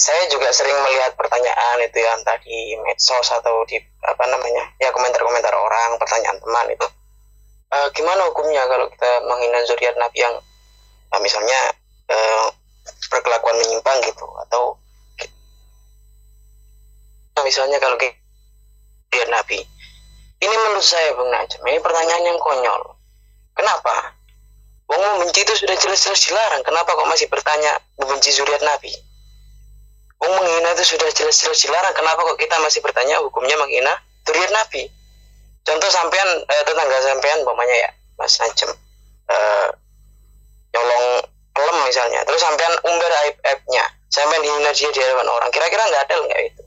Saya 0.00 0.32
juga 0.32 0.48
sering 0.48 0.72
melihat 0.80 1.12
pertanyaan 1.12 1.84
itu 1.84 2.00
ya 2.00 2.16
entah 2.16 2.40
di 2.40 2.72
medsos 2.80 3.28
atau 3.36 3.68
di 3.68 3.76
apa 4.00 4.24
namanya 4.32 4.72
ya 4.80 4.88
komentar-komentar 4.96 5.52
orang 5.52 6.00
pertanyaan 6.00 6.40
teman 6.40 6.66
itu 6.72 6.86
e, 7.68 7.76
gimana 7.92 8.24
hukumnya 8.32 8.64
kalau 8.64 8.88
kita 8.88 9.10
menghina 9.28 9.60
zuriat 9.68 9.92
nabi 10.00 10.24
yang 10.24 10.32
nah, 11.12 11.20
misalnya 11.20 11.76
e, 12.08 12.16
perkelakuan 13.12 13.60
menyimpang 13.60 14.00
gitu 14.08 14.24
atau 14.48 14.80
nah, 17.36 17.44
misalnya 17.44 17.76
kalau 17.76 18.00
zuriat 18.00 19.28
nabi 19.28 19.60
ini 20.40 20.54
menurut 20.56 20.80
saya 20.80 21.12
bang 21.12 21.28
Najam 21.28 21.60
ini 21.68 21.76
pertanyaan 21.84 22.24
yang 22.24 22.40
konyol 22.40 22.96
kenapa 23.52 24.16
Wong 24.90 25.02
membenci 25.06 25.46
itu 25.46 25.54
sudah 25.54 25.78
jelas-jelas 25.78 26.18
dilarang. 26.26 26.66
Kenapa 26.66 26.98
kok 26.98 27.06
masih 27.06 27.30
bertanya 27.30 27.78
membenci 27.94 28.34
zuriat 28.34 28.58
Nabi? 28.58 28.90
Wong 30.20 30.32
menghina 30.36 30.76
itu 30.76 30.84
sudah 30.96 31.08
jelas-jelas 31.08 31.58
dilarang. 31.64 31.94
Kenapa 31.96 32.20
kok 32.20 32.36
kita 32.36 32.60
masih 32.60 32.84
bertanya 32.84 33.24
hukumnya 33.24 33.56
menghina 33.56 33.92
zuriat 34.28 34.52
Nabi? 34.52 34.84
Contoh 35.64 35.88
sampean 35.88 36.28
eh, 36.44 36.62
tetangga 36.68 36.98
sampean 37.00 37.40
umpamanya 37.40 37.76
ya, 37.88 37.90
Mas 38.20 38.36
Najem. 38.36 38.68
Eh, 39.32 39.68
nyolong 40.76 41.04
pelem 41.56 41.78
misalnya. 41.88 42.20
Terus 42.28 42.40
sampean 42.40 42.74
umbar 42.84 43.10
aib-aibnya. 43.24 43.84
Sampean 44.12 44.44
dihina 44.44 44.70
dia 44.76 44.90
di 44.92 45.00
hadapan 45.00 45.28
orang. 45.30 45.48
Kira-kira 45.54 45.88
nggak 45.88 46.02
ada 46.04 46.14
nggak 46.20 46.40
itu? 46.52 46.62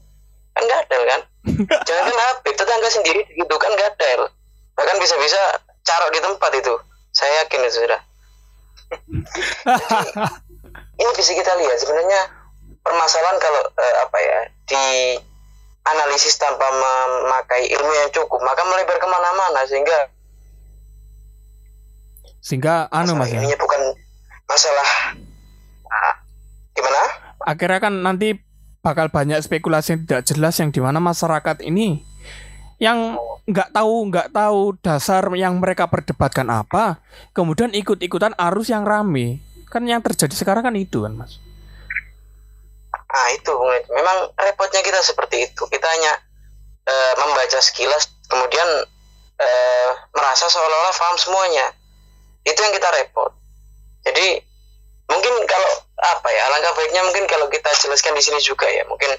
Kan 0.54 0.64
nggak 0.66 0.82
ada 0.90 0.98
kan? 1.06 1.22
Jangan 1.88 2.04
kan 2.10 2.18
habib, 2.18 2.56
tetangga 2.58 2.90
sendiri 2.90 3.22
gitu 3.38 3.56
kan 3.62 3.72
nggak 3.76 3.90
ada. 4.00 4.34
Bahkan 4.74 4.98
bisa-bisa 4.98 5.62
carok 5.86 6.10
di 6.10 6.20
tempat 6.26 6.52
itu. 6.58 6.74
Saya 7.14 7.46
yakin 7.46 7.62
itu 7.70 7.86
sudah. 7.86 8.02
Jadi, 9.84 10.10
ini 11.02 11.12
bisa 11.18 11.32
kita 11.34 11.54
lihat 11.58 11.78
sebenarnya 11.82 12.22
permasalahan 12.84 13.38
kalau 13.40 13.64
uh, 13.64 13.96
apa 14.04 14.18
ya 14.20 14.40
di 14.68 14.86
analisis 15.84 16.36
tanpa 16.36 16.68
memakai 16.68 17.72
ilmu 17.72 17.92
yang 17.92 18.10
cukup 18.12 18.40
maka 18.44 18.64
melebar 18.68 19.00
ke 19.00 19.08
mana-mana 19.08 19.64
sehingga 19.68 20.00
sehingga 22.44 22.92
anu 22.92 23.16
mas 23.16 23.32
ya? 23.32 23.40
ini 23.40 23.56
bukan 23.56 23.82
masalah 24.52 25.16
uh, 25.88 26.14
gimana? 26.76 27.02
Akhirnya 27.44 27.80
kan 27.80 27.94
nanti 28.04 28.40
bakal 28.84 29.08
banyak 29.08 29.40
spekulasi 29.40 29.96
yang 29.96 30.02
tidak 30.04 30.22
jelas 30.28 30.56
yang 30.60 30.70
di 30.76 30.84
mana 30.84 31.00
masyarakat 31.00 31.64
ini 31.64 32.04
yang 32.84 33.16
nggak 33.48 33.72
tahu 33.72 34.12
nggak 34.12 34.36
tahu 34.36 34.76
dasar 34.84 35.24
yang 35.40 35.56
mereka 35.64 35.88
perdebatkan 35.88 36.52
apa 36.52 37.00
kemudian 37.32 37.72
ikut-ikutan 37.72 38.36
arus 38.36 38.72
yang 38.72 38.84
rame. 38.84 39.40
Kan 39.72 39.88
yang 39.88 40.04
terjadi 40.04 40.36
sekarang 40.36 40.68
kan 40.68 40.76
itu 40.76 41.02
kan 41.02 41.16
mas 41.16 41.43
Nah 43.14 43.28
itu 43.38 43.54
memang 43.94 44.34
repotnya 44.34 44.82
kita 44.82 45.00
seperti 45.06 45.46
itu. 45.46 45.64
Kita 45.70 45.86
hanya 45.86 46.14
e, 46.90 46.94
membaca 47.22 47.60
sekilas, 47.62 48.10
kemudian 48.26 48.66
e, 49.38 49.50
merasa 50.18 50.50
seolah-olah 50.50 50.96
paham 50.98 51.18
semuanya. 51.22 51.70
Itu 52.42 52.58
yang 52.58 52.74
kita 52.74 52.90
repot. 52.90 53.32
Jadi 54.04 54.42
mungkin 55.08 55.34
kalau 55.46 55.72
apa 56.04 56.30
ya 56.34 56.42
alangkah 56.50 56.74
baiknya 56.74 57.06
mungkin 57.06 57.30
kalau 57.30 57.48
kita 57.48 57.70
jelaskan 57.78 58.18
di 58.18 58.24
sini 58.24 58.40
juga 58.42 58.66
ya 58.68 58.82
mungkin 58.88 59.14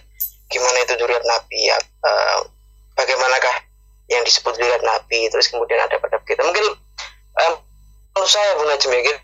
gimana 0.49 0.81
itu 0.85 0.97
duriat 0.99 1.23
nabi 1.25 1.71
ya 1.71 1.77
e, 1.81 2.11
bagaimanakah 2.99 3.57
yang 4.11 4.21
disebut 4.27 4.59
duriat 4.59 4.83
nabi 4.85 5.29
terus 5.33 5.49
kemudian 5.49 5.81
ada 5.81 5.97
pada 6.03 6.19
kita 6.25 6.43
mungkin 6.45 6.67
e, 7.37 7.43
menurut 8.15 8.31
saya 8.31 8.55
Bu 8.55 8.65
Najmi 8.69 8.99
ya, 9.03 9.17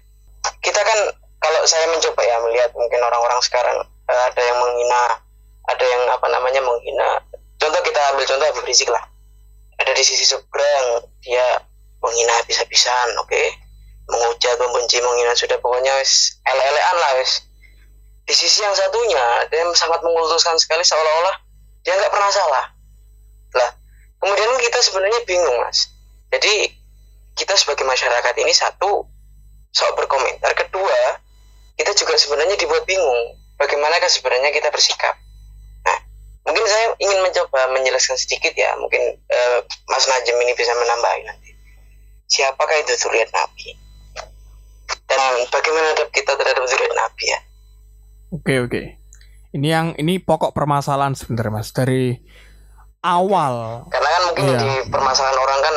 kita 0.61 0.81
kan 0.83 0.99
kalau 1.41 1.61
saya 1.65 1.89
mencoba 1.89 2.21
ya 2.21 2.37
melihat 2.45 2.71
mungkin 2.77 3.01
orang-orang 3.01 3.41
sekarang 3.41 3.79
uh, 3.81 4.00
ada 4.11 4.43
yang 4.43 4.59
menghina 4.59 5.03
ada 5.71 5.85
yang 5.87 6.03
apa 6.11 6.27
namanya 6.29 6.61
menghina. 6.65 7.23
Contoh 7.61 7.81
kita 7.85 8.01
ambil 8.15 8.25
contoh 8.27 8.47
Habib 8.51 8.67
Rizik 8.67 8.91
lah. 8.91 9.05
Ada 9.79 9.93
di 9.95 10.05
sisi 10.05 10.27
seberang 10.27 11.07
dia 11.23 11.63
menghina 12.03 12.33
habis-habisan 12.43 13.17
oke. 13.21 13.31
Okay? 13.31 13.47
menghujat 14.11 14.59
membenci 14.59 14.99
menghina 14.99 15.33
sudah 15.39 15.57
pokoknya 15.63 15.95
wis 16.03 16.43
lah 16.43 17.11
wis. 17.23 17.47
Di 18.27 18.35
sisi 18.35 18.63
yang 18.63 18.75
satunya 18.75 19.47
dia 19.51 19.63
sangat 19.75 20.03
mengultuskan 20.03 20.59
sekali 20.59 20.83
seolah-olah 20.83 21.37
dia 21.87 21.95
nggak 21.95 22.11
pernah 22.11 22.31
salah. 22.35 22.65
Lah 23.55 23.71
kemudian 24.19 24.51
kita 24.59 24.79
sebenarnya 24.83 25.23
bingung 25.25 25.57
mas. 25.63 25.95
Jadi 26.35 26.75
kita 27.39 27.55
sebagai 27.55 27.87
masyarakat 27.87 28.35
ini 28.43 28.51
satu 28.51 29.07
sok 29.71 29.91
berkomentar. 29.95 30.53
Kedua 30.59 31.23
kita 31.79 31.95
juga 31.95 32.19
sebenarnya 32.19 32.59
dibuat 32.59 32.85
bingung 32.85 33.39
bagaimanakah 33.61 34.09
sebenarnya 34.09 34.51
kita 34.57 34.73
bersikap. 34.73 35.21
Nah, 35.85 35.99
mungkin 36.49 36.65
saya 36.65 36.97
ingin 36.97 37.21
mencoba 37.21 37.69
menjelaskan 37.77 38.17
sedikit 38.17 38.57
ya, 38.57 38.73
mungkin 38.81 39.21
uh, 39.29 39.61
Mas 39.93 40.09
Najem 40.09 40.41
ini 40.41 40.57
bisa 40.57 40.73
menambah 40.73 41.13
nanti. 41.29 41.53
Siapakah 42.33 42.81
itu 42.81 42.97
zuriat 42.97 43.29
Nabi? 43.37 43.77
Dan 45.05 45.45
bagaimana 45.53 45.93
adab 45.93 46.09
kita 46.09 46.33
terhadap 46.41 46.65
zuriat 46.65 46.95
Nabi 46.97 47.25
ya? 47.29 47.39
Oke 48.33 48.55
oke. 48.65 48.83
Ini 49.51 49.69
yang 49.69 49.87
ini 49.99 50.23
pokok 50.23 50.55
permasalahan 50.55 51.19
sebenarnya 51.19 51.53
Mas 51.53 51.75
dari 51.75 52.17
awal. 53.03 53.85
Karena 53.91 54.09
kan 54.09 54.23
mungkin 54.31 54.45
iya. 54.47 54.59
di 54.63 54.71
permasalahan 54.89 55.39
orang 55.43 55.61
kan 55.61 55.75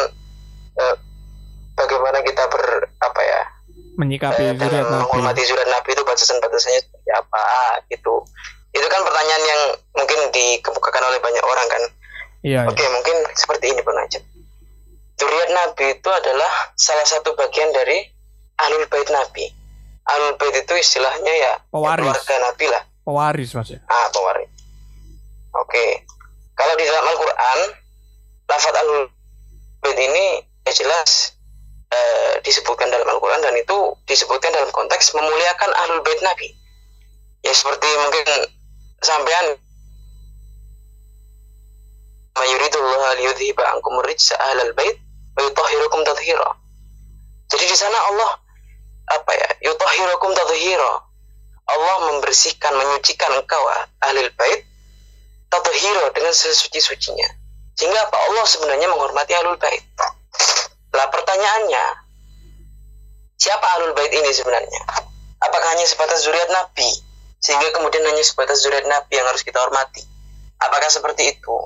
uh, 0.78 0.96
bagaimana 1.74 2.22
kita 2.22 2.46
ber 2.48 2.94
apa 3.02 3.22
ya 3.26 3.42
menyikapi 3.98 4.42
eh, 4.46 4.54
zuriat 4.54 4.86
Nabi. 4.86 5.02
Menghormati 5.02 5.42
zuriat 5.42 5.70
Nabi 5.74 5.90
itu 5.98 6.04
batasan-batasannya 6.06 6.82
apa 7.14 7.44
gitu. 7.88 8.26
Itu 8.74 8.88
kan 8.90 9.02
pertanyaan 9.06 9.44
yang 9.46 9.62
mungkin 9.94 10.20
dikemukakan 10.34 11.04
oleh 11.06 11.20
banyak 11.22 11.46
orang 11.46 11.68
kan. 11.70 11.84
Iya, 12.44 12.68
oke 12.68 12.76
iya. 12.76 12.90
mungkin 12.92 13.16
seperti 13.38 13.72
ini 13.72 13.80
Najib. 13.80 14.24
Duriat 15.14 15.50
Nabi 15.54 15.96
itu 15.96 16.10
adalah 16.10 16.52
salah 16.76 17.06
satu 17.06 17.38
bagian 17.38 17.72
dari 17.72 18.04
Ahlul 18.60 18.90
Bait 18.90 19.08
Nabi. 19.14 19.46
Ahlul 20.04 20.36
Bait 20.36 20.52
itu 20.58 20.74
istilahnya 20.76 21.32
ya 21.32 21.54
pewaris. 21.72 22.04
keluarga 22.04 22.36
Nabi 22.44 22.66
lah. 22.68 22.84
Pewaris 23.06 23.50
mas 23.56 23.70
ya? 23.72 23.80
Ah 23.88 24.10
pewaris. 24.12 24.50
Oke. 25.54 26.04
Kalau 26.54 26.74
di 26.76 26.84
dalam 26.84 27.06
Al-Quran 27.08 27.60
lafadz 28.50 28.80
Ahlul 28.82 29.06
Bait 29.80 30.00
ini 30.02 30.44
ya 30.68 30.74
jelas 30.74 31.40
eh, 31.94 32.42
disebutkan 32.42 32.90
dalam 32.90 33.08
Al-Quran 33.08 33.40
dan 33.40 33.56
itu 33.56 33.96
disebutkan 34.10 34.52
dalam 34.52 34.74
konteks 34.74 35.14
memuliakan 35.16 35.72
Ahlul 35.72 36.02
Bait 36.02 36.20
Nabi 36.26 36.52
ya 37.44 37.52
seperti 37.52 37.88
mungkin 38.00 38.28
sampean 39.04 39.60
mayuridullah 42.34 43.20
liyudhiba 43.20 43.64
ankum 43.78 44.00
rijsa 44.02 44.34
ahlal 44.40 44.74
bait 44.74 44.98
wa 45.38 45.42
yutahhirukum 45.44 46.02
tathira. 46.08 46.50
Jadi 47.52 47.66
di 47.70 47.78
sana 47.78 48.00
Allah 48.10 48.32
apa 49.14 49.32
ya? 49.36 49.50
Yutahhirukum 49.70 50.32
tathira. 50.34 51.06
Allah 51.64 51.96
membersihkan, 52.12 52.76
menyucikan 52.76 53.40
engkau 53.40 53.64
ahli 54.04 54.28
bait 54.36 54.68
tathira 55.48 56.12
dengan 56.12 56.34
sesuci-sucinya. 56.36 57.30
Sehingga 57.78 58.10
apa? 58.10 58.18
Allah 58.30 58.46
sebenarnya 58.46 58.88
menghormati 58.92 59.32
ahlul 59.38 59.56
bait. 59.58 59.82
Lah 60.94 61.08
pertanyaannya, 61.10 61.86
siapa 63.40 63.66
ahlul 63.80 63.96
bait 63.96 64.12
ini 64.12 64.30
sebenarnya? 64.30 64.82
Apakah 65.42 65.70
hanya 65.74 65.88
sebatas 65.88 66.28
zuriat 66.28 66.52
Nabi? 66.52 67.13
Sehingga 67.44 67.76
kemudian 67.76 68.08
hanya 68.08 68.24
sebatas 68.24 68.64
zuriat 68.64 68.88
Nabi 68.88 69.20
yang 69.20 69.28
harus 69.28 69.44
kita 69.44 69.60
hormati? 69.60 70.00
Apakah 70.64 70.88
seperti 70.88 71.36
itu? 71.36 71.58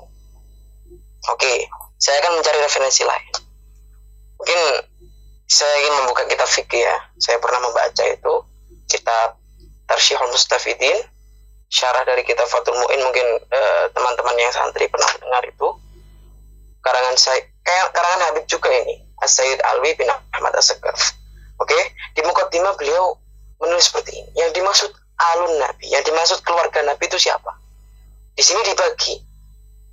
Oke, 1.30 1.54
saya 2.02 2.18
akan 2.26 2.42
mencari 2.42 2.58
referensi 2.58 3.06
lain. 3.06 3.34
Mungkin 4.42 4.60
saya 5.46 5.74
ingin 5.78 5.94
membuka 6.02 6.26
kitab 6.26 6.50
fikih 6.50 6.82
ya. 6.82 6.98
Saya 7.22 7.38
pernah 7.38 7.62
membaca 7.62 8.02
itu 8.10 8.34
kitab 8.90 9.38
Tarsyihul 9.86 10.34
Mustafidin, 10.34 10.98
syarah 11.70 12.02
dari 12.02 12.26
kitab 12.26 12.50
Fatul 12.50 12.74
Mu'in 12.74 12.98
mungkin 12.98 13.26
eh, 13.46 13.84
teman-teman 13.94 14.34
yang 14.34 14.50
santri 14.50 14.90
pernah 14.90 15.14
dengar 15.14 15.46
itu. 15.46 15.68
Karangan 16.82 17.14
saya 17.14 17.38
karangan 17.94 18.20
Habib 18.32 18.50
juga 18.50 18.72
ini, 18.72 18.98
As-Sayyid 19.22 19.62
Alwi 19.62 19.94
bin 19.94 20.10
Ahmad 20.10 20.58
As-Sekar. 20.58 20.96
Oke, 21.58 21.78
di 22.18 22.20
Mukaddimah 22.26 22.74
beliau 22.74 23.14
menulis 23.62 23.90
seperti 23.90 24.14
ini. 24.14 24.30
Yang 24.38 24.50
dimaksud 24.62 24.90
alun 25.18 25.58
Nabi, 25.58 25.90
yang 25.90 26.02
dimaksud 26.06 26.46
keluarga 26.46 26.82
Nabi 26.86 27.10
itu 27.10 27.18
siapa? 27.18 27.50
Di 28.38 28.42
sini 28.46 28.62
dibagi 28.62 29.18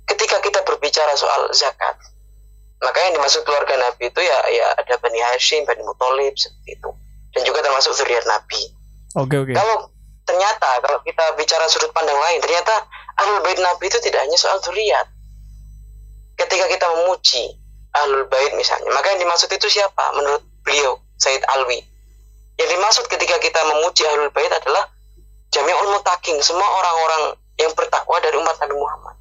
ketika 0.06 0.38
kita 0.38 0.62
berbicara 0.62 1.18
soal 1.18 1.50
zakat, 1.50 1.98
maka 2.78 2.98
yang 3.10 3.18
dimaksud 3.18 3.42
keluarga 3.42 3.74
Nabi 3.74 4.06
itu 4.12 4.20
ya 4.22 4.38
ya 4.54 4.66
ada 4.78 4.94
Bani 5.02 5.18
Hashim, 5.18 5.66
Bani 5.66 5.82
Muthalib 5.82 6.34
seperti 6.38 6.78
itu. 6.78 6.90
Dan 7.34 7.42
juga 7.44 7.60
termasuk 7.60 7.92
zuriat 7.92 8.24
Nabi. 8.24 8.72
Oke 9.18 9.36
oke. 9.36 9.52
Kalau 9.52 9.92
ternyata 10.24 10.80
kalau 10.80 10.98
kita 11.04 11.24
bicara 11.36 11.66
sudut 11.68 11.90
pandang 11.92 12.16
lain, 12.16 12.40
ternyata 12.40 12.86
Ahlul 13.20 13.42
Bait 13.44 13.58
Nabi 13.60 13.90
itu 13.90 13.98
tidak 14.00 14.24
hanya 14.24 14.38
soal 14.38 14.62
zuriat. 14.62 15.10
Ketika 16.36 16.64
kita 16.68 16.86
memuji 16.96 17.56
Ahlul 17.96 18.28
Bait 18.28 18.52
misalnya, 18.56 18.92
maka 18.92 19.12
yang 19.12 19.20
dimaksud 19.24 19.48
itu 19.52 19.68
siapa? 19.68 20.12
Menurut 20.16 20.44
beliau, 20.64 21.00
Said 21.16 21.40
Alwi. 21.56 21.80
Yang 22.56 22.68
dimaksud 22.76 23.04
ketika 23.08 23.36
kita 23.40 23.60
memuji 23.68 24.04
Ahlul 24.08 24.32
Bait 24.32 24.52
adalah 24.52 24.84
Jami'ul 25.54 25.88
Mutakin, 25.94 26.36
semua 26.42 26.66
orang-orang 26.66 27.22
yang 27.56 27.72
bertakwa 27.72 28.18
dari 28.20 28.36
umat 28.36 28.56
Nabi 28.60 28.76
Muhammad. 28.76 29.16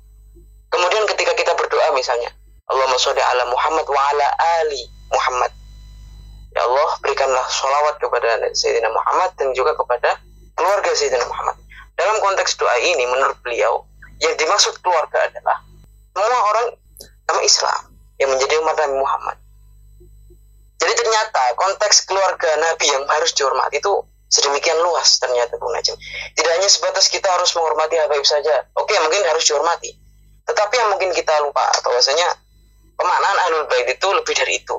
Kemudian 0.71 1.03
ketika 1.07 1.33
kita 1.37 1.53
berdoa 1.55 1.95
misalnya, 1.95 2.31
Allahumma 2.67 2.97
sholli 2.97 3.21
ala 3.21 3.45
Muhammad 3.47 3.85
wa 3.87 4.01
ala 4.11 4.27
ali 4.59 4.81
Muhammad. 5.13 5.51
Ya 6.55 6.63
Allah, 6.65 6.89
berikanlah 7.03 7.45
sholawat 7.51 7.99
kepada 7.99 8.41
Sayyidina 8.55 8.89
Muhammad 8.91 9.31
dan 9.35 9.51
juga 9.53 9.75
kepada 9.75 10.19
keluarga 10.55 10.91
Sayyidina 10.91 11.27
Muhammad. 11.27 11.59
Dalam 11.95 12.19
konteks 12.19 12.59
doa 12.59 12.75
ini, 12.79 13.07
menurut 13.07 13.39
beliau, 13.43 13.87
yang 14.19 14.35
dimaksud 14.35 14.79
keluarga 14.83 15.27
adalah 15.27 15.63
semua 16.15 16.41
orang 16.51 16.67
nama 17.27 17.41
Islam 17.43 17.81
yang 18.19 18.29
menjadi 18.31 18.55
umat 18.63 18.75
Nabi 18.79 18.95
Muhammad. 18.95 19.37
Jadi 20.79 20.93
ternyata 20.95 21.43
konteks 21.55 22.07
keluarga 22.07 22.49
Nabi 22.59 22.85
yang 22.87 23.03
harus 23.07 23.31
dihormati 23.35 23.79
itu 23.79 23.93
sedemikian 24.29 24.77
luas 24.81 25.21
ternyata 25.21 25.55
Bung 25.61 25.71
Najim. 25.71 25.95
Tidak 26.33 26.51
hanya 26.51 26.69
sebatas 26.69 27.07
kita 27.07 27.29
harus 27.29 27.53
menghormati 27.53 27.95
Habib 28.01 28.25
saja. 28.25 28.65
Oke, 28.75 28.97
mungkin 28.99 29.21
harus 29.25 29.45
dihormati. 29.45 29.93
Tetapi 30.45 30.73
yang 30.77 30.89
mungkin 30.93 31.09
kita 31.13 31.33
lupa 31.41 31.63
atau 31.73 31.89
biasanya 31.89 32.29
pemaknaan 32.97 33.37
ahlul 33.49 33.65
bait 33.69 33.87
itu 33.89 34.07
lebih 34.13 34.33
dari 34.37 34.61
itu. 34.61 34.77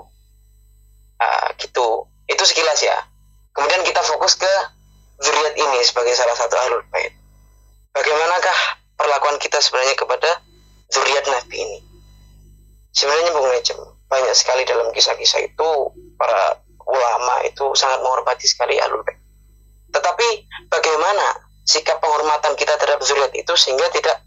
Uh, 1.16 1.48
gitu. 1.58 2.06
Itu 2.26 2.42
sekilas 2.42 2.82
ya. 2.82 2.96
Kemudian 3.54 3.82
kita 3.86 4.02
fokus 4.04 4.36
ke 4.36 4.52
zuriat 5.22 5.54
ini 5.56 5.80
sebagai 5.82 6.12
salah 6.12 6.36
satu 6.36 6.54
ahlul 6.54 6.84
bait. 6.92 7.14
Bagaimanakah 7.96 8.58
perlakuan 9.00 9.40
kita 9.40 9.58
sebenarnya 9.62 9.96
kepada 9.96 10.30
zuriat 10.92 11.24
Nabi 11.32 11.56
ini? 11.56 11.78
Sebenarnya 12.92 13.32
Bung 13.32 13.48
Nejem, 13.52 13.80
banyak 14.08 14.34
sekali 14.36 14.64
dalam 14.64 14.88
kisah-kisah 14.92 15.40
itu 15.44 15.68
para 16.16 16.60
ulama 16.86 17.44
itu 17.44 17.72
sangat 17.76 18.00
menghormati 18.04 18.44
sekali 18.48 18.76
ahlul 18.80 19.04
bait. 19.04 19.25
Tetapi 19.96 20.28
bagaimana 20.68 21.40
sikap 21.64 21.96
penghormatan 22.04 22.52
kita 22.52 22.76
terhadap 22.76 23.00
zuriat 23.00 23.32
itu 23.32 23.52
sehingga 23.56 23.88
tidak 23.90 24.20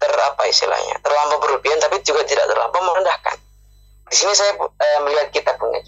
ter 0.00 0.12
apa 0.16 0.48
istilahnya 0.48 0.96
terlampau 1.04 1.36
berlebihan 1.44 1.76
tapi 1.76 2.00
juga 2.00 2.22
tidak 2.24 2.46
terlampau 2.48 2.80
merendahkan. 2.80 3.36
Di 4.08 4.16
sini 4.16 4.32
saya 4.32 4.56
uh, 4.56 4.98
melihat 5.04 5.28
kitab 5.34 5.60
punya. 5.60 5.82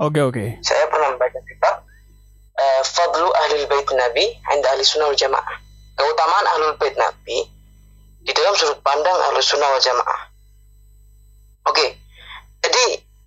Oke 0.00 0.16
okay, 0.16 0.22
oke. 0.24 0.32
Okay. 0.32 0.48
Saya 0.64 0.88
pernah 0.88 1.12
membaca 1.12 1.38
kitab 1.44 1.84
uh, 2.56 2.82
Fadlu 2.82 3.28
Ahlul 3.28 3.68
Bait 3.68 3.88
Nabi 3.92 4.32
Anda 4.48 4.72
Ahli 4.72 4.82
Sunnah 4.86 5.12
wal 5.12 5.18
Jamaah. 5.18 5.56
Keutamaan 5.98 6.46
Ahlul 6.56 6.74
Bait 6.80 6.96
Nabi 6.96 7.44
di 8.24 8.32
dalam 8.32 8.56
sudut 8.56 8.80
pandang 8.80 9.18
Ahli 9.28 9.44
Sunnah 9.44 9.68
wal 9.68 9.82
Jamaah. 9.84 10.20
Oke. 11.68 11.76
Okay. 11.76 11.88
Jadi 12.64 12.84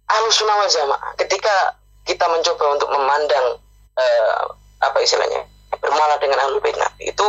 Ahli 0.09 0.29
Sunnah 0.33 0.55
wal 0.57 0.71
Jamaah 0.71 1.11
ketika 1.21 1.77
kita 2.09 2.25
mencoba 2.25 2.65
untuk 2.73 2.89
memandang 2.89 3.61
uh, 4.01 4.43
apa 4.91 4.99
istilahnya 5.01 5.47
bermuara 5.79 6.15
dengan 6.21 6.39
Ahlul 6.47 6.61
Bait. 6.63 6.75
Nabi 6.77 7.11
itu 7.11 7.27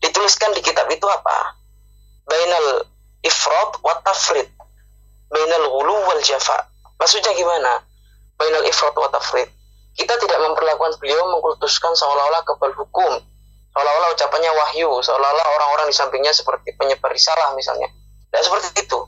dituliskan 0.00 0.52
di 0.56 0.60
kitab 0.64 0.88
itu 0.90 1.06
apa? 1.06 1.60
bainal 2.30 2.86
ifrat 3.26 3.70
wa 3.82 3.94
tafrid. 4.06 4.46
Bainal 5.30 5.66
ghulu 5.66 5.94
wal 6.06 6.22
jafa. 6.22 6.70
Maksudnya 7.02 7.34
gimana? 7.34 7.82
Bainal 8.38 8.62
ifrat 8.70 8.94
wa 8.94 9.10
tafrid. 9.10 9.50
Kita 9.98 10.14
tidak 10.22 10.38
memperlakukan 10.38 11.02
beliau 11.02 11.26
mengkultuskan 11.34 11.92
seolah-olah 11.98 12.46
kebal 12.46 12.70
hukum. 12.78 13.18
Seolah-olah 13.74 14.08
ucapannya 14.14 14.50
wahyu. 14.54 15.02
Seolah-olah 15.02 15.46
orang-orang 15.58 15.86
di 15.90 15.96
sampingnya 15.98 16.30
seperti 16.30 16.78
penyebar 16.78 17.10
risalah 17.10 17.52
misalnya. 17.58 17.90
Dan 18.30 18.40
seperti 18.46 18.86
itu. 18.86 18.98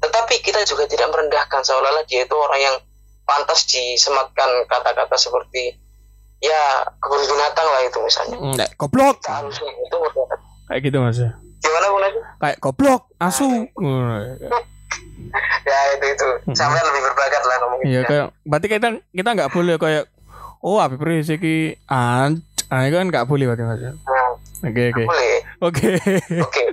Tetapi 0.00 0.34
kita 0.40 0.64
juga 0.64 0.88
tidak 0.88 1.12
merendahkan 1.12 1.60
seolah-olah 1.60 2.08
dia 2.08 2.24
itu 2.24 2.32
orang 2.32 2.60
yang 2.60 2.76
pantas 3.28 3.68
disematkan 3.68 4.64
kata-kata 4.64 5.20
seperti 5.20 5.76
ya 6.38 6.62
kebun 7.02 7.22
binatang 7.26 7.66
lah 7.66 7.80
itu 7.82 7.98
misalnya. 8.02 8.36
Enggak, 8.38 8.70
goblok. 8.78 9.18
itu 9.22 9.98
kayak 10.68 10.80
gitu 10.84 10.98
mas. 11.02 11.18
Ya 11.18 11.32
gimana 11.58 11.86
bung 11.90 12.02
Najib 12.02 12.22
kayak 12.38 12.56
goblok 12.62 13.02
asu. 13.18 13.46
Ya 15.68 15.78
itu 15.98 16.06
itu. 16.14 16.28
Sampai 16.56 16.80
lebih 16.80 17.02
berbakat 17.04 17.42
lah 17.44 17.56
ngomong 17.60 17.80
iya 17.84 18.00
kayak 18.06 18.32
berarti 18.46 18.66
kita 18.70 18.88
kita 19.12 19.30
nggak 19.36 19.52
boleh 19.52 19.76
kayak 19.76 20.08
oh 20.64 20.80
Habib 20.80 21.02
Rizik 21.04 21.42
ki 21.44 21.76
an 21.90 22.40
ah 22.72 22.86
kan 22.88 23.06
nggak 23.10 23.28
boleh 23.28 23.44
berarti 23.50 23.66
mas. 23.66 23.82
Oke 24.64 24.94
oke. 24.94 25.04
oke. 25.60 25.90
Oke. 26.48 26.64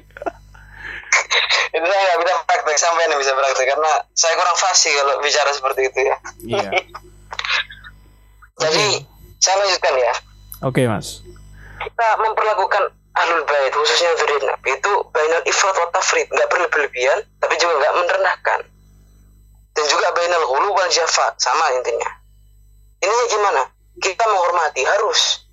Itu 1.76 1.86
saya 1.86 2.02
nggak 2.08 2.20
bisa 2.24 2.34
praktek 2.48 2.78
sampai 2.80 3.04
nih 3.12 3.18
bisa 3.20 3.32
praktek 3.36 3.68
karena 3.68 3.92
saya 4.16 4.34
kurang 4.40 4.58
fasih 4.58 4.94
kalau 4.96 5.14
bicara 5.20 5.52
seperti 5.52 5.82
itu 5.92 6.00
ya. 6.06 6.18
Iya. 6.48 6.70
Jadi 8.64 8.86
okay. 9.04 9.15
Saya 9.40 9.56
lanjutkan 9.62 9.94
ya. 9.98 10.14
Oke 10.66 10.84
okay, 10.84 10.86
mas. 10.90 11.22
Kita 11.82 12.08
memperlakukan 12.20 12.84
ahlul 13.16 13.44
bait 13.48 13.72
khususnya 13.72 14.12
zuriat 14.20 14.44
Nabi 14.44 14.76
itu 14.76 14.92
bainal 15.16 15.44
ifrat 15.48 15.76
wa 15.80 15.88
tafrid 15.96 16.28
nggak 16.32 16.48
berlebihan 16.52 17.24
tapi 17.40 17.56
juga 17.62 17.74
nggak 17.80 17.94
merendahkan. 18.04 18.60
Dan 19.76 19.86
juga 19.92 20.08
bainal 20.16 20.44
hulu 20.48 20.72
wal 20.72 20.92
jafa. 20.92 21.36
Sama 21.36 21.76
intinya. 21.76 22.08
Ini 23.04 23.14
gimana? 23.28 23.68
Kita 24.00 24.24
menghormati 24.24 24.82
harus. 24.88 25.44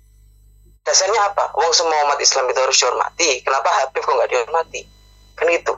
Dasarnya 0.83 1.31
apa? 1.31 1.51
Wong 1.55 1.71
semua 1.75 2.07
umat 2.07 2.19
Islam 2.19 2.47
itu 2.51 2.59
harus 2.59 2.75
dihormati. 2.79 3.43
Kenapa 3.43 3.67
Habib 3.83 4.03
kok 4.03 4.15
nggak 4.15 4.31
dihormati? 4.31 4.81
Kan 5.35 5.47
gitu 5.51 5.75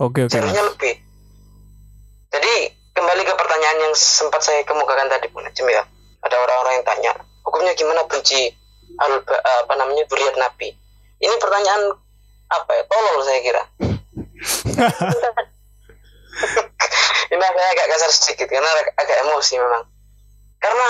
oke 0.00 0.16
okay, 0.24 0.40
okay, 0.40 0.64
lebih. 0.64 0.94
Jadi 2.32 2.54
kembali 2.96 3.22
ke 3.26 3.34
pertanyaan 3.36 3.78
yang 3.84 3.94
sempat 3.94 4.40
saya 4.40 4.64
kemukakan 4.64 5.12
tadi 5.12 5.28
pun 5.28 5.44
ya. 5.44 5.84
Ada 6.20 6.36
orang-orang 6.36 6.72
yang 6.80 6.86
tanya 6.88 7.12
hukumnya 7.50 7.74
gimana 7.74 8.06
benci 8.06 8.54
al 9.02 9.18
apa 9.26 9.74
namanya 9.74 10.06
zuriat 10.06 10.38
Nabi 10.38 10.70
ini 11.20 11.34
pertanyaan 11.36 11.92
apa 12.48 12.70
ya? 12.72 12.82
Tolol 12.88 13.20
saya 13.22 13.40
kira. 13.44 13.62
ini 17.30 17.44
agak 17.44 17.66
agak 17.76 17.86
kasar 17.92 18.10
sedikit 18.10 18.48
karena 18.48 18.70
agak 18.96 19.18
emosi 19.28 19.60
memang. 19.60 19.84
Karena 20.56 20.88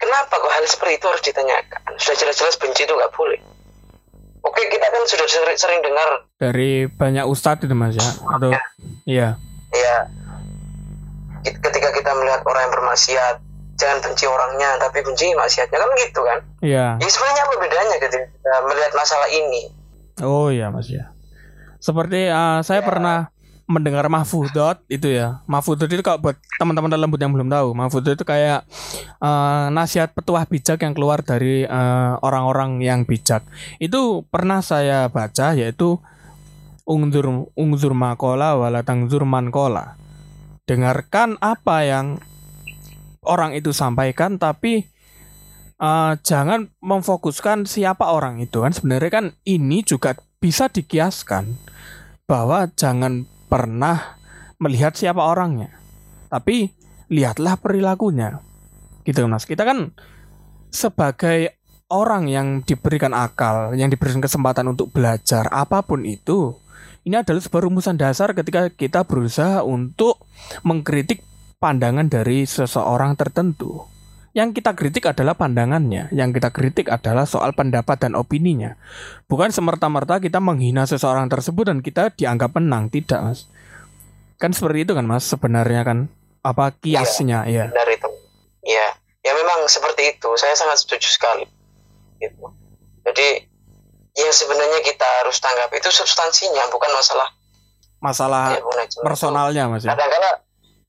kenapa 0.00 0.40
kok 0.40 0.52
hal 0.52 0.64
seperti 0.64 0.96
itu 0.96 1.06
harus 1.06 1.20
ditanyakan? 1.22 1.92
Sudah 2.00 2.16
jelas-jelas 2.24 2.56
benci 2.56 2.88
itu 2.88 2.94
nggak 2.96 3.12
boleh. 3.12 3.36
Oke, 4.48 4.62
kita 4.70 4.86
kan 4.88 5.02
sudah 5.04 5.26
sering, 5.28 5.58
sering 5.58 5.80
dengar 5.82 6.24
dari 6.38 6.86
banyak 6.86 7.26
ustadz 7.26 7.66
itu 7.66 7.74
mas 7.74 7.98
ya, 7.98 8.06
atau 8.30 8.54
ya. 8.54 8.62
iya. 9.04 9.28
Iya. 9.74 9.96
Ketika 11.46 11.90
kita 11.92 12.10
melihat 12.16 12.46
orang 12.46 12.70
yang 12.70 12.74
bermaksiat, 12.78 13.36
jangan 13.76 14.00
benci 14.00 14.24
orangnya 14.24 14.76
tapi 14.76 15.00
benci 15.00 15.30
maksiatnya 15.32 15.76
kan 15.76 15.90
gitu 16.00 16.20
kan 16.20 16.38
Iya. 16.60 16.86
ya 16.98 17.08
sebenarnya 17.08 17.42
apa 17.44 17.54
bedanya 17.60 17.96
kita 18.00 18.16
melihat 18.64 18.92
masalah 18.92 19.28
ini 19.28 19.72
Oh 20.16 20.48
iya 20.48 20.72
Mas 20.72 20.88
ya. 20.88 21.12
Seperti 21.76 22.32
uh, 22.32 22.64
saya 22.64 22.80
Ya. 22.80 22.88
pernah 22.88 23.18
mendengar 23.68 24.08
Mahfudot 24.08 24.80
itu 24.88 25.12
ya. 25.12 25.44
Mahfudot 25.44 25.92
itu 25.92 26.00
kalau 26.00 26.24
buat 26.24 26.40
teman-teman 26.56 26.88
lembut 26.96 27.20
yang 27.20 27.36
belum 27.36 27.52
tahu, 27.52 27.76
Mahfudot 27.76 28.16
itu 28.16 28.24
kayak 28.24 28.64
uh, 29.20 29.68
nasihat 29.68 30.16
petuah 30.16 30.48
bijak 30.48 30.80
yang 30.80 30.96
keluar 30.96 31.20
dari 31.20 31.68
uh, 31.68 32.16
orang-orang 32.24 32.80
yang 32.80 33.04
bijak. 33.04 33.44
Itu 33.76 34.24
pernah 34.32 34.64
saya 34.64 35.12
baca 35.12 35.52
yaitu 35.52 36.00
ungzur 36.88 37.52
ungzur 37.52 37.92
makola 37.92 38.56
wala 38.56 38.80
tangzur 38.86 39.28
mankola. 39.28 40.00
Dengarkan 40.64 41.36
apa 41.44 41.84
yang 41.84 42.24
orang 43.26 43.52
itu 43.52 43.74
sampaikan 43.74 44.38
tapi 44.38 44.86
uh, 45.82 46.14
jangan 46.22 46.70
memfokuskan 46.80 47.66
siapa 47.66 48.06
orang 48.08 48.40
itu 48.40 48.62
kan. 48.62 48.72
Sebenarnya 48.72 49.10
kan 49.10 49.26
ini 49.44 49.82
juga 49.82 50.14
bisa 50.38 50.70
dikiaskan 50.70 51.58
bahwa 52.30 52.70
jangan 52.74 53.26
pernah 53.50 54.18
melihat 54.56 54.96
siapa 54.96 55.22
orangnya 55.22 55.74
tapi 56.30 56.74
lihatlah 57.10 57.58
perilakunya. 57.58 58.42
Gitu 59.06 59.22
mas. 59.30 59.46
Kita 59.46 59.62
kan 59.62 59.94
sebagai 60.70 61.54
orang 61.86 62.26
yang 62.26 62.66
diberikan 62.66 63.14
akal 63.14 63.74
yang 63.78 63.86
diberikan 63.86 64.18
kesempatan 64.18 64.66
untuk 64.74 64.90
belajar 64.90 65.46
apa 65.54 65.86
pun 65.86 66.02
itu 66.02 66.58
ini 67.06 67.14
adalah 67.14 67.38
sebuah 67.38 67.70
rumusan 67.70 67.94
dasar 67.94 68.34
ketika 68.34 68.66
kita 68.74 69.06
berusaha 69.06 69.62
untuk 69.62 70.26
mengkritik 70.66 71.22
pandangan 71.58 72.08
dari 72.08 72.44
seseorang 72.44 73.16
tertentu 73.16 73.84
yang 74.36 74.52
kita 74.52 74.76
kritik 74.76 75.08
adalah 75.08 75.32
pandangannya, 75.32 76.12
yang 76.12 76.28
kita 76.28 76.52
kritik 76.52 76.92
adalah 76.92 77.24
soal 77.24 77.56
pendapat 77.56 77.96
dan 78.04 78.12
opininya. 78.12 78.76
Bukan 79.32 79.48
semerta-merta 79.48 80.20
kita 80.20 80.44
menghina 80.44 80.84
seseorang 80.84 81.32
tersebut 81.32 81.72
dan 81.72 81.80
kita 81.80 82.12
dianggap 82.12 82.52
menang, 82.52 82.92
tidak, 82.92 83.24
Mas. 83.24 83.48
Kan 84.36 84.52
seperti 84.52 84.84
itu 84.84 84.92
kan, 84.92 85.08
Mas, 85.08 85.24
sebenarnya 85.24 85.88
kan 85.88 86.12
apa 86.46 86.70
kiasnya, 86.78 87.42
ya. 87.50 87.66
benar 87.74 87.88
itu 87.90 88.06
ya 88.62 88.86
ya 89.26 89.32
memang 89.34 89.66
seperti 89.66 90.14
itu 90.14 90.30
saya 90.38 90.54
sangat 90.54 90.78
setuju 90.78 91.10
sekali 91.10 91.42
gitu 92.22 92.46
jadi 93.02 93.42
yang 94.14 94.30
sebenarnya 94.30 94.80
kita 94.86 95.06
harus 95.22 95.42
tanggap 95.42 95.66
itu 95.74 95.90
substansinya 95.90 96.70
bukan 96.70 96.90
masalah 96.94 97.28
Masalah 97.96 98.52
ya, 98.52 98.60
personalnya, 99.02 99.72
Mas 99.72 99.82
ya. 99.82 99.96
kadang-kadang 99.96 100.38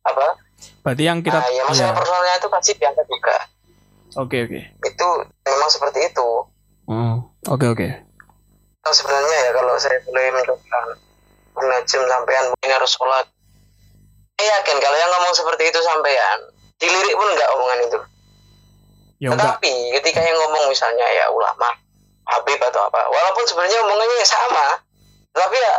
apa 0.05 0.28
Berarti 0.88 1.04
yang 1.04 1.20
kita 1.20 1.36
Nah, 1.36 1.52
ya 1.52 1.64
masalah 1.66 1.92
iya. 1.92 2.00
personalnya 2.00 2.34
itu 2.34 2.48
pasti 2.48 2.72
diangkat 2.74 3.06
juga 3.06 3.36
Oke, 4.16 4.38
oke. 4.42 4.60
itu 4.82 5.08
memang 5.44 5.68
seperti 5.70 6.00
itu 6.06 6.28
Hmm, 6.88 7.20
Oke, 7.46 7.68
oke. 7.68 7.88
Kalau 8.80 8.96
sebenarnya 8.96 9.38
ya 9.38 9.52
kalau 9.52 9.76
saya 9.76 10.00
boleh 10.02 10.32
mencoba 10.32 10.80
Najim 11.58 12.02
sampean 12.02 12.44
mungkin 12.48 12.72
harus 12.72 12.88
sholat 12.90 13.28
saya 14.34 14.48
yakin 14.56 14.78
kalau 14.78 14.96
yang 14.96 15.12
ngomong 15.12 15.34
seperti 15.34 15.64
itu 15.66 15.80
sampean 15.82 16.40
dilirik 16.78 17.12
pun 17.12 17.28
enggak 17.28 17.50
omongan 17.52 17.80
itu 17.82 18.00
Ya 19.18 19.28
enggak. 19.28 19.58
tetapi 19.60 19.74
ketika 19.98 20.22
yang 20.22 20.38
ngomong 20.38 20.70
misalnya 20.70 21.04
ya 21.10 21.28
ulama 21.28 21.68
Habib 22.24 22.62
atau 22.62 22.86
apa 22.86 23.02
walaupun 23.04 23.44
sebenarnya 23.44 23.82
omongannya 23.82 24.16
ya 24.16 24.28
sama 24.30 24.68
tapi 25.34 25.58
ya 25.58 25.76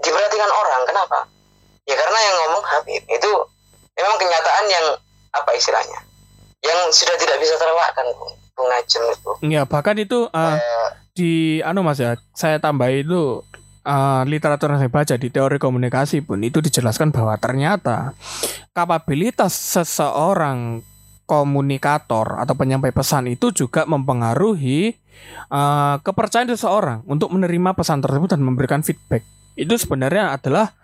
diperhatikan 0.00 0.50
orang 0.50 0.82
kenapa 0.84 1.18
ya 1.86 1.94
karena 1.94 2.18
yang 2.20 2.36
ngomong 2.42 2.64
Habib 2.66 3.02
itu 3.06 3.30
memang 4.00 4.16
kenyataan 4.16 4.64
yang 4.66 4.86
apa 5.30 5.50
istilahnya 5.54 6.00
yang 6.60 6.78
sudah 6.92 7.16
tidak 7.16 7.40
bisa 7.40 7.56
terelakkan 7.56 8.04
Bung, 8.16 8.34
Bung 8.52 8.68
Najim 8.68 9.02
itu 9.08 9.32
Ya, 9.48 9.62
bahkan 9.64 9.96
itu 9.96 10.28
uh, 10.28 10.56
Eh, 10.56 10.88
di 11.16 11.32
anu 11.64 11.84
Mas 11.84 12.00
ya, 12.00 12.16
saya 12.36 12.60
tambah 12.60 12.88
itu 12.88 13.44
uh, 13.84 14.22
literatur 14.24 14.72
yang 14.72 14.80
saya 14.80 14.92
baca 14.92 15.14
di 15.16 15.28
teori 15.32 15.56
komunikasi 15.56 16.24
pun 16.24 16.40
itu 16.44 16.60
dijelaskan 16.60 17.12
bahwa 17.12 17.36
ternyata 17.40 18.12
kapabilitas 18.76 19.52
seseorang 19.52 20.84
komunikator 21.26 22.42
atau 22.42 22.54
penyampai 22.58 22.90
pesan 22.90 23.30
itu 23.30 23.54
juga 23.54 23.86
mempengaruhi 23.86 24.98
uh, 25.50 26.02
kepercayaan 26.02 26.50
seseorang 26.50 26.98
untuk 27.06 27.30
menerima 27.30 27.70
pesan 27.78 28.02
tersebut 28.02 28.34
dan 28.34 28.42
memberikan 28.42 28.82
feedback. 28.82 29.22
Itu 29.54 29.78
sebenarnya 29.78 30.34
adalah 30.34 30.74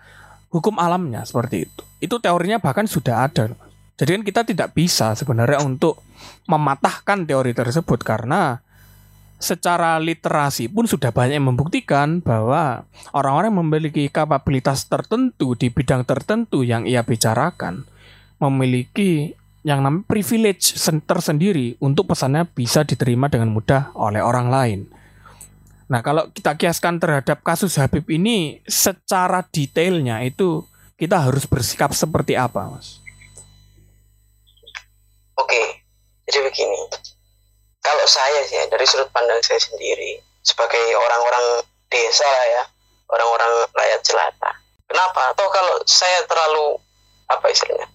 hukum 0.55 0.79
alamnya 0.79 1.27
seperti 1.27 1.67
itu. 1.67 1.83
Itu 2.03 2.21
teorinya 2.21 2.61
bahkan 2.61 2.85
sudah 2.85 3.29
ada. 3.29 3.53
Jadi 3.97 4.11
kan 4.21 4.23
kita 4.25 4.41
tidak 4.45 4.69
bisa 4.77 5.17
sebenarnya 5.17 5.65
untuk 5.65 6.05
mematahkan 6.45 7.25
teori 7.25 7.57
tersebut 7.57 8.05
karena 8.05 8.61
secara 9.37 10.01
literasi 10.01 10.69
pun 10.73 10.89
sudah 10.89 11.13
banyak 11.13 11.41
membuktikan 11.41 12.25
bahwa 12.25 12.89
orang-orang 13.13 13.53
memiliki 13.61 14.09
kapabilitas 14.09 14.89
tertentu 14.89 15.53
di 15.57 15.69
bidang 15.69 16.09
tertentu 16.09 16.65
yang 16.65 16.89
ia 16.89 17.05
bicarakan 17.05 17.85
memiliki 18.41 19.37
yang 19.67 19.83
namanya 19.83 20.07
privilege 20.09 20.79
sen- 20.79 21.03
tersendiri 21.05 21.77
untuk 21.83 22.09
pesannya 22.09 22.49
bisa 22.49 22.87
diterima 22.87 23.27
dengan 23.27 23.51
mudah 23.51 23.93
oleh 23.99 24.23
orang 24.23 24.49
lain. 24.49 24.81
Nah, 25.87 26.03
kalau 26.03 26.31
kita 26.31 26.59
kiaskan 26.59 26.99
terhadap 26.99 27.43
kasus 27.43 27.79
Habib 27.79 28.07
ini 28.11 28.63
secara 28.67 29.43
detailnya 29.47 30.23
itu 30.23 30.67
kita 30.97 31.29
harus 31.29 31.45
bersikap 31.45 31.93
seperti 31.93 32.37
apa, 32.37 32.73
Mas? 32.73 33.05
Oke, 35.37 35.85
jadi 36.25 36.41
begini. 36.41 36.89
Kalau 37.85 38.05
saya 38.09 38.43
sih 38.49 38.59
dari 38.67 38.83
sudut 38.89 39.13
pandang 39.13 39.39
saya 39.45 39.61
sendiri 39.61 40.19
sebagai 40.43 40.83
orang-orang 40.97 41.63
desa 41.93 42.25
lah 42.27 42.47
ya, 42.49 42.63
orang-orang 43.13 43.69
rakyat 43.77 44.01
jelata. 44.03 44.51
Kenapa? 44.89 45.37
Atau 45.37 45.47
kalau 45.53 45.85
saya 45.87 46.25
terlalu 46.27 46.81
apa 47.27 47.47
istilahnya 47.51 47.87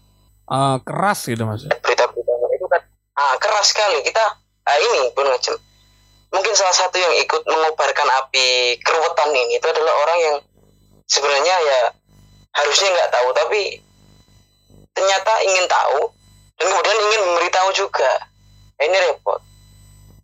Eh, 0.51 0.77
keras 0.83 1.31
gitu, 1.31 1.47
Mas. 1.47 1.63
berita-berita 1.63 2.33
itu 2.51 2.67
kan 2.67 2.83
ah, 3.15 3.35
keras 3.39 3.71
sekali 3.71 4.03
kita 4.03 4.19
ah, 4.67 4.77
ini 4.83 5.07
Bung 5.15 5.31
Najem. 5.31 5.55
Mungkin 6.31 6.53
salah 6.59 6.75
satu 6.75 6.99
yang 6.99 7.15
ikut 7.23 7.47
mengobarkan 7.47 8.07
api 8.23 8.75
keruwetan 8.83 9.31
ini 9.31 9.55
itu 9.55 9.67
adalah 9.67 9.95
orang 10.03 10.19
yang 10.19 10.35
sebenarnya 11.07 11.55
ya 11.55 11.79
harusnya 12.51 12.89
nggak 12.91 13.11
tahu 13.11 13.29
tapi 13.31 13.61
ternyata 14.91 15.33
ingin 15.47 15.65
tahu 15.71 16.11
dan 16.61 16.65
kemudian 16.69 16.97
ingin 17.09 17.21
memberitahu 17.25 17.69
juga. 17.73 18.11
Ini 18.81 18.97
repot. 19.13 19.41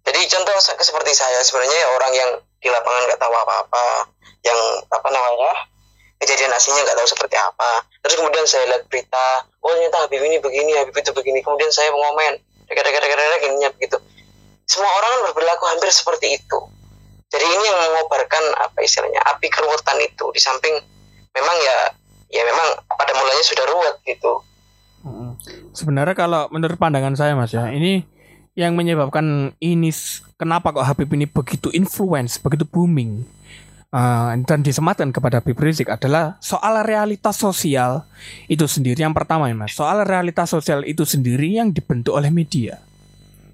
Jadi 0.05 0.19
contoh 0.33 0.55
se- 0.61 0.77
seperti 0.81 1.13
saya 1.13 1.41
sebenarnya 1.45 1.77
ya 1.77 1.87
orang 1.93 2.11
yang 2.13 2.29
di 2.57 2.69
lapangan 2.73 3.05
nggak 3.05 3.21
tahu 3.21 3.33
apa-apa, 3.33 4.09
yang 4.41 4.59
apa 4.89 5.07
namanya 5.13 5.53
kejadian 6.17 6.49
aslinya 6.53 6.81
nggak 6.85 6.97
tahu 6.97 7.09
seperti 7.09 7.35
apa. 7.37 7.85
Terus 8.01 8.15
kemudian 8.17 8.45
saya 8.49 8.65
lihat 8.71 8.89
berita, 8.89 9.45
oh 9.61 9.71
ternyata 9.77 10.05
Habib 10.05 10.21
ini 10.25 10.37
begini, 10.41 10.73
Habib 10.77 10.95
itu 10.97 11.11
begini. 11.13 11.45
Kemudian 11.45 11.69
saya 11.69 11.93
mengomen, 11.93 12.41
dek-dek-dek-dek 12.65 13.39
gininya 13.45 13.69
begitu. 13.77 13.97
Semua 14.65 14.89
orang 14.89 15.09
kan 15.09 15.21
berperilaku 15.31 15.63
hampir 15.69 15.89
seperti 15.93 16.39
itu. 16.41 16.59
Jadi 17.27 17.43
ini 17.43 17.63
yang 17.67 17.77
mengobarkan 17.91 18.43
apa 18.57 18.79
istilahnya 18.81 19.19
api 19.35 19.51
keruwetan 19.51 19.99
itu. 20.01 20.25
Di 20.31 20.39
samping 20.39 20.75
memang 21.35 21.57
ya 21.61 21.77
ya 22.27 22.43
memang 22.43 22.67
pada 22.87 23.11
mulanya 23.15 23.43
sudah 23.43 23.65
ruwet 23.67 23.95
gitu. 24.03 24.33
Sebenarnya 25.71 26.15
kalau 26.17 26.51
menurut 26.51 26.75
pandangan 26.75 27.15
saya 27.15 27.37
Mas 27.37 27.55
ya, 27.55 27.71
ini 27.71 28.03
yang 28.57 28.73
menyebabkan 28.73 29.53
ini 29.61 29.93
kenapa 30.35 30.73
kok 30.73 30.83
Habib 30.83 31.13
ini 31.13 31.29
begitu 31.29 31.69
influence, 31.71 32.41
begitu 32.41 32.65
booming 32.65 33.23
uh, 33.93 34.33
dan 34.43 34.59
disematkan 34.65 35.13
kepada 35.13 35.39
Habib 35.39 35.55
Rizik 35.55 35.87
adalah 35.87 36.35
soal 36.41 36.81
realitas 36.83 37.37
sosial 37.37 38.03
itu 38.49 38.65
sendiri 38.65 39.05
yang 39.05 39.13
pertama 39.15 39.47
ya 39.47 39.55
Mas. 39.55 39.77
Soal 39.77 40.03
realitas 40.03 40.51
sosial 40.51 40.83
itu 40.83 41.05
sendiri 41.05 41.61
yang 41.61 41.71
dibentuk 41.71 42.17
oleh 42.17 42.33
media. 42.33 42.81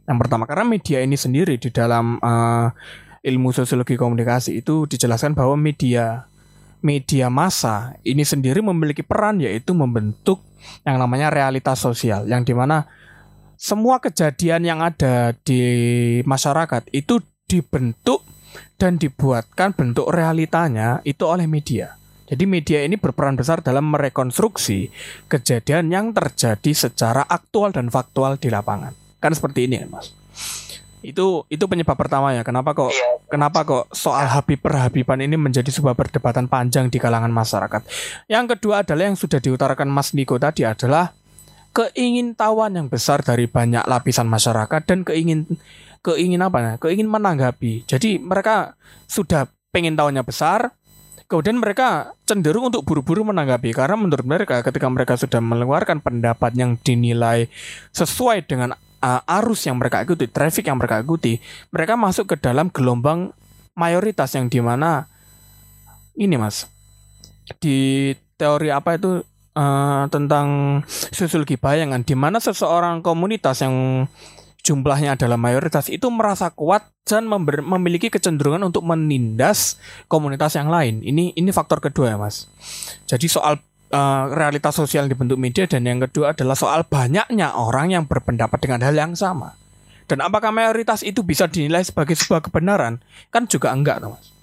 Yang 0.03 0.17
pertama 0.27 0.43
karena 0.49 0.65
media 0.67 0.99
ini 0.99 1.15
sendiri 1.15 1.55
di 1.59 1.69
dalam 1.71 2.19
uh, 2.19 2.71
ilmu 3.23 3.55
sosiologi 3.55 3.95
komunikasi 3.95 4.59
itu 4.59 4.83
dijelaskan 4.83 5.31
bahwa 5.31 5.55
media 5.55 6.27
media 6.83 7.31
massa 7.31 7.95
ini 8.03 8.21
sendiri 8.27 8.59
memiliki 8.59 9.01
peran 9.01 9.39
yaitu 9.39 9.71
membentuk 9.71 10.43
yang 10.83 10.99
namanya 10.99 11.31
realitas 11.31 11.79
sosial 11.79 12.27
yang 12.27 12.43
di 12.43 12.51
mana 12.51 12.85
semua 13.55 14.03
kejadian 14.03 14.67
yang 14.67 14.79
ada 14.83 15.31
di 15.47 15.63
masyarakat 16.27 16.91
itu 16.91 17.23
dibentuk 17.47 18.27
dan 18.75 18.99
dibuatkan 18.99 19.71
bentuk 19.71 20.11
realitanya 20.11 20.99
itu 21.07 21.23
oleh 21.23 21.47
media. 21.47 21.95
Jadi 22.27 22.43
media 22.43 22.83
ini 22.83 22.99
berperan 22.99 23.39
besar 23.39 23.63
dalam 23.63 23.87
merekonstruksi 23.93 24.91
kejadian 25.31 25.91
yang 25.91 26.11
terjadi 26.11 26.71
secara 26.75 27.23
aktual 27.23 27.71
dan 27.71 27.87
faktual 27.87 28.35
di 28.35 28.51
lapangan. 28.51 28.91
Kan 29.23 29.31
seperti 29.31 29.71
ini 29.71 29.79
ya, 29.79 29.87
Mas. 29.87 30.11
Itu 31.03 31.43
itu 31.51 31.63
penyebab 31.67 31.99
pertama 31.99 32.31
ya. 32.31 32.41
Kenapa 32.47 32.71
kok 32.71 32.89
Iya. 32.89 33.19
kenapa 33.27 33.67
kok 33.67 33.91
soal 33.91 34.25
Habib 34.31 34.63
perhabiban 34.63 35.19
ini 35.19 35.35
menjadi 35.35 35.67
sebuah 35.67 35.93
perdebatan 35.93 36.47
panjang 36.47 36.87
di 36.87 36.97
kalangan 36.97 37.29
masyarakat. 37.29 37.81
Yang 38.31 38.45
kedua 38.57 38.87
adalah 38.87 39.03
yang 39.11 39.19
sudah 39.19 39.43
diutarakan 39.43 39.91
Mas 39.91 40.15
Niko 40.15 40.39
tadi 40.39 40.63
adalah 40.63 41.11
keingintahuan 41.73 42.77
yang 42.77 42.87
besar 42.87 43.25
dari 43.25 43.49
banyak 43.49 43.83
lapisan 43.83 44.29
masyarakat 44.29 44.81
dan 44.87 45.03
keingin 45.03 45.45
keingin 45.99 46.41
apa 46.41 46.57
ya? 46.61 46.73
Keingin 46.79 47.09
menanggapi. 47.09 47.83
Jadi 47.89 48.21
mereka 48.21 48.77
sudah 49.09 49.49
pengen 49.73 49.97
tahunya 49.97 50.21
besar, 50.21 50.69
kemudian 51.25 51.57
mereka 51.57 52.13
cenderung 52.29 52.69
untuk 52.69 52.85
buru-buru 52.85 53.25
menanggapi 53.25 53.73
karena 53.73 53.97
menurut 53.97 54.21
mereka 54.21 54.61
ketika 54.61 54.85
mereka 54.85 55.17
sudah 55.17 55.41
mengeluarkan 55.41 55.97
pendapat 55.97 56.53
yang 56.53 56.77
dinilai 56.77 57.49
sesuai 57.89 58.45
dengan 58.45 58.77
uh, 59.03 59.21
arus 59.43 59.67
yang 59.67 59.75
mereka 59.75 60.07
ikuti, 60.07 60.31
traffic 60.31 60.71
yang 60.71 60.79
mereka 60.79 61.03
ikuti, 61.03 61.43
mereka 61.75 61.99
masuk 61.99 62.31
ke 62.31 62.35
dalam 62.39 62.71
gelombang 62.71 63.35
mayoritas 63.75 64.31
yang 64.39 64.47
di 64.47 64.63
mana 64.63 65.11
ini 66.15 66.37
mas 66.37 66.69
di 67.59 68.13
teori 68.37 68.69
apa 68.69 68.95
itu 68.95 69.25
uh, 69.57 70.05
tentang 70.07 70.79
sosiologi 70.87 71.57
bayangan 71.57 72.05
di 72.05 72.15
mana 72.15 72.37
seseorang 72.37 73.01
komunitas 73.01 73.65
yang 73.65 74.07
jumlahnya 74.63 75.19
adalah 75.19 75.35
mayoritas 75.35 75.91
itu 75.91 76.07
merasa 76.07 76.47
kuat 76.55 76.87
dan 77.03 77.27
memiliki 77.27 78.07
kecenderungan 78.07 78.63
untuk 78.63 78.87
menindas 78.87 79.75
komunitas 80.07 80.55
yang 80.55 80.71
lain. 80.71 81.03
Ini 81.03 81.35
ini 81.35 81.49
faktor 81.51 81.83
kedua 81.83 82.15
ya, 82.15 82.17
Mas. 82.17 82.47
Jadi 83.03 83.27
soal 83.27 83.59
uh, 83.93 84.33
realitas 84.33 84.73
sosial 84.73 85.05
yang 85.05 85.13
dibentuk 85.13 85.37
media 85.37 85.69
dan 85.69 85.85
yang 85.85 86.01
kedua 86.01 86.33
adalah 86.33 86.57
soal 86.57 86.81
banyaknya 86.89 87.53
orang 87.53 87.93
yang 87.93 88.03
berpendapat 88.09 88.57
dengan 88.57 88.81
hal 88.81 88.97
yang 88.97 89.13
sama. 89.13 89.53
Dan 90.09 90.19
apakah 90.19 90.51
mayoritas 90.51 91.05
itu 91.05 91.23
bisa 91.23 91.47
dinilai 91.47 91.85
sebagai 91.85 92.17
sebuah 92.17 92.43
kebenaran? 92.43 92.99
Kan 93.31 93.47
juga 93.47 93.71
enggak, 93.71 94.03
Mas. 94.03 94.33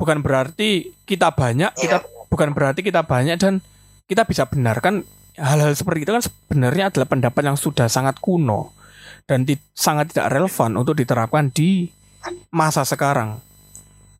Bukan 0.00 0.24
berarti 0.24 0.94
kita 1.04 1.34
banyak, 1.34 1.74
kita 1.76 2.00
bukan 2.30 2.54
berarti 2.56 2.80
kita 2.80 3.04
banyak 3.04 3.36
dan 3.36 3.60
kita 4.06 4.24
bisa 4.24 4.48
benarkan 4.48 5.04
hal-hal 5.36 5.72
seperti 5.76 6.08
itu 6.08 6.12
kan 6.16 6.24
sebenarnya 6.24 6.88
adalah 6.88 7.08
pendapat 7.08 7.42
yang 7.44 7.58
sudah 7.60 7.92
sangat 7.92 8.16
kuno 8.24 8.72
dan 9.28 9.44
di, 9.44 9.58
sangat 9.76 10.14
tidak 10.14 10.32
relevan 10.32 10.80
untuk 10.80 10.96
diterapkan 10.96 11.52
di 11.52 11.92
masa 12.48 12.86
sekarang. 12.88 13.40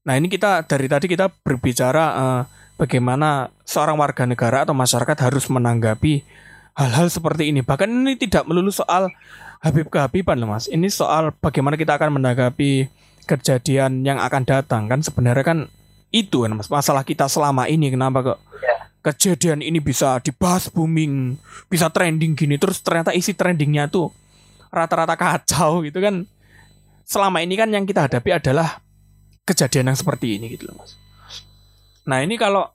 Nah 0.06 0.14
ini 0.14 0.28
kita 0.28 0.62
dari 0.68 0.86
tadi 0.86 1.06
kita 1.08 1.32
berbicara 1.42 2.04
uh, 2.14 2.42
bagaimana 2.76 3.50
seorang 3.64 3.96
warga 3.96 4.24
negara 4.28 4.64
atau 4.64 4.76
masyarakat 4.76 5.16
harus 5.20 5.48
menanggapi 5.48 6.24
hal-hal 6.76 7.08
seperti 7.08 7.50
ini. 7.50 7.64
Bahkan 7.64 7.88
ini 7.88 8.14
tidak 8.20 8.44
melulu 8.46 8.70
soal 8.70 9.10
Habib 9.64 9.88
kehabiban 9.88 10.36
loh 10.36 10.52
mas. 10.52 10.68
Ini 10.68 10.86
soal 10.92 11.32
bagaimana 11.40 11.80
kita 11.80 11.96
akan 11.96 12.20
menanggapi 12.20 12.92
kejadian 13.26 14.06
yang 14.06 14.22
akan 14.22 14.46
datang 14.46 14.86
kan 14.86 15.02
sebenarnya 15.02 15.42
kan 15.44 15.58
itu 16.14 16.46
kan 16.46 16.54
mas 16.54 16.70
masalah 16.70 17.02
kita 17.02 17.26
selama 17.26 17.66
ini 17.66 17.90
kenapa 17.90 18.22
kok 18.22 18.38
ya. 18.62 18.76
kejadian 19.02 19.60
ini 19.60 19.82
bisa 19.82 20.22
dibahas 20.22 20.70
booming 20.70 21.34
bisa 21.66 21.90
trending 21.90 22.38
gini 22.38 22.54
terus 22.56 22.78
ternyata 22.80 23.10
isi 23.10 23.34
trendingnya 23.34 23.90
tuh 23.90 24.14
rata-rata 24.70 25.18
kacau 25.18 25.82
gitu 25.82 25.98
kan 25.98 26.22
selama 27.02 27.42
ini 27.42 27.58
kan 27.58 27.68
yang 27.74 27.82
kita 27.82 28.06
hadapi 28.06 28.38
adalah 28.38 28.78
kejadian 29.42 29.90
yang 29.90 29.98
seperti 29.98 30.38
ini 30.38 30.54
gitu 30.54 30.70
loh 30.70 30.78
mas 30.78 30.94
nah 32.06 32.22
ini 32.22 32.38
kalau 32.38 32.70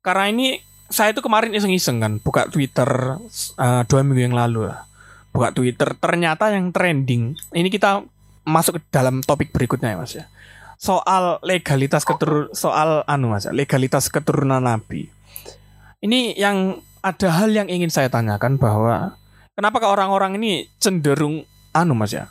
karena 0.00 0.32
ini 0.32 0.46
saya 0.88 1.12
itu 1.12 1.20
kemarin 1.20 1.52
iseng-iseng 1.52 2.00
kan 2.00 2.12
buka 2.18 2.48
Twitter 2.48 3.20
uh, 3.60 3.82
dua 3.84 4.00
minggu 4.00 4.32
yang 4.32 4.36
lalu 4.36 4.72
lah. 4.72 4.88
Buka 5.28 5.52
Twitter 5.52 5.92
ternyata 6.00 6.48
yang 6.48 6.72
trending 6.72 7.36
ini 7.52 7.68
kita 7.68 8.02
masuk 8.48 8.80
ke 8.80 8.82
dalam 8.88 9.20
topik 9.20 9.52
berikutnya 9.52 9.92
ya 9.94 9.98
mas 10.00 10.12
ya. 10.16 10.24
Soal 10.80 11.36
legalitas 11.44 12.08
ketur 12.08 12.48
soal 12.56 13.04
anu 13.04 13.36
mas 13.36 13.44
ya, 13.44 13.52
legalitas 13.52 14.08
keturunan 14.08 14.64
nabi. 14.64 15.12
Ini 16.00 16.38
yang 16.40 16.80
ada 17.04 17.28
hal 17.36 17.52
yang 17.52 17.68
ingin 17.68 17.92
saya 17.92 18.08
tanyakan 18.08 18.56
bahwa 18.56 19.18
Kenapa 19.58 19.82
ke 19.82 19.90
orang-orang 19.90 20.38
ini 20.38 20.70
cenderung 20.78 21.42
anu 21.74 21.98
Mas 21.98 22.14
ya? 22.14 22.30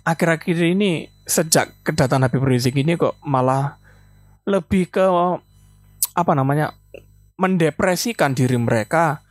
Akhir-akhir 0.00 0.64
ini 0.64 1.12
sejak 1.28 1.76
kedatangan 1.84 2.32
Habib 2.32 2.40
Rizik 2.48 2.72
ini 2.72 2.96
kok 2.96 3.20
malah 3.20 3.76
lebih 4.48 4.90
ke 4.90 5.04
apa 6.12 6.32
namanya? 6.34 6.74
mendepresikan 7.40 8.38
diri 8.38 8.54
mereka 8.54 9.24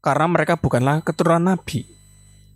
karena 0.00 0.24
mereka 0.30 0.56
bukanlah 0.56 1.04
keturunan 1.04 1.52
Nabi. 1.52 1.84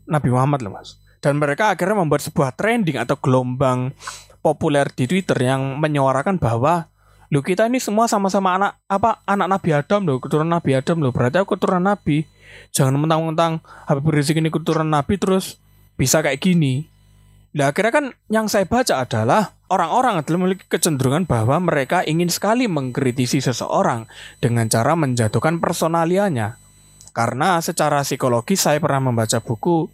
Nabi 0.09 0.29
Muhammad 0.33 0.65
loh 0.65 0.73
Mas. 0.73 0.97
Dan 1.21 1.37
mereka 1.37 1.69
akhirnya 1.69 2.01
membuat 2.01 2.25
sebuah 2.25 2.57
trending 2.57 2.97
atau 2.97 3.21
gelombang 3.21 3.93
populer 4.41 4.89
di 4.91 5.05
Twitter 5.07 5.37
yang 5.39 5.79
menyuarakan 5.79 6.41
bahwa 6.41 6.91
lu 7.31 7.41
kita 7.41 7.69
ini 7.69 7.79
semua 7.79 8.11
sama-sama 8.11 8.59
anak 8.59 8.73
apa 8.91 9.23
anak 9.25 9.49
Nabi 9.49 9.71
Adam 9.73 10.01
loh, 10.05 10.19
keturunan 10.19 10.53
Nabi 10.59 10.71
Adam 10.77 10.97
loh. 11.01 11.13
Berarti 11.15 11.41
aku 11.41 11.57
keturunan 11.57 11.93
Nabi. 11.93 12.27
Jangan 12.73 12.97
mentang-mentang 12.97 13.65
Habib 13.89 14.13
Rizik 14.13 14.37
ini 14.37 14.53
keturunan 14.53 14.89
Nabi 14.89 15.17
terus 15.17 15.61
bisa 15.97 16.21
kayak 16.21 16.41
gini. 16.41 16.92
Nah 17.53 17.69
akhirnya 17.69 17.93
kan 17.93 18.07
yang 18.33 18.49
saya 18.49 18.65
baca 18.65 19.05
adalah 19.05 19.57
orang-orang 19.69 20.25
adalah 20.25 20.39
memiliki 20.41 20.65
kecenderungan 20.69 21.29
bahwa 21.29 21.61
mereka 21.61 22.01
ingin 22.05 22.33
sekali 22.33 22.65
mengkritisi 22.65 23.45
seseorang 23.45 24.09
dengan 24.41 24.69
cara 24.73 24.97
menjatuhkan 24.97 25.61
personalianya. 25.61 26.57
Karena 27.13 27.61
secara 27.61 28.01
psikologis 28.09 28.65
saya 28.65 28.81
pernah 28.81 29.13
membaca 29.13 29.37
buku 29.45 29.85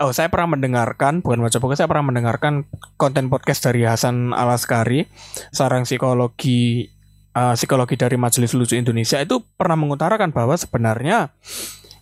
oh 0.00 0.12
saya 0.12 0.28
pernah 0.28 0.56
mendengarkan 0.56 1.20
bukan 1.24 1.40
baca 1.40 1.58
buku 1.60 1.74
saya 1.76 1.88
pernah 1.88 2.10
mendengarkan 2.10 2.68
konten 3.00 3.32
podcast 3.32 3.64
dari 3.64 3.84
Hasan 3.84 4.32
Alaskari 4.36 5.08
seorang 5.52 5.88
psikologi 5.88 6.88
uh, 7.36 7.54
psikologi 7.56 7.96
dari 7.96 8.16
Majelis 8.16 8.52
Lucu 8.56 8.76
Indonesia 8.76 9.20
itu 9.20 9.40
pernah 9.56 9.76
mengutarakan 9.76 10.32
bahwa 10.32 10.56
sebenarnya 10.56 11.32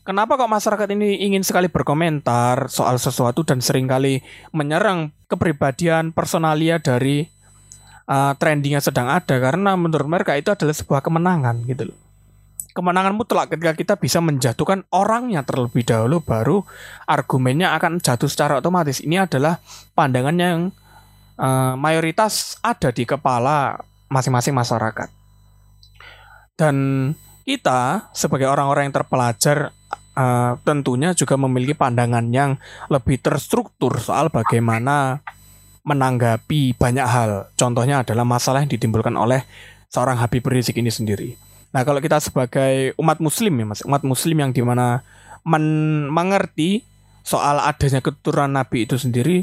Kenapa 0.03 0.35
kok 0.35 0.51
masyarakat 0.51 0.89
ini 0.99 1.23
ingin 1.23 1.47
sekali 1.47 1.71
berkomentar 1.71 2.67
soal 2.67 2.99
sesuatu 2.99 3.47
dan 3.47 3.63
sering 3.63 3.87
kali 3.87 4.19
menyerang 4.51 5.15
kepribadian 5.31 6.11
personalia 6.11 6.83
dari 6.83 7.23
uh, 8.11 8.35
trending 8.35 8.75
yang 8.75 8.83
sedang 8.83 9.07
ada 9.07 9.39
karena 9.39 9.79
menurut 9.79 10.11
mereka 10.11 10.35
itu 10.35 10.51
adalah 10.51 10.75
sebuah 10.75 11.07
kemenangan 11.07 11.63
gitu 11.71 11.95
loh. 11.95 11.99
Kemenangan 12.75 13.15
mutlak 13.15 13.55
ketika 13.55 13.79
kita 13.79 13.95
bisa 13.95 14.19
menjatuhkan 14.19 14.83
orangnya 14.91 15.47
terlebih 15.47 15.87
dahulu 15.87 16.19
baru 16.19 16.67
argumennya 17.07 17.71
akan 17.79 18.03
jatuh 18.03 18.27
secara 18.27 18.59
otomatis. 18.59 18.99
Ini 18.99 19.31
adalah 19.31 19.63
pandangan 19.95 20.35
yang 20.35 20.59
uh, 21.39 21.79
mayoritas 21.79 22.59
ada 22.59 22.91
di 22.91 23.07
kepala 23.07 23.79
masing-masing 24.11 24.57
masyarakat. 24.57 25.07
Dan 26.59 26.77
kita 27.47 28.11
sebagai 28.17 28.51
orang-orang 28.51 28.89
yang 28.91 28.97
terpelajar 28.97 29.71
uh, 30.17 30.59
tentunya 30.63 31.13
juga 31.17 31.37
memiliki 31.41 31.77
pandangan 31.77 32.25
yang 32.33 32.57
lebih 32.89 33.21
terstruktur 33.21 33.97
soal 34.01 34.29
bagaimana 34.29 35.21
menanggapi 35.83 36.79
banyak 36.79 37.07
hal. 37.07 37.51
Contohnya 37.59 38.07
adalah 38.07 38.23
masalah 38.23 38.63
yang 38.63 38.71
ditimbulkan 38.71 39.15
oleh 39.19 39.43
seorang 39.91 40.19
Habib 40.19 40.47
Rizik 40.47 40.79
ini 40.79 40.89
sendiri. 40.89 41.35
Nah, 41.73 41.83
kalau 41.83 41.99
kita 41.99 42.21
sebagai 42.21 42.93
umat 43.01 43.19
muslim 43.19 43.53
ya 43.57 43.67
Mas, 43.67 43.81
umat 43.83 44.05
muslim 44.05 44.37
yang 44.39 44.53
di 44.53 44.61
mana 44.61 45.03
men 45.43 46.07
mengerti 46.07 46.87
soal 47.27 47.59
adanya 47.59 47.99
keturunan 47.99 48.53
Nabi 48.63 48.87
itu 48.87 48.95
sendiri, 49.01 49.43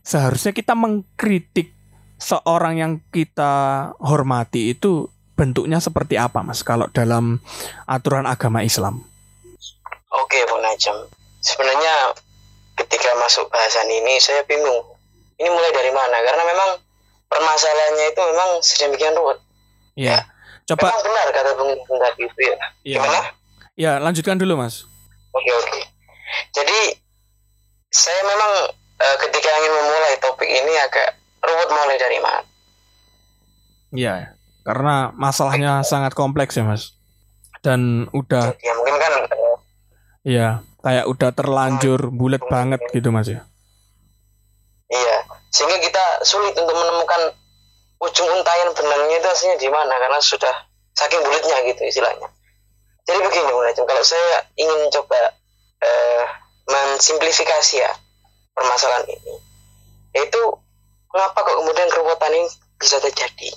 seharusnya 0.00 0.56
kita 0.56 0.72
mengkritik 0.72 1.74
seorang 2.16 2.80
yang 2.80 2.92
kita 3.12 3.92
hormati 4.00 4.72
itu 4.72 5.10
bentuknya 5.34 5.82
seperti 5.82 6.14
apa 6.14 6.46
mas 6.46 6.62
kalau 6.62 6.86
dalam 6.94 7.42
aturan 7.84 8.24
agama 8.24 8.62
Islam? 8.62 9.02
Oke 10.22 10.38
Bu 10.46 10.56
Najam, 10.62 11.10
sebenarnya 11.42 12.14
ketika 12.78 13.10
masuk 13.18 13.50
bahasan 13.50 13.90
ini 13.90 14.18
saya 14.22 14.46
bingung. 14.46 14.82
Ini 15.34 15.50
mulai 15.50 15.74
dari 15.74 15.90
mana? 15.90 16.14
Karena 16.22 16.42
memang 16.46 16.70
permasalahannya 17.26 18.06
itu 18.14 18.22
memang 18.22 18.50
sedemikian 18.62 19.18
ruwet. 19.18 19.42
Iya. 19.98 20.22
Coba. 20.70 20.94
Memang 20.94 21.02
benar 21.02 21.26
kata 21.34 21.50
Bung 21.58 21.74
tadi 21.98 22.22
itu 22.22 22.40
ya. 22.40 22.56
Iya. 22.86 22.98
Gimana? 23.02 23.20
Ya 23.74 23.92
lanjutkan 23.98 24.38
dulu 24.38 24.54
mas. 24.62 24.86
Oke 25.34 25.50
oke. 25.50 25.80
Jadi 26.54 26.94
saya 27.90 28.22
memang 28.22 28.52
uh, 28.78 29.16
ketika 29.26 29.50
ingin 29.58 29.72
memulai 29.74 30.14
topik 30.22 30.46
ini 30.46 30.72
agak 30.78 31.18
ruwet 31.42 31.68
mulai 31.74 31.98
dari 31.98 32.18
mana? 32.22 32.46
Iya 33.90 34.34
karena 34.64 35.12
masalahnya 35.14 35.84
sangat 35.84 36.16
kompleks 36.16 36.56
ya 36.56 36.64
mas 36.64 36.96
dan 37.60 38.08
udah 38.16 38.56
ya 38.64 38.72
mungkin 38.80 38.96
kan 38.96 39.12
iya 40.24 40.64
kayak 40.80 41.04
udah 41.08 41.30
terlanjur 41.36 42.08
bulat 42.08 42.40
banget 42.48 42.80
gitu 42.92 43.12
mas 43.12 43.28
ya? 43.28 43.44
Iya 44.88 45.16
sehingga 45.54 45.78
kita 45.78 46.04
sulit 46.26 46.56
untuk 46.58 46.74
menemukan 46.74 47.30
ujung 48.02 48.28
untayan 48.32 48.74
benangnya 48.74 49.22
itu 49.22 49.28
aslinya 49.30 49.56
di 49.60 49.68
mana 49.70 49.94
karena 49.96 50.18
sudah 50.18 50.66
saking 50.96 51.22
bulatnya 51.22 51.56
gitu 51.70 51.86
istilahnya. 51.86 52.28
Jadi 53.04 53.18
begini 53.20 53.52
mulai 53.52 53.76
kalau 53.76 54.02
saya 54.02 54.48
ingin 54.56 54.90
coba 54.90 55.36
eh, 55.84 56.24
mensimplifikasi 56.66 57.84
ya 57.84 57.92
permasalahan 58.56 59.04
ini 59.12 59.34
yaitu 60.16 60.40
kenapa 61.12 61.36
kok 61.42 61.56
kemudian 61.60 61.88
keruwetan 61.92 62.32
ini 62.32 62.48
bisa 62.80 62.96
terjadi? 62.98 63.50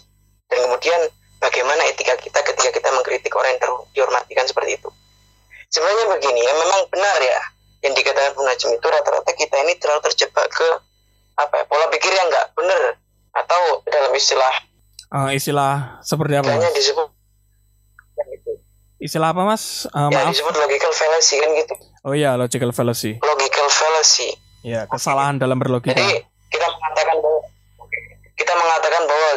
Dan 0.51 0.67
kemudian 0.67 0.99
bagaimana 1.39 1.87
etika 1.87 2.19
kita 2.19 2.43
ketika 2.43 2.69
kita 2.75 2.89
mengkritik 2.91 3.33
orang 3.33 3.55
yang 3.55 3.83
dihormatikan 3.95 4.45
seperti 4.45 4.77
itu 4.77 4.89
sebenarnya 5.77 6.05
begini 6.17 6.41
ya 6.41 6.53
memang 6.57 6.81
benar 6.89 7.17
ya. 7.21 7.41
Yang 7.85 7.93
dikatakan 8.01 8.33
Bung 8.33 8.49
Najm 8.49 8.73
itu 8.73 8.87
rata-rata 8.89 9.31
kita 9.37 9.55
ini 9.61 9.77
terlalu 9.77 10.01
terjebak 10.09 10.49
ke 10.49 10.69
apa 11.37 11.53
ya, 11.61 11.63
pola 11.69 11.85
pikir 11.93 12.09
yang 12.09 12.27
nggak 12.33 12.57
benar. 12.57 12.97
Atau 13.37 13.85
dalam 13.85 14.09
istilah 14.17 14.53
uh, 15.13 15.29
istilah 15.29 16.01
seperti 16.01 16.41
apa 16.41 16.57
mas? 16.57 16.73
disebut 16.73 17.07
yang 18.17 18.29
itu 18.33 18.51
istilah 18.97 19.29
apa 19.29 19.41
mas? 19.45 19.85
Uh, 19.93 20.09
ya 20.09 20.25
maaf. 20.25 20.33
disebut 20.33 20.55
logical 20.57 20.89
fallacy 20.89 21.35
kan 21.37 21.49
gitu. 21.53 21.75
Oh 22.01 22.13
iya 22.17 22.33
logical 22.33 22.73
fallacy. 22.73 23.21
Logical 23.21 23.67
fallacy. 23.69 24.33
Ya 24.65 24.89
kesalahan 24.89 25.37
dalam 25.37 25.61
berlogika. 25.61 25.93
Jadi 25.93 26.25
kita 26.49 26.65
mengatakan 26.65 27.21
bahwa 27.21 27.39
kita 28.33 28.53
mengatakan 28.57 29.03
bahwa 29.05 29.29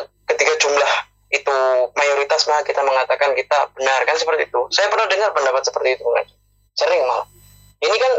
itu 1.30 1.56
mayoritas 1.94 2.42
maka 2.50 2.66
kita 2.66 2.82
mengatakan 2.82 3.32
kita 3.38 3.70
benar 3.78 4.02
kan 4.02 4.18
seperti 4.18 4.50
itu. 4.50 4.60
Saya 4.74 4.90
pernah 4.90 5.06
dengar 5.06 5.30
pendapat 5.30 5.62
seperti 5.62 5.94
itu 5.94 6.06
kan. 6.06 6.26
Sering 6.74 7.02
malah 7.06 7.26
ini 7.80 7.96
kan 7.96 8.12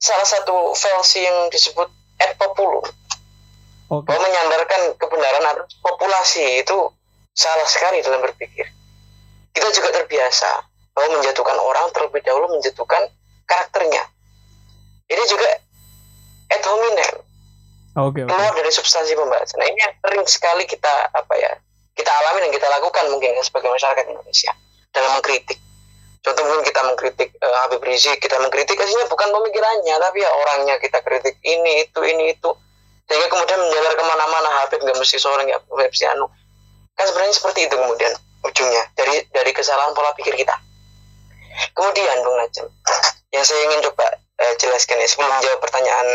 salah 0.00 0.26
satu 0.26 0.72
fallacy 0.72 1.24
yang 1.24 1.52
disebut 1.52 1.88
ad 2.22 2.32
populum. 2.40 2.84
Oke. 3.92 4.08
Bahwa 4.08 4.20
menyandarkan 4.24 4.96
kebenaran 4.96 5.44
atas 5.44 5.76
populasi 5.84 6.64
itu 6.64 6.88
salah 7.36 7.68
sekali 7.68 8.00
dalam 8.00 8.24
berpikir. 8.24 8.64
Kita 9.52 9.68
juga 9.70 9.92
terbiasa 10.02 10.50
bahwa 10.96 11.20
menjatuhkan 11.20 11.58
orang 11.60 11.86
terlebih 11.92 12.22
dahulu 12.24 12.54
menjatuhkan 12.56 13.12
karakternya. 13.44 14.02
Ini 15.04 15.24
juga 15.28 15.48
ad 16.48 16.64
hominem, 16.64 17.14
oke 17.98 18.20
oke. 18.24 18.30
Keluar 18.30 18.52
dari 18.56 18.72
substansi 18.72 19.12
pembahasan. 19.12 19.60
Nah 19.60 19.68
ini 19.68 19.78
yang 19.84 19.94
sering 20.00 20.24
sekali 20.24 20.64
kita 20.64 21.12
apa 21.12 21.34
ya 21.36 21.52
kita 21.94 22.10
alami 22.10 22.46
dan 22.46 22.50
kita 22.50 22.66
lakukan 22.66 23.04
mungkin 23.10 23.38
ya 23.38 23.42
sebagai 23.46 23.70
masyarakat 23.70 24.04
Indonesia. 24.10 24.52
Dalam 24.90 25.10
mengkritik. 25.18 25.58
Contoh 26.24 26.42
mungkin 26.48 26.64
kita 26.64 26.80
mengkritik 26.88 27.28
eh, 27.36 27.56
Habib 27.64 27.84
Rizik, 27.84 28.18
kita 28.18 28.40
mengkritik 28.40 28.80
aslinya 28.80 29.06
bukan 29.06 29.28
pemikirannya, 29.28 29.94
tapi 30.00 30.24
ya 30.24 30.30
orangnya 30.32 30.74
kita 30.80 30.98
kritik 31.04 31.36
ini 31.44 31.84
itu 31.84 32.00
ini 32.02 32.32
itu. 32.32 32.50
Sehingga 33.04 33.28
kemudian 33.28 33.60
menjalar 33.60 33.92
ke 33.92 34.04
mana-mana 34.08 34.48
Habib 34.64 34.80
nggak 34.80 34.96
mesti 34.96 35.20
seorang 35.20 35.46
ya 35.46 35.60
Habib 35.60 35.92
si 35.92 36.08
Anu. 36.08 36.26
Kan 36.96 37.04
sebenarnya 37.10 37.34
seperti 37.36 37.68
itu 37.68 37.74
kemudian 37.76 38.12
ujungnya 38.40 38.82
dari 38.96 39.20
dari 39.28 39.50
kesalahan 39.52 39.92
pola 39.92 40.16
pikir 40.16 40.32
kita. 40.32 40.56
Kemudian 41.76 42.18
Bung 42.26 42.34
Najam 42.40 42.66
yang 43.30 43.44
saya 43.44 43.60
ingin 43.68 43.84
coba 43.84 44.16
eh, 44.16 44.54
jelaskan 44.58 44.98
ya 44.98 45.06
sebelum 45.06 45.28
menjawab 45.28 45.60
pertanyaan 45.60 46.08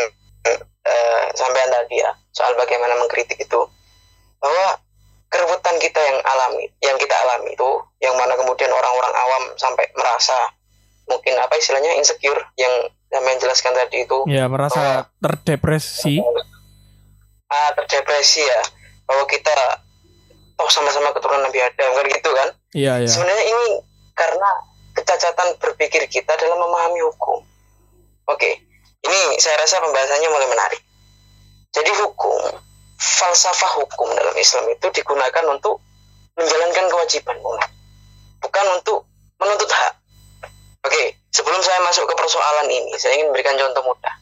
eh, 0.49 1.23
sampean 1.37 1.69
tadi 1.69 2.01
ya 2.01 2.11
soal 2.33 2.57
bagaimana 2.57 2.97
mengkritik 2.97 3.37
itu. 3.37 3.61
Bahwa 4.41 4.81
kerebutan 5.29 5.77
kita 5.77 6.01
yang 6.01 6.19
alami 6.25 6.65
yang 6.81 6.97
kita 6.97 7.15
alami 7.25 7.53
itu 7.53 7.69
yang 8.01 8.17
mana 8.17 8.33
kemudian 8.33 8.69
orang-orang 8.73 9.13
awam 9.13 9.43
sampai 9.55 9.85
merasa 9.93 10.35
mungkin 11.09 11.37
apa 11.37 11.53
istilahnya 11.57 11.97
insecure 11.97 12.37
yang 12.57 12.89
sampean 13.09 13.41
jelaskan 13.41 13.73
tadi 13.73 14.05
itu. 14.05 14.17
Ya 14.29 14.45
merasa 14.45 15.09
terdepresi. 15.17 16.21
Ah, 17.49 17.73
terdepresi 17.73 18.45
ya. 18.45 18.61
Bahwa 19.09 19.25
kita 19.25 19.57
toh 20.53 20.69
sama-sama 20.69 21.09
keturunan 21.17 21.49
Nabi 21.49 21.65
Adam 21.65 21.89
kan 21.97 22.05
gitu 22.05 22.29
kan? 22.29 22.49
Iya 22.77 22.93
iya. 23.01 23.09
Sebenarnya 23.09 23.45
ini 23.49 23.81
karena 24.13 24.49
kecacatan 24.93 25.57
berpikir 25.57 26.05
kita 26.05 26.37
dalam 26.37 26.61
memahami 26.61 27.01
hukum. 27.09 27.41
Oke 28.29 28.69
ini 29.05 29.21
saya 29.39 29.55
rasa 29.59 29.79
pembahasannya 29.79 30.29
mulai 30.29 30.49
menarik. 30.51 30.81
Jadi 31.71 31.91
hukum 32.03 32.41
falsafah 32.99 33.79
hukum 33.79 34.11
dalam 34.11 34.35
Islam 34.35 34.67
itu 34.75 34.87
digunakan 34.91 35.45
untuk 35.47 35.79
menjalankan 36.35 36.85
kewajiban 36.91 37.39
Bung. 37.39 37.59
bukan 38.43 38.65
untuk 38.75 39.07
menuntut 39.39 39.71
hak 39.71 39.93
oke 40.83 41.03
sebelum 41.31 41.59
saya 41.63 41.79
masuk 41.87 42.07
ke 42.07 42.15
persoalan 42.15 42.67
ini 42.67 42.91
saya 42.99 43.15
ingin 43.15 43.31
memberikan 43.31 43.55
contoh 43.55 43.83
mudah 43.87 44.13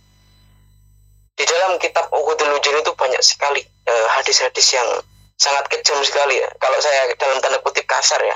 di 1.37 1.45
dalam 1.45 1.77
kitab 1.77 2.09
Uhudul 2.09 2.57
Ujun 2.57 2.81
itu 2.81 2.91
banyak 2.97 3.21
sekali 3.21 3.61
eh, 3.61 4.07
hadis-hadis 4.17 4.73
yang 4.73 4.89
sangat 5.37 5.69
kejam 5.69 6.01
sekali 6.01 6.41
ya. 6.41 6.49
Kalau 6.57 6.81
saya 6.81 7.13
dalam 7.13 7.37
tanda 7.39 7.61
kutip 7.61 7.85
kasar 7.85 8.17
ya, 8.25 8.33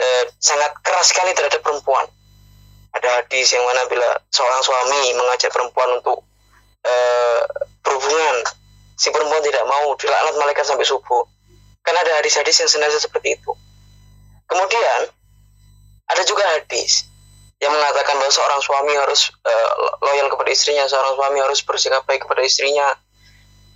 eh, 0.00 0.24
sangat 0.40 0.72
keras 0.80 1.12
sekali 1.12 1.36
terhadap 1.36 1.60
perempuan. 1.60 2.08
Ada 2.96 3.20
hadis 3.20 3.52
yang 3.52 3.62
mana 3.68 3.84
bila 3.84 4.16
seorang 4.32 4.64
suami 4.64 5.12
mengajak 5.12 5.52
perempuan 5.52 6.00
untuk 6.00 6.24
eh, 6.88 7.40
berhubungan, 7.84 8.36
si 8.94 9.10
perempuan 9.10 9.42
tidak 9.42 9.64
mau 9.66 9.94
dilaknat 9.98 10.34
malaikat 10.38 10.64
sampai 10.66 10.86
subuh. 10.86 11.26
Kan 11.84 11.94
ada 11.94 12.16
hadis-hadis 12.22 12.64
yang 12.64 12.70
senada 12.70 12.96
seperti 12.96 13.36
itu. 13.36 13.52
Kemudian 14.48 15.10
ada 16.08 16.22
juga 16.24 16.44
hadis 16.56 17.08
yang 17.60 17.72
mengatakan 17.72 18.20
bahwa 18.20 18.32
seorang 18.32 18.60
suami 18.60 18.92
harus 18.92 19.32
uh, 19.44 19.72
loyal 20.04 20.28
kepada 20.28 20.50
istrinya, 20.52 20.84
seorang 20.84 21.16
suami 21.16 21.38
harus 21.40 21.60
bersikap 21.64 22.04
baik 22.04 22.24
kepada 22.28 22.44
istrinya. 22.44 22.92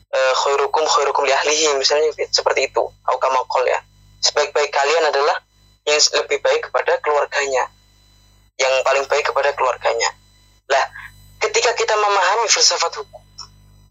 Uh, 0.08 0.32
khairukum 0.40 0.88
khairukum 0.88 1.28
li 1.28 1.32
ahlihi 1.36 1.76
misalnya 1.76 2.08
seperti 2.32 2.72
itu. 2.72 2.84
Aukamakol 3.04 3.64
ya. 3.68 3.80
Sebaik-baik 4.24 4.72
kalian 4.72 5.04
adalah 5.04 5.36
yang 5.84 6.00
lebih 6.24 6.40
baik 6.40 6.68
kepada 6.68 6.96
keluarganya. 7.04 7.68
Yang 8.56 8.74
paling 8.82 9.04
baik 9.08 9.24
kepada 9.28 9.52
keluarganya. 9.52 10.10
Lah, 10.68 10.84
ketika 11.44 11.72
kita 11.76 11.94
memahami 11.96 12.48
filsafat 12.50 12.92
hukum, 12.98 13.22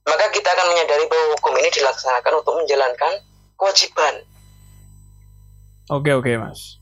maka 0.08 0.32
kita 0.32 0.48
akan 0.48 0.68
menyadari 0.72 1.04
bahwa 1.06 1.36
hukum 1.36 1.54
ini 1.60 1.70
dilaksanakan 1.70 2.34
untuk 2.40 2.54
menjalankan 2.56 3.14
kewajiban. 3.60 4.24
oke 5.88 6.12
oke 6.16 6.32
mas. 6.40 6.80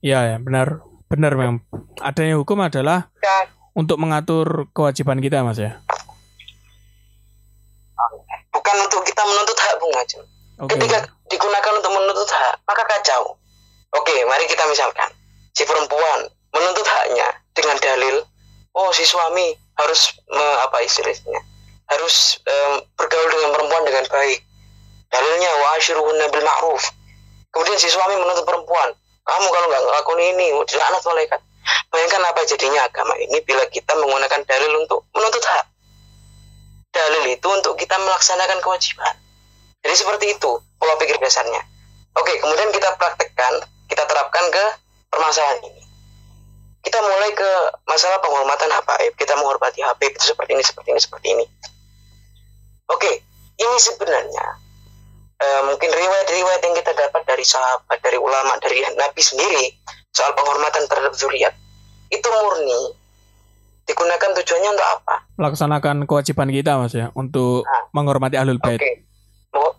Iya 0.00 0.34
ya 0.34 0.36
benar. 0.36 0.84
Benar 1.08 1.36
memang 1.36 1.60
adanya 2.00 2.40
hukum 2.40 2.56
adalah 2.60 3.12
Kan 3.20 3.52
untuk 3.72 4.00
mengatur 4.00 4.68
kewajiban 4.72 5.20
kita 5.20 5.44
mas 5.44 5.56
ya? 5.56 5.80
Bukan 8.52 8.76
untuk 8.84 9.00
kita 9.04 9.22
menuntut 9.24 9.56
hak 9.56 9.74
Bung 9.80 9.94
Ajeng. 9.96 10.24
oke. 10.60 10.72
Ketika 10.76 10.98
digunakan 11.28 11.72
untuk 11.80 11.92
menuntut 11.92 12.28
hak, 12.28 12.54
maka 12.64 12.82
kacau. 12.86 13.36
Oke, 13.92 14.14
mari 14.24 14.44
kita 14.48 14.64
misalkan 14.68 15.08
si 15.52 15.64
perempuan 15.64 16.28
menuntut 16.52 16.84
haknya 16.84 17.28
dengan 17.52 17.76
dalil, 17.80 18.24
oh 18.72 18.88
si 18.92 19.04
suami 19.04 19.52
harus 19.76 20.16
me- 20.28 20.58
apa 20.64 20.80
istilahnya, 20.80 21.40
harus 21.90 22.38
em, 22.46 22.82
bergaul 22.94 23.28
dengan 23.32 23.50
perempuan 23.56 23.82
dengan 23.88 24.04
baik. 24.06 24.40
Dalilnya 25.12 25.50
wa 25.60 25.66
ashiruhunna 25.76 26.26
bil 26.32 26.44
ma'ruf. 26.44 26.82
Kemudian 27.52 27.76
si 27.76 27.92
suami 27.92 28.16
menuntut 28.16 28.48
perempuan, 28.48 28.96
kamu 29.28 29.46
kalau 29.52 29.66
nggak 29.68 29.82
ngelakuin 29.84 30.20
ini, 30.34 30.46
dilaknat 30.64 31.02
malaikat. 31.04 31.40
Bayangkan 31.92 32.22
apa 32.24 32.40
jadinya 32.48 32.80
agama 32.88 33.14
ini 33.20 33.38
bila 33.44 33.62
kita 33.68 33.92
menggunakan 33.94 34.40
dalil 34.48 34.72
untuk 34.80 35.04
menuntut 35.12 35.44
hak. 35.44 35.66
Dalil 36.92 37.24
itu 37.36 37.48
untuk 37.52 37.76
kita 37.76 38.00
melaksanakan 38.00 38.58
kewajiban. 38.64 39.14
Jadi 39.84 39.94
seperti 39.94 40.26
itu 40.32 40.50
pola 40.80 40.96
pikir 40.96 41.20
dasarnya. 41.20 41.60
Oke, 42.16 42.32
kemudian 42.40 42.68
kita 42.72 42.96
praktekkan, 42.96 43.64
kita 43.88 44.04
terapkan 44.04 44.44
ke 44.52 44.64
permasalahan 45.12 45.60
ini. 45.64 45.82
Kita 46.82 46.98
mulai 46.98 47.30
ke 47.30 47.50
masalah 47.86 48.18
penghormatan 48.18 48.68
habaib. 48.68 49.14
Kita 49.14 49.38
menghormati 49.38 49.80
habib 49.86 50.10
itu 50.12 50.34
seperti 50.34 50.58
ini, 50.58 50.64
seperti 50.66 50.88
ini, 50.90 51.00
seperti 51.00 51.26
ini. 51.30 51.44
Oke, 52.92 53.12
ini 53.56 53.76
sebenarnya 53.78 54.46
eh, 55.38 55.60
mungkin 55.64 55.88
riwayat-riwayat 55.88 56.60
yang 56.60 56.76
kita 56.76 56.92
dapat 56.92 57.22
dari 57.24 57.42
sahabat, 57.42 57.98
dari 57.98 58.14
ulama, 58.14 58.54
dari 58.58 58.78
Nabi 58.92 59.18
sendiri 59.18 59.64
soal 60.08 60.32
penghormatan 60.32 60.84
terhadap 60.84 61.12
zuriat 61.12 61.56
itu 62.06 62.28
murni 62.28 62.92
digunakan 63.82 64.30
tujuannya 64.34 64.70
untuk 64.70 64.88
apa? 64.92 65.14
melaksanakan 65.34 66.04
kewajiban 66.04 66.46
kita 66.46 66.76
mas 66.76 66.92
ya 66.92 67.08
untuk 67.12 67.64
Ah. 67.64 67.88
menghormati 67.90 68.36
ahlul 68.36 68.56
Oke. 68.56 68.76
bait 68.76 69.02
Mau- 69.50 69.74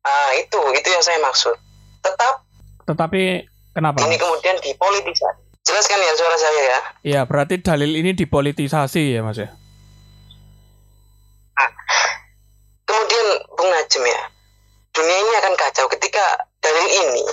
Ah, 0.00 0.30
itu 0.32 0.56
itu 0.72 0.86
yang 0.86 1.02
saya 1.02 1.18
maksud. 1.18 1.52
Tetap 2.00 2.46
tetapi 2.86 3.42
kenapa 3.74 3.98
ini 4.00 4.14
Mas? 4.14 4.22
kemudian 4.22 4.56
dipolitisasi. 4.62 5.42
Jelaskan 5.60 5.98
ya 5.98 6.12
suara 6.14 6.36
saya 6.38 6.60
ya. 6.62 6.78
ya 7.02 7.20
berarti 7.22 7.58
dalil 7.58 7.90
ini 7.92 8.14
dipolitisasi 8.14 9.12
ya 9.12 9.20
mas 9.20 9.34
ya 9.36 9.50
Bung 11.50 11.74
Najem 13.68 14.02
ya, 14.02 14.22
dunia 14.90 15.16
ini 15.16 15.32
akan 15.40 15.54
kacau 15.54 15.86
ketika 15.90 16.24
dalil 16.58 16.86
ini 16.86 17.24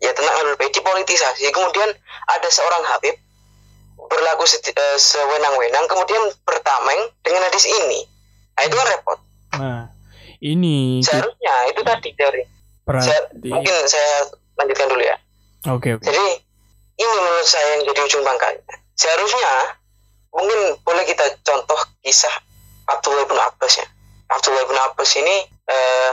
ya 0.00 0.10
tentang 0.10 0.34
Ahlul 0.40 0.56
Bait 0.56 0.70
dipolitisasi. 0.70 1.44
Kemudian 1.50 1.90
ada 2.26 2.48
seorang 2.48 2.82
Habib 2.88 3.14
berlaku 4.00 4.44
seti- 4.44 4.72
eh, 4.72 4.96
sewenang-wenang 4.96 5.84
kemudian 5.84 6.22
bertameng 6.42 7.00
dengan 7.20 7.44
hadis 7.44 7.68
ini. 7.68 8.08
Nah, 8.56 8.62
itu 8.64 8.74
kan 8.74 8.86
repot. 8.88 9.18
nah 9.50 9.82
ini 10.38 11.04
Seharusnya 11.04 11.54
itu 11.68 11.80
tadi 11.82 12.08
dari 12.16 12.42
saya, 13.04 13.20
mungkin 13.52 13.76
saya 13.84 14.24
lanjutkan 14.56 14.88
dulu 14.88 15.02
ya. 15.04 15.16
oke 15.68 15.88
oke 15.94 16.04
Jadi 16.04 16.26
ini 16.96 17.12
menurut 17.12 17.44
saya 17.44 17.76
yang 17.76 17.82
jadi 17.84 18.00
ujung 18.04 18.24
pangkalnya. 18.24 18.64
Seharusnya 18.94 19.52
mungkin 20.32 20.80
boleh 20.80 21.04
kita 21.04 21.24
contoh 21.40 21.76
kisah 22.00 22.32
Abdullah 22.88 23.28
bin 23.28 23.36
Abbas 23.36 23.74
ya. 23.76 23.86
Abdullah 24.30 24.64
bin 24.66 24.78
Abbas 24.78 25.10
ini 25.18 25.36
eh 25.68 26.12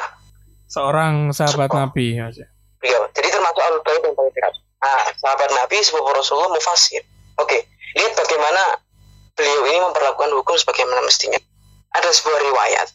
seorang 0.67 1.31
sahabat 1.31 1.69
Sumpah. 1.71 1.87
nabi 1.87 2.17
ya 2.17 2.27
Iya, 2.77 3.09
jadi 3.09 3.33
termasuk 3.33 3.57
alul 3.57 3.81
bait 3.81 4.05
yang 4.05 4.13
paling 4.13 4.29
dekat. 4.37 4.53
Nah, 4.77 5.01
sahabat 5.17 5.49
Nabi, 5.49 5.81
sebuah 5.81 6.13
Rasulullah 6.13 6.53
mufasir. 6.53 7.01
Oke, 7.41 7.65
lihat 7.97 8.13
bagaimana 8.13 8.77
beliau 9.37 9.61
ini 9.69 9.79
memperlakukan 9.81 10.33
hukum 10.33 10.55
sebagaimana 10.57 11.01
mestinya 11.05 11.37
ada 11.93 12.09
sebuah 12.09 12.41
riwayat 12.41 12.87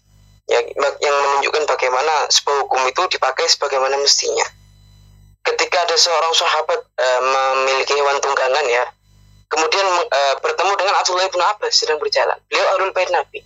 yang, 0.51 0.64
yang 0.99 1.14
menunjukkan 1.14 1.64
bagaimana 1.70 2.27
sebuah 2.29 2.66
hukum 2.66 2.83
itu 2.91 3.03
dipakai 3.14 3.47
sebagaimana 3.47 3.95
mestinya 4.03 4.43
ketika 5.47 5.87
ada 5.87 5.95
seorang 5.95 6.35
sahabat 6.35 6.81
uh, 6.83 7.20
memiliki 7.62 7.95
hewan 7.95 8.18
tunggangan 8.18 8.66
ya 8.66 8.85
kemudian 9.47 9.87
uh, 9.87 10.35
bertemu 10.43 10.73
dengan 10.75 10.95
Abdullah 10.99 11.31
bin 11.31 11.43
Abbas 11.43 11.73
sedang 11.79 12.03
berjalan 12.03 12.39
beliau 12.51 12.66
alul 12.75 12.91
bait 12.91 13.11
Nabi 13.14 13.43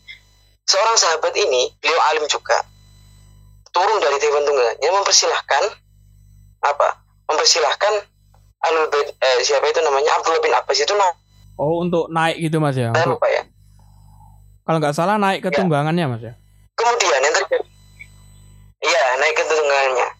seorang 0.66 0.96
sahabat 0.98 1.34
ini 1.38 1.72
beliau 1.80 2.00
alim 2.12 2.26
juga 2.26 2.58
turun 3.70 3.98
dari 4.02 4.18
hewan 4.20 4.42
tunggangannya 4.44 4.90
mempersilahkan 4.90 5.62
apa 6.66 6.88
mempersilahkan 7.30 7.94
alul 8.66 8.86
bait 8.90 9.08
eh, 9.14 9.38
siapa 9.46 9.66
itu 9.70 9.80
namanya 9.80 10.10
Abdullah 10.18 10.42
bin 10.42 10.54
Abbas 10.54 10.78
itu 10.82 10.94
nah 10.98 11.12
oh 11.56 11.82
untuk 11.86 12.10
naik 12.10 12.42
gitu 12.42 12.58
mas 12.58 12.74
ya 12.74 12.90
untuk, 12.90 13.16
lupa 13.16 13.28
ya 13.30 13.42
kalau 14.66 14.78
nggak 14.82 14.96
salah 14.96 15.16
naik 15.16 15.46
ke 15.46 15.50
ya. 15.54 15.56
tunggangannya 15.62 16.04
mas 16.10 16.22
ya 16.24 16.34
kemudian 16.74 17.20
yang 17.22 17.34
terjadi 17.34 17.68
iya 18.82 19.04
naik 19.22 19.34
ke 19.38 19.44
tunggangannya 19.46 20.16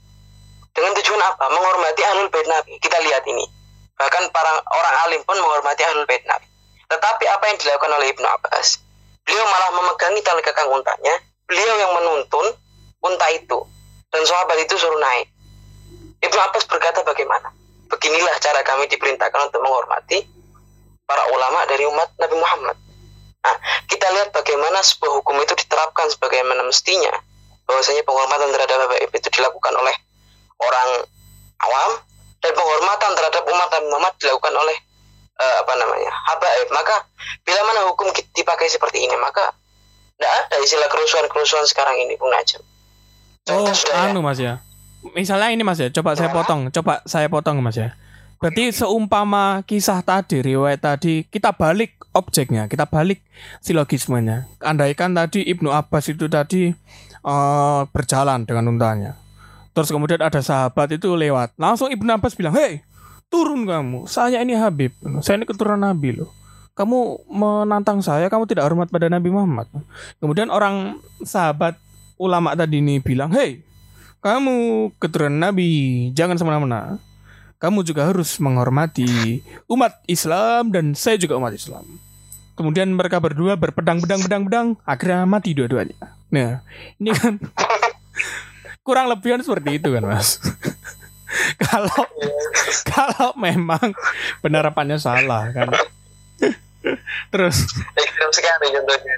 dengan 0.76 0.92
tujuan 0.92 1.22
apa? 1.24 1.48
Menghormati 1.48 2.04
ahlul 2.04 2.28
bait 2.28 2.44
Nabi. 2.44 2.76
Kita 2.76 3.00
lihat 3.00 3.24
ini. 3.24 3.48
Bahkan 3.96 4.28
para 4.28 4.60
orang 4.60 4.94
alim 5.08 5.24
pun 5.24 5.40
menghormati 5.40 5.82
ahlul 5.88 6.04
bait 6.04 6.20
Nabi. 6.28 6.44
Tetapi 6.86 7.24
apa 7.32 7.44
yang 7.48 7.56
dilakukan 7.56 7.92
oleh 7.96 8.12
Ibnu 8.12 8.28
Abbas? 8.28 8.84
Beliau 9.26 9.42
malah 9.42 9.70
memegangi 9.74 10.22
tali 10.22 10.40
kekang 10.40 10.70
untanya. 10.70 11.14
Beliau 11.50 11.74
yang 11.82 11.92
menuntun 11.98 12.46
unta 13.02 13.26
itu. 13.34 13.58
Dan 14.14 14.22
sahabat 14.22 14.62
itu 14.62 14.78
suruh 14.78 14.96
naik. 15.02 15.28
Ibnu 16.22 16.38
Abbas 16.38 16.64
berkata 16.70 17.02
bagaimana? 17.02 17.50
Beginilah 17.90 18.38
cara 18.38 18.62
kami 18.62 18.86
diperintahkan 18.86 19.50
untuk 19.50 19.60
menghormati 19.62 20.22
para 21.06 21.22
ulama 21.30 21.66
dari 21.70 21.86
umat 21.86 22.08
Nabi 22.18 22.36
Muhammad. 22.38 22.76
Nah, 23.46 23.56
kita 23.86 24.06
lihat 24.10 24.34
bagaimana 24.34 24.82
sebuah 24.82 25.22
hukum 25.22 25.38
itu 25.38 25.54
diterapkan 25.54 26.10
sebagaimana 26.10 26.66
mestinya. 26.66 27.14
Bahwasanya 27.66 28.02
penghormatan 28.06 28.50
terhadap 28.50 28.86
Bapak 28.86 28.98
Ibu 29.10 29.14
itu 29.18 29.30
dilakukan 29.38 29.74
oleh 29.74 29.94
orang 30.62 30.90
awam 31.62 31.90
dan 32.42 32.52
penghormatan 32.54 33.10
terhadap 33.18 33.42
umat 33.46 33.68
Nabi 33.74 33.86
Muhammad 33.90 34.14
dilakukan 34.22 34.54
oleh 34.54 34.76
uh, 35.38 35.54
apa 35.62 35.72
namanya 35.76 36.10
habaib. 36.32 36.68
Maka 36.72 37.04
bila 37.44 37.60
mana 37.64 37.88
hukum 37.92 38.10
dipakai 38.34 38.68
seperti 38.68 39.04
ini 39.04 39.16
maka 39.20 39.52
tidak 40.16 40.32
ada 40.32 40.56
istilah 40.64 40.88
kerusuhan-kerusuhan 40.88 41.68
sekarang 41.68 41.96
ini 42.00 42.16
Bung 42.16 42.32
Najam 42.32 42.64
oh 43.52 43.70
anu 43.94 44.20
mas 44.22 44.42
ya. 44.42 44.62
Misalnya 45.14 45.54
ini 45.54 45.62
mas 45.62 45.78
ya. 45.78 45.88
Coba 45.92 46.18
saya 46.18 46.30
potong 46.34 46.68
coba 46.74 47.02
saya 47.06 47.30
potong 47.30 47.62
mas 47.62 47.78
ya. 47.78 47.94
Berarti 48.36 48.68
seumpama 48.74 49.64
kisah 49.64 50.04
tadi 50.04 50.44
riwayat 50.44 50.82
tadi 50.82 51.24
kita 51.24 51.56
balik 51.56 51.96
objeknya 52.12 52.68
kita 52.68 52.84
balik 52.84 53.24
silogismenya 53.64 54.44
andaikan 54.60 55.16
tadi 55.16 55.40
Ibnu 55.40 55.72
Abbas 55.72 56.12
itu 56.12 56.28
tadi 56.28 56.68
uh, 57.24 57.88
berjalan 57.88 58.44
dengan 58.44 58.76
untanya. 58.76 59.16
Terus 59.72 59.92
kemudian 59.92 60.20
ada 60.20 60.40
sahabat 60.40 60.88
itu 60.96 61.16
lewat. 61.16 61.56
Langsung 61.60 61.92
Ibnu 61.92 62.08
Abbas 62.08 62.32
bilang, 62.36 62.56
"Hei, 62.56 62.80
turun 63.30 63.66
kamu. 63.66 64.06
Saya 64.08 64.42
ini 64.42 64.54
Habib. 64.56 64.94
Saya 65.22 65.40
ini 65.40 65.46
keturunan 65.48 65.80
Nabi 65.80 66.16
loh. 66.16 66.30
Kamu 66.76 67.24
menantang 67.32 68.04
saya, 68.04 68.28
kamu 68.28 68.44
tidak 68.44 68.68
hormat 68.68 68.92
pada 68.92 69.08
Nabi 69.08 69.32
Muhammad." 69.32 69.68
Kemudian 70.20 70.52
orang 70.52 71.00
sahabat 71.24 71.80
ulama 72.20 72.52
tadi 72.52 72.84
ini 72.84 73.00
bilang, 73.00 73.32
"Hei, 73.32 73.64
kamu 74.20 74.88
keturunan 75.00 75.40
Nabi, 75.40 75.68
jangan 76.12 76.36
semena-mena. 76.36 77.00
Kamu 77.56 77.80
juga 77.88 78.04
harus 78.04 78.36
menghormati 78.36 79.40
umat 79.72 79.96
Islam 80.04 80.68
dan 80.68 80.92
saya 80.92 81.16
juga 81.16 81.40
umat 81.40 81.56
Islam." 81.56 81.84
Kemudian 82.56 82.88
mereka 82.92 83.20
berdua 83.20 83.56
berpedang 83.56 84.00
pedang 84.00 84.20
pedang 84.24 84.42
pedang 84.48 84.68
akhirnya 84.88 85.28
mati 85.28 85.52
dua-duanya. 85.52 86.16
Nah, 86.32 86.64
ini 86.96 87.12
kan 87.12 87.36
kurang 88.86 89.12
lebih 89.12 89.42
seperti 89.44 89.82
itu 89.82 89.88
kan 89.92 90.06
mas 90.06 90.38
kalau 91.66 92.00
kalau 92.86 93.30
memang 93.38 93.92
penerapannya 94.40 94.98
salah 94.98 95.50
kan. 95.50 95.74
Terus. 97.34 97.66
Sekali 98.30 98.66
contohnya 98.70 99.14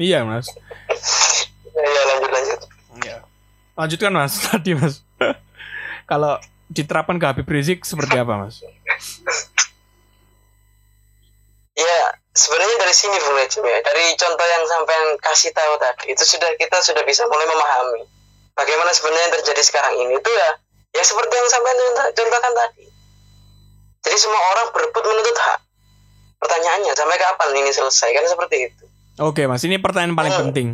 iya 0.00 0.24
mas. 0.24 0.48
Iya 1.72 2.02
lanjut 2.08 2.30
lanjut. 2.32 2.60
Iya. 3.04 3.16
Lanjutkan 3.76 4.12
mas 4.12 4.34
tadi 4.48 4.72
mas. 4.76 5.04
Kalau 6.08 6.40
diterapkan 6.72 7.20
ke 7.20 7.26
Habib 7.28 7.48
Rizik 7.48 7.84
seperti 7.84 8.16
apa 8.16 8.40
mas? 8.40 8.64
Ya 11.72 12.00
sebenarnya 12.32 12.76
dari 12.80 12.94
sini 12.96 13.16
Bung 13.20 13.36
ya. 13.36 13.78
Dari 13.84 14.04
contoh 14.16 14.46
yang 14.48 14.64
sampai 14.64 14.96
kasih 15.20 15.52
tahu 15.52 15.72
tadi 15.76 16.16
itu 16.16 16.24
sudah 16.24 16.50
kita 16.56 16.80
sudah 16.80 17.04
bisa 17.04 17.28
mulai 17.28 17.44
memahami 17.48 18.02
bagaimana 18.56 18.92
sebenarnya 18.92 19.28
yang 19.28 19.34
terjadi 19.40 19.62
sekarang 19.64 19.94
ini. 20.00 20.16
Itu 20.16 20.30
ya 20.32 20.50
ya 20.92 21.02
seperti 21.02 21.34
yang 21.34 21.48
sampai 21.48 21.72
contohkan 22.12 22.52
tadi. 22.52 22.84
Jadi 24.02 24.16
semua 24.18 24.40
orang 24.56 24.66
berebut 24.74 25.02
menuntut 25.04 25.38
hak. 25.38 25.60
Pertanyaannya 26.42 26.92
sampai 26.92 27.16
kapan 27.22 27.48
ini 27.54 27.70
selesai? 27.70 28.08
Kan 28.10 28.24
seperti 28.26 28.56
itu. 28.66 28.84
Oke 29.22 29.46
mas 29.46 29.62
ini 29.62 29.78
pertanyaan 29.78 30.16
paling 30.18 30.32
hmm. 30.34 30.42
penting. 30.48 30.68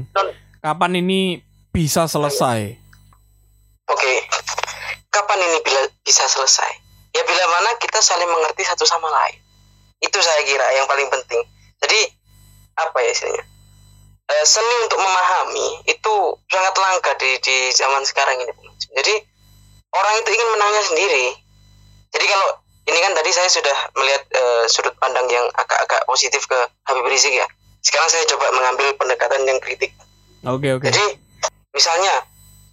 Kapan 0.64 0.92
ini 0.98 1.44
bisa 1.70 2.08
selesai? 2.08 2.72
Oke. 3.88 4.14
Kapan 5.12 5.38
ini 5.44 5.58
bila 5.60 5.82
bisa 6.02 6.24
selesai? 6.24 6.72
Ya 7.12 7.22
bila 7.24 7.44
mana 7.52 7.76
kita 7.78 8.00
saling 8.00 8.26
mengerti 8.26 8.64
satu 8.64 8.88
sama 8.88 9.10
lain. 9.12 9.38
Itu 10.00 10.18
saya 10.22 10.40
kira 10.46 10.66
yang 10.78 10.86
paling 10.88 11.10
penting. 11.12 11.42
Jadi 11.84 12.00
apa 12.78 12.96
ya 13.04 13.10
istilahnya? 13.12 13.44
Eh, 14.28 14.44
seni 14.44 14.74
untuk 14.84 15.00
memahami 15.00 15.88
itu 15.88 16.14
sangat 16.52 16.74
langka 16.76 17.16
di 17.16 17.40
di 17.40 17.56
zaman 17.72 18.04
sekarang 18.04 18.36
ini 18.44 18.52
jadi 18.92 19.14
orang 19.92 20.14
itu 20.20 20.30
ingin 20.34 20.48
menanya 20.52 20.82
sendiri. 20.84 21.26
Jadi 22.12 22.26
kalau 22.28 22.48
ini 22.88 22.98
kan 23.04 23.12
tadi 23.12 23.30
saya 23.32 23.48
sudah 23.52 23.76
melihat 24.00 24.22
eh, 24.32 24.64
sudut 24.68 24.96
pandang 24.96 25.28
yang 25.28 25.44
agak-agak 25.52 26.08
positif 26.08 26.48
ke 26.48 26.58
Habib 26.88 27.04
Rizik 27.08 27.36
ya. 27.36 27.46
Sekarang 27.84 28.08
saya 28.08 28.24
coba 28.28 28.52
mengambil 28.52 28.96
pendekatan 28.96 29.44
yang 29.44 29.60
kritik. 29.60 29.92
Oke 30.44 30.64
okay, 30.64 30.70
oke. 30.76 30.82
Okay. 30.84 30.90
jadi 30.92 31.04
misalnya 31.76 32.14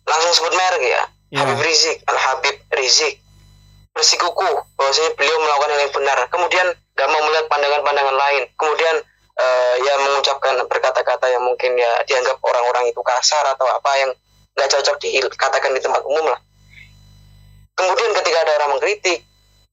langsung 0.08 0.32
sebut 0.34 0.54
merek 0.56 0.84
ya. 0.84 1.04
Yeah. 1.34 1.44
Habib 1.44 1.60
Rizik 1.62 2.00
Al 2.08 2.18
Habib 2.18 2.56
Rizik. 2.80 3.20
Bersikukuh 3.96 4.76
bahwasanya 4.76 5.16
beliau 5.16 5.40
melakukan 5.40 5.72
hal 5.72 5.82
yang 5.88 5.94
benar. 5.96 6.18
Kemudian 6.28 6.68
gak 7.00 7.08
mau 7.12 7.22
melihat 7.32 7.48
pandangan-pandangan 7.48 8.16
lain. 8.16 8.44
Kemudian 8.60 8.96
uh, 9.40 9.76
ya 9.80 9.94
mengucapkan 10.04 10.56
berkata-kata 10.68 11.32
yang 11.32 11.44
mungkin 11.44 11.80
ya 11.80 12.04
dianggap 12.04 12.40
orang-orang 12.44 12.92
itu 12.92 13.00
kasar 13.04 13.44
atau 13.56 13.68
apa 13.72 13.92
yang 14.00 14.12
nggak 14.56 14.72
cocok 14.72 14.96
dikatakan 15.04 15.72
di 15.76 15.80
tempat 15.84 16.04
umum 16.08 16.28
lah. 16.28 16.40
Kemudian 17.76 18.12
ketika 18.16 18.38
ada 18.48 18.52
orang 18.62 18.70
mengkritik, 18.78 19.20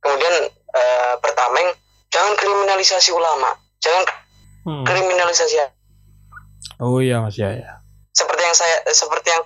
kemudian 0.02 0.34
uh, 0.74 1.14
pertameng 1.22 1.70
jangan 2.10 2.34
kriminalisasi 2.34 3.14
ulama, 3.14 3.54
jangan 3.78 4.04
hmm. 4.66 4.84
kriminalisasi. 4.84 5.62
Oh 6.82 6.98
iya 6.98 7.22
mas 7.22 7.38
ya 7.38 7.54
ya. 7.54 7.78
Seperti 8.10 8.42
yang 8.42 8.56
saya 8.58 8.76
seperti 8.90 9.28
yang 9.30 9.44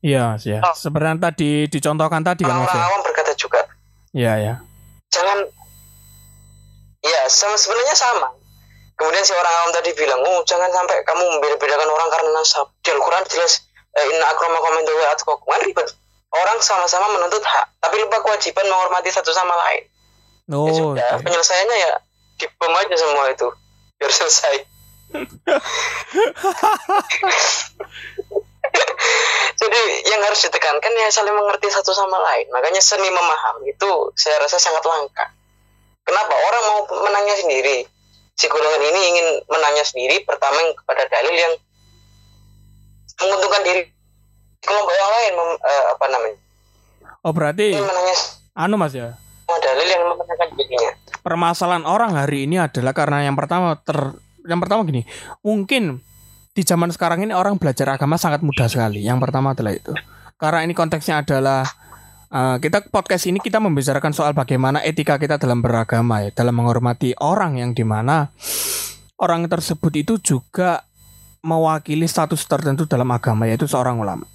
Iya 0.00 0.22
mas 0.32 0.44
ya. 0.44 0.60
Oh. 0.64 0.76
Seperti 0.76 1.06
yang 1.08 1.20
tadi 1.20 1.50
dicontohkan 1.68 2.22
tadi 2.24 2.44
kan 2.44 2.60
mas 2.60 2.68
ya. 2.68 2.76
Orang 2.76 2.88
awam 2.92 3.00
berkata 3.04 3.32
juga. 3.36 3.60
Iya 4.12 4.32
ya. 4.36 4.54
Jangan. 5.08 5.38
Ya 7.00 7.20
sebenarnya 7.32 7.96
sama 7.96 8.36
Kemudian 9.00 9.24
si 9.24 9.32
orang 9.32 9.54
awam 9.64 9.72
tadi 9.72 9.96
bilang, 9.96 10.20
oh 10.20 10.44
jangan 10.44 10.68
sampai 10.68 11.00
kamu 11.08 11.24
membeda-bedakan 11.24 11.88
orang 11.88 12.08
karena 12.12 12.30
nasab. 12.36 12.68
Di 12.84 12.92
Al-Quran 12.92 13.24
jelas, 13.32 13.64
eh, 13.96 14.04
inna 14.12 14.28
akramakum 14.28 14.76
indallahi 14.76 15.08
atqakum. 15.16 15.48
Kan 15.48 15.60
ribet. 15.64 15.88
Orang 16.30 16.62
sama-sama 16.62 17.10
menuntut 17.10 17.42
hak, 17.42 17.66
tapi 17.82 17.98
lupa 17.98 18.22
kewajiban 18.22 18.62
menghormati 18.70 19.10
satu 19.10 19.34
sama 19.34 19.50
lain. 19.66 19.82
Ya 20.50 20.56
oh, 20.58 20.66
ya 20.66 20.72
sudah, 20.74 21.10
okay. 21.18 21.26
penyelesaiannya 21.26 21.76
ya 21.78 21.98
dibom 22.38 22.74
aja 22.74 22.94
semua 22.94 23.30
itu, 23.30 23.48
biar 23.98 24.12
selesai. 24.14 24.54
Jadi 29.60 29.80
yang 30.06 30.22
harus 30.22 30.40
ditekankan 30.46 30.92
ya 30.94 31.10
saling 31.10 31.34
mengerti 31.34 31.66
satu 31.70 31.90
sama 31.90 32.18
lain. 32.22 32.46
Makanya 32.54 32.78
seni 32.78 33.10
memahami 33.10 33.74
itu 33.74 34.14
saya 34.14 34.38
rasa 34.38 34.62
sangat 34.62 34.86
langka. 34.86 35.34
Kenapa 36.06 36.30
orang 36.30 36.62
mau 36.70 36.86
menangnya 37.02 37.36
sendiri? 37.42 37.86
si 38.40 38.48
golongan 38.48 38.80
ini 38.80 39.00
ingin 39.12 39.26
menanya 39.52 39.84
sendiri 39.84 40.24
pertama 40.24 40.64
kepada 40.72 41.04
dalil 41.12 41.36
yang 41.36 41.52
menguntungkan 43.20 43.60
diri 43.68 43.84
kelompok 44.62 44.94
yang 44.94 45.10
lain 45.10 45.32
mem, 45.36 45.50
uh, 45.58 45.84
apa 45.96 46.04
namanya? 46.08 46.38
Oh 47.20 47.32
berarti 47.32 47.76
menanya 47.76 48.16
anu 48.56 48.74
mas 48.80 48.94
ya? 48.96 49.16
Dalil 49.50 49.88
yang 49.90 50.02
memenangkan 50.06 50.48
dirinya 50.54 50.90
permasalahan 51.20 51.84
orang 51.84 52.16
hari 52.16 52.48
ini 52.48 52.56
adalah 52.56 52.96
karena 52.96 53.28
yang 53.28 53.36
pertama 53.36 53.76
ter 53.76 54.16
yang 54.48 54.56
pertama 54.56 54.88
gini 54.88 55.04
mungkin 55.44 56.00
di 56.50 56.62
zaman 56.66 56.90
sekarang 56.90 57.22
ini 57.22 57.32
orang 57.36 57.56
belajar 57.56 57.86
agama 57.94 58.18
sangat 58.18 58.42
mudah 58.42 58.66
sekali. 58.66 59.06
Yang 59.06 59.22
pertama 59.22 59.54
adalah 59.54 59.70
itu. 59.70 59.94
Karena 60.34 60.66
ini 60.66 60.74
konteksnya 60.74 61.22
adalah 61.22 61.62
uh, 62.32 62.58
kita 62.58 62.90
podcast 62.90 63.30
ini 63.30 63.38
kita 63.38 63.62
membicarakan 63.62 64.10
soal 64.10 64.34
bagaimana 64.34 64.82
etika 64.82 65.14
kita 65.14 65.38
dalam 65.38 65.62
beragama 65.62 66.26
ya, 66.26 66.30
dalam 66.34 66.58
menghormati 66.58 67.14
orang 67.22 67.62
yang 67.62 67.70
di 67.70 67.86
mana 67.86 68.34
orang 69.22 69.46
tersebut 69.46 69.92
itu 69.94 70.14
juga 70.18 70.82
mewakili 71.40 72.04
status 72.04 72.42
tertentu 72.44 72.84
dalam 72.84 73.08
agama 73.14 73.46
yaitu 73.46 73.70
seorang 73.70 73.96
ulama. 74.02 74.26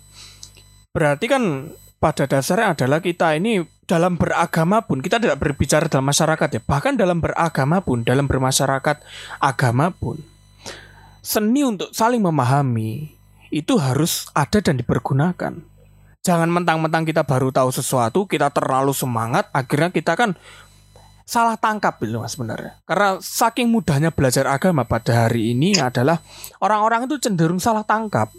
Berarti 0.96 1.28
kan 1.28 1.68
pada 2.00 2.24
dasarnya 2.24 2.72
adalah 2.72 3.04
kita 3.04 3.36
ini 3.36 3.60
dalam 3.84 4.16
beragama 4.16 4.80
pun 4.88 5.04
kita 5.04 5.20
tidak 5.20 5.43
berbicara 5.43 5.91
dalam 5.91 6.08
masyarakat 6.08 6.48
ya, 6.56 6.62
bahkan 6.64 6.96
dalam 6.96 7.20
beragama 7.20 7.84
pun, 7.84 8.08
dalam 8.08 8.32
bermasyarakat 8.32 9.04
agama 9.43 9.91
pun 9.91 10.24
seni 11.26 11.66
untuk 11.66 11.89
saling 11.89 12.22
memahami 12.22 13.10
itu 13.50 13.74
harus 13.82 14.30
ada 14.38 14.62
dan 14.62 14.78
dipergunakan. 14.78 15.58
Jangan 16.22 16.50
mentang-mentang 16.50 17.06
kita 17.06 17.26
baru 17.26 17.50
tahu 17.50 17.70
sesuatu, 17.74 18.30
kita 18.30 18.54
terlalu 18.54 18.93
semangat, 18.93 19.50
akhirnya 19.54 19.89
kita 19.93 20.14
kan 20.18 20.34
salah 21.26 21.58
tangkap 21.58 21.98
gitu 22.02 22.22
mas 22.22 22.38
sebenarnya. 22.38 22.78
Karena 22.86 23.18
saking 23.18 23.70
mudahnya 23.70 24.14
belajar 24.14 24.46
agama 24.50 24.86
pada 24.86 25.26
hari 25.26 25.54
ini 25.58 25.78
adalah 25.78 26.22
orang-orang 26.62 27.10
itu 27.10 27.18
cenderung 27.22 27.62
salah 27.62 27.86
tangkap, 27.86 28.30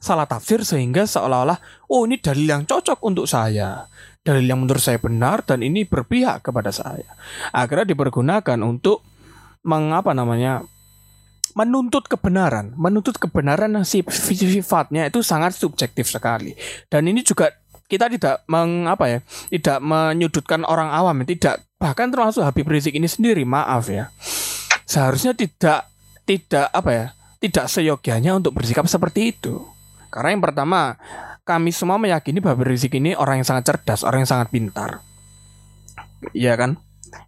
salah 0.00 0.24
tafsir 0.24 0.64
sehingga 0.64 1.04
seolah-olah 1.04 1.86
oh 1.92 2.08
ini 2.08 2.16
dalil 2.16 2.48
yang 2.48 2.64
cocok 2.64 3.04
untuk 3.04 3.28
saya, 3.28 3.84
dalil 4.24 4.48
yang 4.48 4.64
menurut 4.64 4.80
saya 4.80 4.96
benar 4.96 5.44
dan 5.44 5.60
ini 5.60 5.84
berpihak 5.84 6.40
kepada 6.40 6.72
saya. 6.72 7.06
Akhirnya 7.52 7.92
dipergunakan 7.92 8.58
untuk 8.64 9.04
mengapa 9.60 10.16
namanya 10.16 10.64
menuntut 11.52 12.08
kebenaran, 12.08 12.72
menuntut 12.78 13.20
kebenaran 13.20 13.76
yang 13.76 13.86
sifatnya 13.86 15.12
itu 15.12 15.20
sangat 15.20 15.52
subjektif 15.52 16.08
sekali. 16.08 16.56
Dan 16.88 17.10
ini 17.10 17.20
juga 17.20 17.52
kita 17.90 18.06
tidak 18.06 18.46
mengapa 18.46 19.10
ya, 19.10 19.18
tidak 19.50 19.82
menyudutkan 19.82 20.62
orang 20.62 20.94
awam, 20.94 21.26
tidak 21.26 21.66
bahkan 21.76 22.08
termasuk 22.08 22.46
Habib 22.46 22.70
Rizik 22.70 22.94
ini 22.94 23.10
sendiri, 23.10 23.42
maaf 23.42 23.90
ya. 23.90 24.14
Seharusnya 24.86 25.34
tidak 25.34 25.90
tidak 26.22 26.70
apa 26.70 26.90
ya, 26.94 27.06
tidak 27.42 27.66
seyogianya 27.66 28.38
untuk 28.38 28.54
bersikap 28.54 28.86
seperti 28.86 29.34
itu. 29.34 29.58
Karena 30.10 30.34
yang 30.34 30.42
pertama, 30.42 30.98
kami 31.46 31.70
semua 31.70 31.96
meyakini 31.96 32.42
bahwa 32.42 32.66
Rizik 32.66 32.98
ini 32.98 33.16
orang 33.16 33.42
yang 33.42 33.48
sangat 33.48 33.70
cerdas, 33.70 34.04
orang 34.04 34.26
yang 34.26 34.30
sangat 34.30 34.52
pintar. 34.52 35.00
Iya 36.36 36.54
kan? 36.58 36.76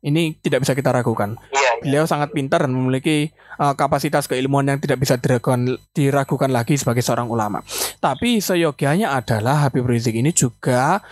Ini 0.03 0.39
tidak 0.39 0.63
bisa 0.63 0.79
kita 0.79 0.95
ragukan. 0.95 1.35
Iya, 1.51 1.59
iya. 1.59 1.71
Beliau 1.83 2.05
sangat 2.07 2.31
pintar 2.31 2.63
dan 2.63 2.71
memiliki 2.71 3.35
uh, 3.59 3.75
kapasitas 3.75 4.31
keilmuan 4.31 4.67
yang 4.67 4.79
tidak 4.79 5.03
bisa 5.03 5.19
diragukan, 5.19 5.75
diragukan 5.91 6.51
lagi 6.51 6.79
sebagai 6.79 7.03
seorang 7.03 7.27
ulama. 7.27 7.63
Tapi 7.99 8.39
seyogianya 8.39 9.15
adalah 9.15 9.67
Habib 9.67 9.87
Rizik 9.87 10.15
ini 10.15 10.31
juga 10.31 11.03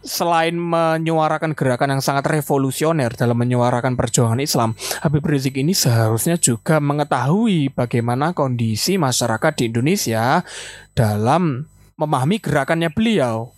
selain 0.00 0.56
menyuarakan 0.56 1.52
gerakan 1.52 1.96
yang 1.96 2.02
sangat 2.02 2.24
revolusioner 2.28 3.12
dalam 3.12 3.36
menyuarakan 3.36 3.94
perjuangan 3.96 4.40
Islam, 4.40 4.72
Habib 5.04 5.24
Rizik 5.24 5.60
ini 5.60 5.76
seharusnya 5.76 6.40
juga 6.40 6.80
mengetahui 6.80 7.72
bagaimana 7.76 8.32
kondisi 8.32 8.96
masyarakat 8.96 9.52
di 9.60 9.64
Indonesia 9.68 10.40
dalam 10.96 11.68
memahami 12.00 12.40
gerakannya 12.40 12.88
beliau. 12.88 13.52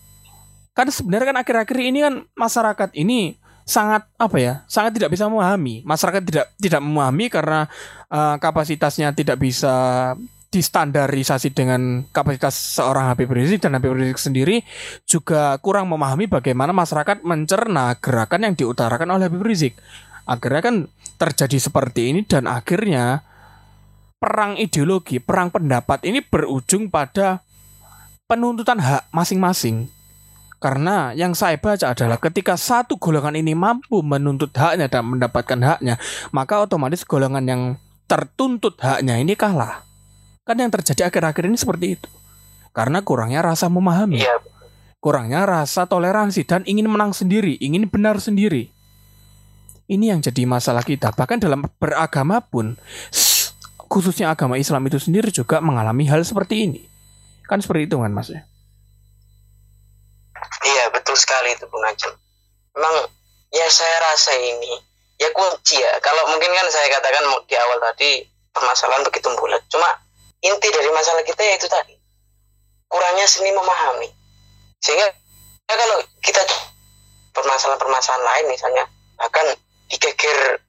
Kan 0.75 0.91
sebenarnya 0.91 1.31
kan 1.31 1.39
akhir-akhir 1.47 1.79
ini 1.79 1.99
kan 2.03 2.15
masyarakat 2.35 2.91
ini 2.99 3.39
sangat 3.63 4.03
apa 4.19 4.37
ya 4.43 4.55
sangat 4.67 4.99
tidak 4.99 5.15
bisa 5.15 5.31
memahami 5.31 5.87
masyarakat 5.87 6.23
tidak 6.27 6.47
tidak 6.59 6.83
memahami 6.83 7.31
karena 7.31 7.71
uh, 8.11 8.35
kapasitasnya 8.43 9.15
tidak 9.15 9.39
bisa 9.39 9.75
distandarisasi 10.53 11.57
dengan 11.57 12.05
kapasitas 12.13 12.53
seorang 12.77 13.09
Habib 13.09 13.33
Rizik 13.33 13.65
dan 13.65 13.73
Habib 13.73 13.97
Rizik 13.97 14.21
sendiri 14.21 14.61
juga 15.09 15.57
kurang 15.65 15.89
memahami 15.89 16.29
bagaimana 16.29 16.77
masyarakat 16.77 17.25
mencerna 17.25 17.97
gerakan 17.97 18.45
yang 18.45 18.55
diutarakan 18.55 19.17
oleh 19.17 19.33
Habib 19.33 19.41
Rizik. 19.41 19.81
Akhirnya 20.29 20.61
kan 20.61 20.77
terjadi 21.17 21.57
seperti 21.57 22.13
ini 22.13 22.21
dan 22.29 22.45
akhirnya 22.45 23.25
perang 24.21 24.61
ideologi, 24.61 25.19
perang 25.19 25.49
pendapat 25.49 26.05
ini 26.05 26.21
berujung 26.21 26.93
pada 26.93 27.41
penuntutan 28.29 28.79
hak 28.79 29.09
masing-masing. 29.11 29.89
Karena 30.63 31.11
yang 31.11 31.35
saya 31.35 31.59
baca 31.59 31.91
adalah 31.91 32.23
ketika 32.23 32.55
satu 32.55 32.95
golongan 32.95 33.35
ini 33.35 33.51
mampu 33.51 33.99
menuntut 33.99 34.55
haknya 34.55 34.87
dan 34.87 35.11
mendapatkan 35.11 35.59
haknya, 35.59 35.99
maka 36.31 36.63
otomatis 36.63 37.03
golongan 37.03 37.43
yang 37.43 37.63
tertuntut 38.07 38.79
haknya 38.79 39.19
ini 39.19 39.35
kalah. 39.35 39.83
Kan 40.43 40.59
yang 40.59 40.75
terjadi 40.75 41.07
akhir-akhir 41.07 41.47
ini 41.47 41.59
seperti 41.59 41.87
itu. 41.99 42.09
Karena 42.75 43.05
kurangnya 43.05 43.45
rasa 43.47 43.71
memahami. 43.71 44.23
Iya. 44.23 44.43
Kurangnya 45.03 45.47
rasa 45.47 45.87
toleransi 45.87 46.47
dan 46.47 46.63
ingin 46.67 46.87
menang 46.87 47.11
sendiri, 47.15 47.59
ingin 47.59 47.91
benar 47.91 48.23
sendiri. 48.23 48.71
Ini 49.91 50.15
yang 50.15 50.21
jadi 50.23 50.47
masalah 50.47 50.87
kita. 50.87 51.11
Bahkan 51.13 51.43
dalam 51.43 51.67
beragama 51.79 52.39
pun, 52.39 52.79
khususnya 53.91 54.33
agama 54.33 54.57
Islam 54.57 54.87
itu 54.89 54.97
sendiri 54.97 55.29
juga 55.29 55.59
mengalami 55.61 56.07
hal 56.09 56.23
seperti 56.25 56.71
ini. 56.71 56.81
Kan 57.45 57.61
seperti 57.61 57.91
itu 57.91 57.99
kan 57.99 58.15
mas 58.15 58.33
ya? 58.33 58.41
Iya 60.63 60.85
betul 60.95 61.19
sekali 61.19 61.53
itu 61.53 61.67
Bung 61.69 61.83
Ajeng. 61.85 62.15
Memang 62.73 63.11
ya 63.53 63.67
saya 63.69 63.97
rasa 64.11 64.33
ini 64.39 64.73
ya 65.19 65.29
kunci 65.35 65.77
ya. 65.77 65.99
Kalau 66.01 66.31
mungkin 66.31 66.49
kan 66.49 66.67
saya 66.71 66.89
katakan 66.89 67.27
di 67.45 67.55
awal 67.59 67.79
tadi 67.93 68.25
permasalahan 68.55 69.05
begitu 69.05 69.29
bulat. 69.37 69.61
Cuma 69.69 69.91
inti 70.43 70.69
dari 70.69 70.91
masalah 70.91 71.23
kita 71.23 71.43
yaitu 71.43 71.71
tadi 71.71 71.95
kurangnya 72.91 73.25
seni 73.25 73.51
memahami. 73.55 74.11
Sehingga 74.83 75.07
ya 75.71 75.75
kalau 75.79 75.99
kita 76.21 76.43
permasalahan-permasalahan 77.33 78.25
lain 78.27 78.47
misalnya 78.53 78.85
bahkan 79.17 79.47
digeger 79.89 80.61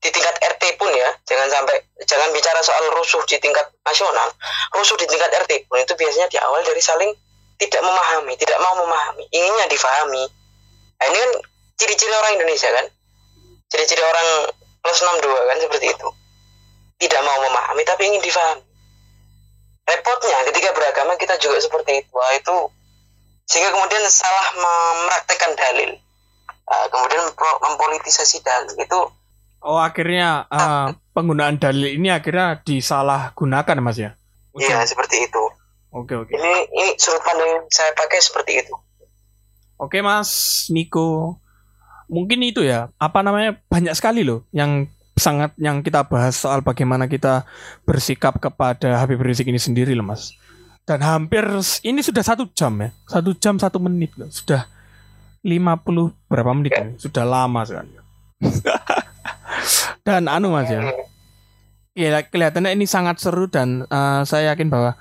di 0.00 0.08
tingkat 0.08 0.32
RT 0.40 0.80
pun 0.80 0.88
ya 0.96 1.12
jangan 1.28 1.46
sampai 1.52 1.76
jangan 2.08 2.32
bicara 2.32 2.58
soal 2.64 2.82
rusuh 2.96 3.20
di 3.28 3.36
tingkat 3.36 3.68
nasional 3.84 4.32
rusuh 4.72 4.96
di 4.96 5.04
tingkat 5.04 5.28
RT 5.44 5.68
pun 5.68 5.76
itu 5.76 5.92
biasanya 5.92 6.26
di 6.32 6.40
awal 6.40 6.64
dari 6.64 6.80
saling 6.80 7.12
tidak 7.60 7.84
memahami, 7.84 8.32
tidak 8.40 8.56
mau 8.64 8.72
memahami, 8.80 9.28
inginnya 9.28 9.68
difahami. 9.68 10.24
Nah, 10.96 11.04
ini 11.12 11.18
kan 11.20 11.30
ciri-ciri 11.76 12.08
orang 12.16 12.40
Indonesia 12.40 12.72
kan? 12.72 12.86
Ciri-ciri 13.68 14.00
orang 14.00 14.28
plus 14.80 14.98
62 15.04 15.28
kan 15.28 15.58
seperti 15.60 15.86
itu. 15.92 16.08
Tidak 17.04 17.20
mau 17.20 17.38
memahami 17.44 17.84
tapi 17.84 18.08
ingin 18.08 18.24
difahami. 18.24 18.64
Repotnya 19.90 20.38
ketika 20.46 20.70
beragama 20.70 21.18
kita 21.18 21.34
juga 21.42 21.58
seperti 21.58 22.06
itu. 22.06 22.10
Wah, 22.14 22.30
itu 22.38 22.56
sehingga 23.50 23.74
kemudian 23.74 24.06
salah 24.06 24.46
mempraktekkan 24.54 25.58
dalil. 25.58 25.90
Uh, 26.70 26.86
kemudian 26.86 27.26
mempolitisasi 27.34 28.46
dalil 28.46 28.78
itu 28.78 29.00
Oh 29.60 29.76
akhirnya 29.76 30.48
uh, 30.48 30.96
penggunaan 31.12 31.60
dalil 31.60 31.92
ini 31.92 32.08
akhirnya 32.08 32.64
disalahgunakan 32.64 33.84
mas 33.84 34.00
ya? 34.00 34.16
Iya 34.56 34.88
seperti 34.88 35.28
itu. 35.28 35.42
Oke 35.92 36.16
oke. 36.16 36.32
Ini 36.32 36.52
ini 36.72 36.96
sudut 36.96 37.20
pandang 37.20 37.60
yang 37.60 37.64
saya 37.68 37.92
pakai 37.92 38.24
seperti 38.24 38.64
itu. 38.64 38.72
Oke 39.76 40.00
Mas 40.00 40.64
Niko, 40.72 41.40
mungkin 42.08 42.40
itu 42.40 42.64
ya 42.64 42.88
apa 42.96 43.20
namanya 43.20 43.60
banyak 43.68 43.92
sekali 43.92 44.24
loh 44.24 44.48
yang 44.52 44.88
sangat 45.20 45.52
yang 45.60 45.84
kita 45.84 46.08
bahas 46.08 46.40
soal 46.40 46.64
bagaimana 46.64 47.04
kita 47.04 47.44
bersikap 47.84 48.40
kepada 48.40 48.96
Habib 48.96 49.20
Rizik 49.20 49.46
ini 49.52 49.60
sendiri 49.60 49.92
loh 49.92 50.08
Mas. 50.08 50.32
Dan 50.88 51.04
hampir 51.04 51.44
ini 51.84 52.00
sudah 52.00 52.24
satu 52.24 52.48
jam 52.56 52.72
ya, 52.80 52.88
satu 53.04 53.36
jam 53.36 53.60
satu 53.60 53.76
menit 53.76 54.16
loh, 54.16 54.32
sudah 54.32 54.64
50 55.44 55.86
berapa 56.26 56.50
menit 56.56 56.72
ya? 56.72 56.86
Sudah 56.96 57.28
lama 57.28 57.60
sekali. 57.68 57.92
dan 60.08 60.26
anu 60.26 60.56
Mas 60.56 60.72
ya. 60.72 60.80
Ya 61.92 62.24
kelihatannya 62.24 62.72
ini 62.72 62.88
sangat 62.88 63.20
seru 63.20 63.44
dan 63.46 63.84
uh, 63.92 64.24
saya 64.24 64.56
yakin 64.56 64.72
bahwa 64.72 64.96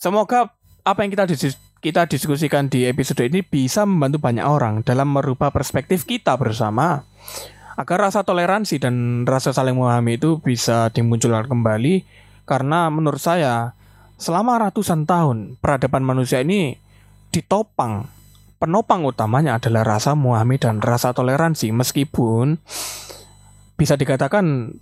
Semoga 0.00 0.48
apa 0.80 1.04
yang 1.04 1.12
kita 1.12 1.28
dis 1.28 1.60
kita 1.84 2.08
diskusikan 2.08 2.72
di 2.72 2.88
episode 2.88 3.20
ini 3.20 3.44
bisa 3.44 3.84
membantu 3.84 4.16
banyak 4.16 4.40
orang 4.48 4.80
dalam 4.80 5.12
merubah 5.12 5.52
perspektif 5.52 6.08
kita 6.08 6.32
bersama 6.40 7.04
agar 7.80 8.12
rasa 8.12 8.20
toleransi 8.20 8.76
dan 8.76 9.24
rasa 9.24 9.56
saling 9.56 9.72
memahami 9.72 10.20
itu 10.20 10.36
bisa 10.44 10.92
dimunculkan 10.92 11.48
kembali 11.48 12.04
karena 12.44 12.92
menurut 12.92 13.16
saya 13.16 13.72
selama 14.20 14.60
ratusan 14.68 15.08
tahun 15.08 15.56
peradaban 15.64 16.04
manusia 16.04 16.44
ini 16.44 16.76
ditopang 17.32 18.04
penopang 18.60 19.00
utamanya 19.08 19.56
adalah 19.56 19.96
rasa 19.96 20.12
memahami 20.12 20.60
dan 20.60 20.84
rasa 20.84 21.16
toleransi 21.16 21.72
meskipun 21.72 22.60
bisa 23.80 23.96
dikatakan 23.96 24.76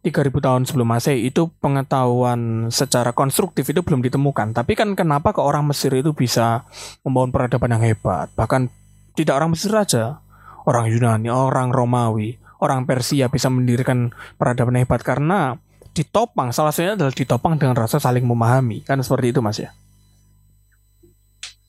3000 0.00 0.32
tahun 0.40 0.62
sebelum 0.64 0.88
Masehi 0.88 1.28
itu 1.28 1.52
pengetahuan 1.60 2.72
secara 2.72 3.12
konstruktif 3.12 3.66
itu 3.68 3.82
belum 3.84 4.00
ditemukan. 4.00 4.56
Tapi 4.56 4.72
kan 4.78 4.94
kenapa 4.94 5.34
ke 5.36 5.42
orang 5.42 5.68
Mesir 5.68 5.92
itu 5.92 6.14
bisa 6.16 6.64
membangun 7.02 7.34
peradaban 7.34 7.76
yang 7.76 7.82
hebat? 7.82 8.30
Bahkan 8.32 8.72
tidak 9.18 9.36
orang 9.36 9.52
Mesir 9.52 9.74
saja, 9.74 10.22
orang 10.68 10.92
Yunani, 10.92 11.32
orang 11.32 11.72
Romawi, 11.72 12.36
orang 12.60 12.84
Persia 12.84 13.32
bisa 13.32 13.48
mendirikan 13.48 14.12
peradaban 14.36 14.76
hebat 14.76 15.00
karena 15.00 15.56
ditopang. 15.96 16.52
Salah 16.52 16.70
satunya 16.70 16.92
adalah 16.92 17.16
ditopang 17.16 17.56
dengan 17.56 17.72
rasa 17.72 17.96
saling 17.96 18.28
memahami. 18.28 18.84
Kan 18.84 19.00
seperti 19.00 19.32
itu 19.32 19.40
Mas 19.40 19.56
ya? 19.56 19.72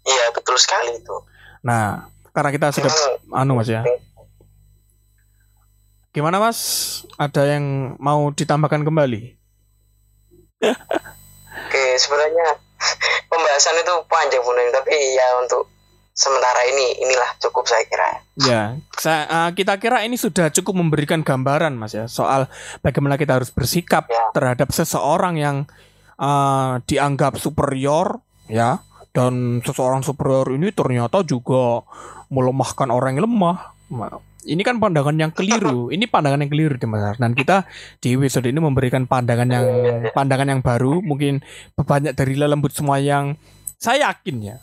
Iya, 0.03 0.25
betul 0.35 0.59
sekali 0.59 0.99
itu. 0.99 1.15
Nah, 1.63 2.11
karena 2.35 2.51
kita 2.51 2.75
sudah 2.75 2.91
anu 3.31 3.55
Mas 3.55 3.71
ya. 3.71 3.87
Gimana 6.11 6.43
Mas? 6.43 6.59
Ada 7.15 7.55
yang 7.55 7.95
mau 8.01 8.27
ditambahkan 8.35 8.83
kembali? 8.83 9.39
Oke, 10.59 11.85
sebenarnya 11.95 12.59
pembahasan 13.31 13.79
itu 13.79 13.93
panjang 14.11 14.43
Neng, 14.43 14.69
tapi 14.75 14.95
ya 15.15 15.27
untuk 15.39 15.69
sementara 16.19 16.67
ini 16.67 16.99
inilah 16.99 17.39
cukup 17.39 17.63
saya 17.63 17.87
kira. 17.87 18.19
Ya, 18.35 18.63
saya, 18.93 19.23
uh, 19.25 19.49
kita 19.51 19.79
kira 19.79 20.03
ini 20.03 20.19
sudah 20.19 20.51
cukup 20.51 20.75
memberikan 20.75 21.23
gambaran 21.23 21.71
Mas 21.73 21.95
ya 21.95 22.11
soal 22.11 22.51
bagaimana 22.79 23.15
kita 23.15 23.39
harus 23.39 23.47
bersikap 23.49 24.03
Ya. 24.05 24.27
terhadap 24.35 24.67
seseorang 24.69 25.39
yang 25.39 25.57
uh, 26.19 26.83
dianggap 26.83 27.39
superior 27.39 28.19
ya 28.45 28.83
dan 29.15 29.63
seseorang 29.63 30.03
superior 30.03 30.51
ini 30.51 30.75
ternyata 30.75 31.23
juga 31.23 31.87
melemahkan 32.27 32.91
orang 32.91 33.15
yang 33.15 33.23
lemah. 33.23 33.57
Ma- 33.89 34.19
Ini 34.39 34.63
kan 34.63 34.79
pandangan 34.79 35.15
yang 35.15 35.31
keliru. 35.31 35.87
Ini 35.95 36.07
pandangan 36.07 36.39
yang 36.43 36.51
keliru 36.51 36.75
Mas. 36.85 37.15
Dan 37.15 37.35
kita 37.35 37.67
di 37.99 38.15
episode 38.15 38.47
ini 38.47 38.59
memberikan 38.59 39.03
pandangan 39.03 39.47
yang 39.47 39.65
pandangan 40.11 40.47
yang 40.47 40.61
baru, 40.63 41.03
mungkin 41.03 41.43
banyak 41.75 42.15
dari 42.15 42.39
lembut 42.39 42.71
semua 42.71 43.03
yang 43.03 43.35
saya 43.75 44.11
yakin 44.11 44.37
ya 44.43 44.57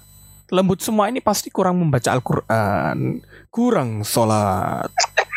lembut 0.51 0.78
semua 0.82 1.11
ini 1.11 1.18
pasti 1.18 1.51
kurang 1.51 1.82
membaca 1.82 2.12
Al-Quran, 2.12 3.22
kurang 3.51 4.07
sholat, 4.07 4.90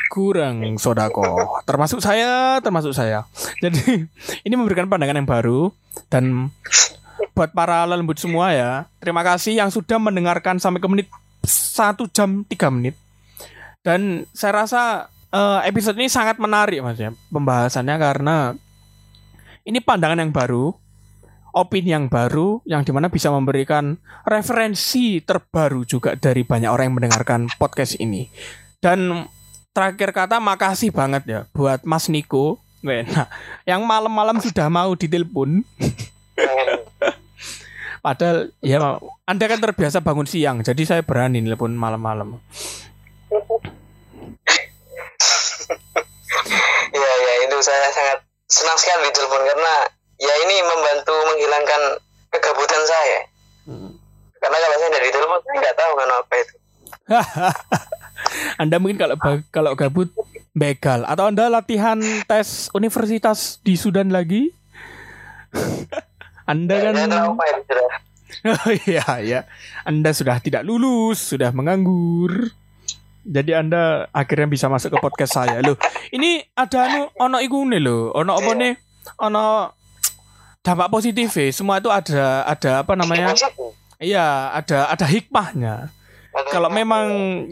kurang 0.10 0.78
sodako. 0.78 1.62
Termasuk 1.66 2.02
saya, 2.02 2.58
termasuk 2.62 2.94
saya. 2.94 3.26
Jadi 3.62 4.06
ini 4.46 4.54
memberikan 4.54 4.90
pandangan 4.90 5.18
yang 5.22 5.30
baru 5.30 5.74
dan 6.10 6.54
buat 7.34 7.54
para 7.54 7.86
lembut 7.88 8.18
semua 8.20 8.52
ya. 8.54 8.72
Terima 9.00 9.22
kasih 9.26 9.58
yang 9.58 9.70
sudah 9.74 9.98
mendengarkan 10.02 10.58
sampai 10.58 10.82
ke 10.82 10.88
menit 10.90 11.08
satu 11.46 12.10
jam 12.10 12.44
tiga 12.46 12.68
menit. 12.70 12.98
Dan 13.80 14.28
saya 14.36 14.66
rasa 14.66 15.08
eh, 15.32 15.60
episode 15.70 15.96
ini 15.98 16.12
sangat 16.12 16.36
menarik 16.42 16.84
mas 16.84 17.00
ya 17.00 17.16
pembahasannya 17.32 17.96
karena 17.96 18.38
ini 19.64 19.80
pandangan 19.80 20.20
yang 20.20 20.34
baru 20.34 20.74
opini 21.54 21.94
yang 21.94 22.08
baru 22.08 22.62
yang 22.68 22.86
di 22.86 22.92
mana 22.94 23.10
bisa 23.10 23.34
memberikan 23.34 23.98
referensi 24.26 25.22
terbaru 25.24 25.86
juga 25.86 26.16
dari 26.16 26.46
banyak 26.46 26.70
orang 26.70 26.86
yang 26.92 26.98
mendengarkan 26.98 27.50
podcast 27.58 27.98
ini. 27.98 28.30
Dan 28.80 29.28
terakhir 29.76 30.16
kata 30.16 30.40
makasih 30.40 30.94
banget 30.94 31.24
ya 31.28 31.40
buat 31.52 31.84
Mas 31.84 32.08
Niko. 32.08 32.62
Nah, 32.80 33.28
yang 33.68 33.84
malam-malam 33.84 34.40
sudah 34.40 34.72
mau 34.72 34.96
ditelepon. 34.96 35.66
Padahal 38.00 38.48
ya 38.64 38.80
Anda 39.28 39.46
kan 39.52 39.60
terbiasa 39.60 40.00
bangun 40.00 40.24
siang, 40.24 40.64
jadi 40.64 40.80
saya 40.88 41.02
berani 41.04 41.44
telepon 41.44 41.76
malam-malam. 41.76 42.40
Iya 46.90 47.12
ya 47.12 47.34
itu 47.46 47.58
saya 47.60 47.92
sangat 47.92 48.24
senang 48.50 48.78
sekali 48.80 49.12
ditelepon 49.12 49.44
karena 49.46 49.74
ya 50.20 50.34
ini 50.46 50.56
membantu 50.68 51.16
menghilangkan 51.32 51.82
kegabutan 52.30 52.84
saya. 52.86 53.20
Karena 54.40 54.58
kalau 54.60 54.76
saya 54.80 54.92
dari 54.92 55.10
telepon 55.12 55.40
saya 55.44 55.56
nggak 55.60 55.78
tahu 55.80 55.92
kan 55.96 56.10
apa 56.12 56.34
itu. 56.36 56.56
Anda 58.62 58.76
mungkin 58.78 59.00
kalau 59.00 59.16
kalau 59.50 59.72
gabut 59.80 60.12
begal 60.52 61.08
atau 61.08 61.32
Anda 61.32 61.48
latihan 61.48 62.00
tes 62.28 62.68
universitas 62.76 63.58
di 63.64 63.80
Sudan 63.80 64.12
lagi? 64.12 64.52
Anda 66.52 66.76
kan 66.84 66.94
itu 66.96 67.18
sudah. 67.68 67.88
Oh 68.46 68.72
iya 68.86 69.04
ya. 69.26 69.40
Anda 69.84 70.14
sudah 70.14 70.38
tidak 70.40 70.62
lulus, 70.62 71.34
sudah 71.34 71.50
menganggur. 71.50 72.54
Jadi 73.26 73.52
Anda 73.58 74.08
akhirnya 74.16 74.48
bisa 74.48 74.72
masuk 74.72 74.96
ke 74.96 74.98
podcast 75.02 75.34
saya. 75.36 75.60
Loh, 75.66 75.76
ini 76.14 76.40
ada 76.56 76.88
anu 76.88 77.02
ono 77.20 77.38
iku 77.44 77.66
nih 77.68 77.82
loh. 77.84 78.16
Ono 78.16 78.32
apa 78.38 78.52
nih? 78.56 78.74
Ono 79.28 79.74
dampak 80.70 80.94
positif 80.94 81.34
ya. 81.34 81.50
Semua 81.50 81.82
itu 81.82 81.90
ada 81.90 82.46
ada 82.46 82.72
apa 82.86 82.94
namanya? 82.94 83.34
Iya, 83.98 84.54
ada 84.54 84.94
ada 84.94 85.06
hikmahnya. 85.10 85.90
Kalau 86.54 86.70
memang 86.70 87.06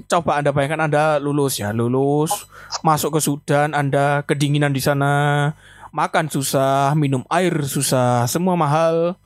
coba 0.06 0.38
Anda 0.38 0.54
bayangkan 0.54 0.86
Anda 0.86 1.18
lulus 1.18 1.58
ya, 1.58 1.74
lulus 1.74 2.46
masuk 2.86 3.18
ke 3.18 3.20
Sudan, 3.26 3.74
Anda 3.74 4.22
kedinginan 4.22 4.70
di 4.70 4.80
sana, 4.80 5.52
makan 5.90 6.30
susah, 6.30 6.94
minum 6.94 7.26
air 7.34 7.66
susah, 7.66 8.30
semua 8.30 8.54
mahal. 8.54 9.18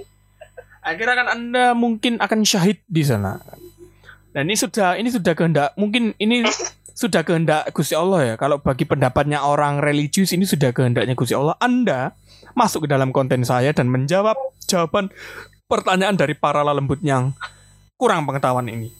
Akhirnya 0.88 1.14
kan 1.20 1.28
Anda 1.36 1.64
mungkin 1.76 2.16
akan 2.16 2.48
syahid 2.48 2.80
di 2.88 3.04
sana. 3.04 3.36
Dan 4.32 4.48
ini 4.48 4.56
sudah 4.56 4.96
ini 4.96 5.12
sudah 5.12 5.36
kehendak 5.36 5.76
mungkin 5.76 6.16
ini 6.16 6.48
sudah 6.96 7.22
kehendak 7.22 7.68
Gusti 7.76 7.92
Allah 7.92 8.24
ya. 8.24 8.34
Kalau 8.40 8.58
bagi 8.58 8.88
pendapatnya 8.88 9.44
orang 9.44 9.84
religius 9.84 10.32
ini 10.32 10.48
sudah 10.48 10.72
kehendaknya 10.72 11.12
Gusti 11.12 11.36
Allah. 11.36 11.60
Anda 11.60 12.16
masuk 12.58 12.84
ke 12.84 12.88
dalam 12.90 13.14
konten 13.14 13.46
saya 13.46 13.70
dan 13.70 13.86
menjawab 13.86 14.34
jawaban 14.66 15.14
pertanyaan 15.70 16.18
dari 16.18 16.34
para 16.34 16.66
lembut 16.66 16.98
yang 17.06 17.30
kurang 17.94 18.26
pengetahuan 18.26 18.66
ini. 18.66 18.90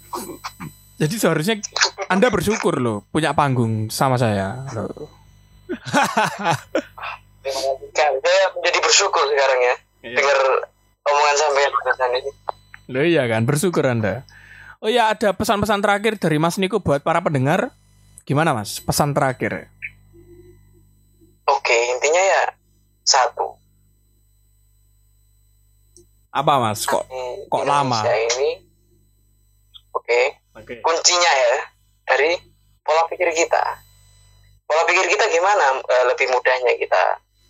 Jadi 0.99 1.15
seharusnya 1.19 1.59
Anda 2.07 2.31
bersyukur 2.31 2.79
loh 2.79 3.03
punya 3.11 3.35
panggung 3.35 3.91
sama 3.91 4.15
saya. 4.15 4.63
Loh. 4.75 5.11
Kan, 7.95 8.13
saya 8.23 8.45
menjadi 8.55 8.79
bersyukur 8.83 9.25
sekarang 9.27 9.61
ya 9.63 9.75
Iya. 9.99 10.15
dengar 10.15 10.39
omongan 11.03 11.37
sampai 11.37 11.63
barusan 11.75 12.11
ini. 12.23 12.31
Loh 12.89 13.05
iya 13.05 13.27
kan, 13.27 13.43
bersyukur 13.43 13.83
Anda. 13.83 14.23
Oh 14.79 14.87
ya, 14.87 15.11
ada 15.11 15.35
pesan-pesan 15.35 15.83
terakhir 15.83 16.23
dari 16.23 16.39
Mas 16.39 16.55
Niko 16.55 16.79
buat 16.79 17.03
para 17.03 17.19
pendengar. 17.19 17.75
Gimana 18.23 18.55
Mas? 18.55 18.79
Pesan 18.79 19.11
terakhir. 19.11 19.67
Oke 21.49 21.75
intinya 21.91 22.23
ya 22.23 22.43
satu. 23.09 23.57
Apa 26.29 26.61
Mas? 26.61 26.85
Kok 26.85 27.09
di 27.09 27.49
kok 27.49 27.65
lama? 27.65 28.05
Ini 28.05 28.51
oke 29.97 30.21
Oke. 30.55 30.75
kuncinya 30.85 31.33
ya 31.33 31.55
dari 32.05 32.37
pola 32.85 33.09
pikir 33.09 33.33
kita 33.33 33.65
pola 34.65 34.85
pikir 34.85 35.09
kita 35.09 35.25
gimana 35.33 35.81
Eh, 35.81 36.05
lebih 36.13 36.29
mudahnya 36.29 36.77
kita 36.77 37.03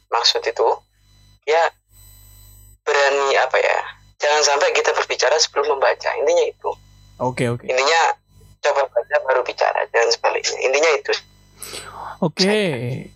maksud 0.08 0.40
itu 0.42 0.68
ya 1.44 1.62
berani 2.86 3.34
apa 3.36 3.58
ya 3.58 3.78
jangan 4.18 4.42
sampai 4.46 4.70
kita 4.72 4.94
berbicara 4.94 5.34
sebelum 5.38 5.76
membaca 5.76 6.10
intinya 6.16 6.44
itu 6.46 6.70
Oke, 7.18 7.50
oke. 7.50 7.66
intinya 7.66 8.14
coba 8.62 8.86
baca 8.86 9.16
baru 9.26 9.42
bicara 9.42 9.82
jangan 9.90 10.08
sebaliknya 10.14 10.58
intinya 10.62 10.90
itu 10.94 11.12
Oke, 12.18 12.58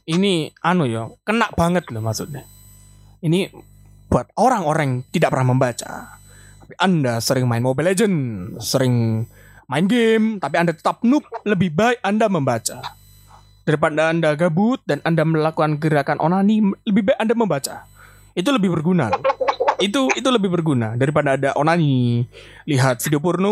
ini 0.07 0.55
anu 0.63 0.87
ya, 0.87 1.11
kena 1.27 1.51
banget 1.59 1.91
loh 1.91 1.99
maksudnya. 1.99 2.47
Ini 3.19 3.51
buat 4.07 4.31
orang-orang 4.39 4.87
yang 4.87 4.99
tidak 5.11 5.35
pernah 5.35 5.51
membaca. 5.51 6.21
Tapi 6.63 6.75
Anda 6.79 7.19
sering 7.19 7.51
main 7.51 7.67
Mobile 7.67 7.91
Legend, 7.91 8.17
sering 8.63 9.27
main 9.67 9.91
game, 9.91 10.39
tapi 10.39 10.55
Anda 10.61 10.71
tetap 10.71 11.03
noob, 11.03 11.27
lebih 11.43 11.75
baik 11.75 11.99
Anda 12.07 12.31
membaca. 12.31 12.79
Daripada 13.67 14.15
Anda 14.15 14.39
gabut 14.39 14.79
dan 14.87 15.03
Anda 15.03 15.27
melakukan 15.27 15.83
gerakan 15.83 16.23
onani, 16.23 16.63
lebih 16.87 17.11
baik 17.11 17.19
Anda 17.19 17.35
membaca. 17.35 17.89
Itu 18.39 18.55
lebih 18.55 18.71
berguna. 18.71 19.11
loh. 19.11 19.23
Itu 19.83 20.07
itu 20.15 20.29
lebih 20.31 20.47
berguna 20.47 20.95
daripada 20.95 21.35
ada 21.35 21.51
onani, 21.59 22.23
lihat 22.71 23.03
video 23.03 23.19
porno 23.19 23.51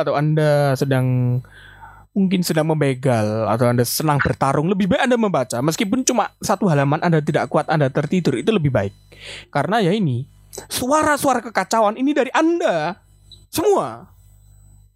atau 0.00 0.16
Anda 0.16 0.72
sedang 0.80 1.38
mungkin 2.18 2.42
sedang 2.42 2.66
membegal 2.66 3.46
atau 3.46 3.70
Anda 3.70 3.86
senang 3.86 4.18
bertarung, 4.18 4.66
lebih 4.66 4.90
baik 4.90 5.06
Anda 5.06 5.14
membaca. 5.14 5.62
Meskipun 5.62 6.02
cuma 6.02 6.34
satu 6.42 6.66
halaman 6.66 6.98
Anda 6.98 7.22
tidak 7.22 7.46
kuat, 7.46 7.70
Anda 7.70 7.86
tertidur, 7.86 8.34
itu 8.34 8.50
lebih 8.50 8.74
baik. 8.74 8.90
Karena 9.54 9.78
ya 9.78 9.94
ini, 9.94 10.26
suara-suara 10.66 11.38
kekacauan 11.38 11.94
ini 11.94 12.10
dari 12.10 12.34
Anda. 12.34 12.98
Semua. 13.54 14.10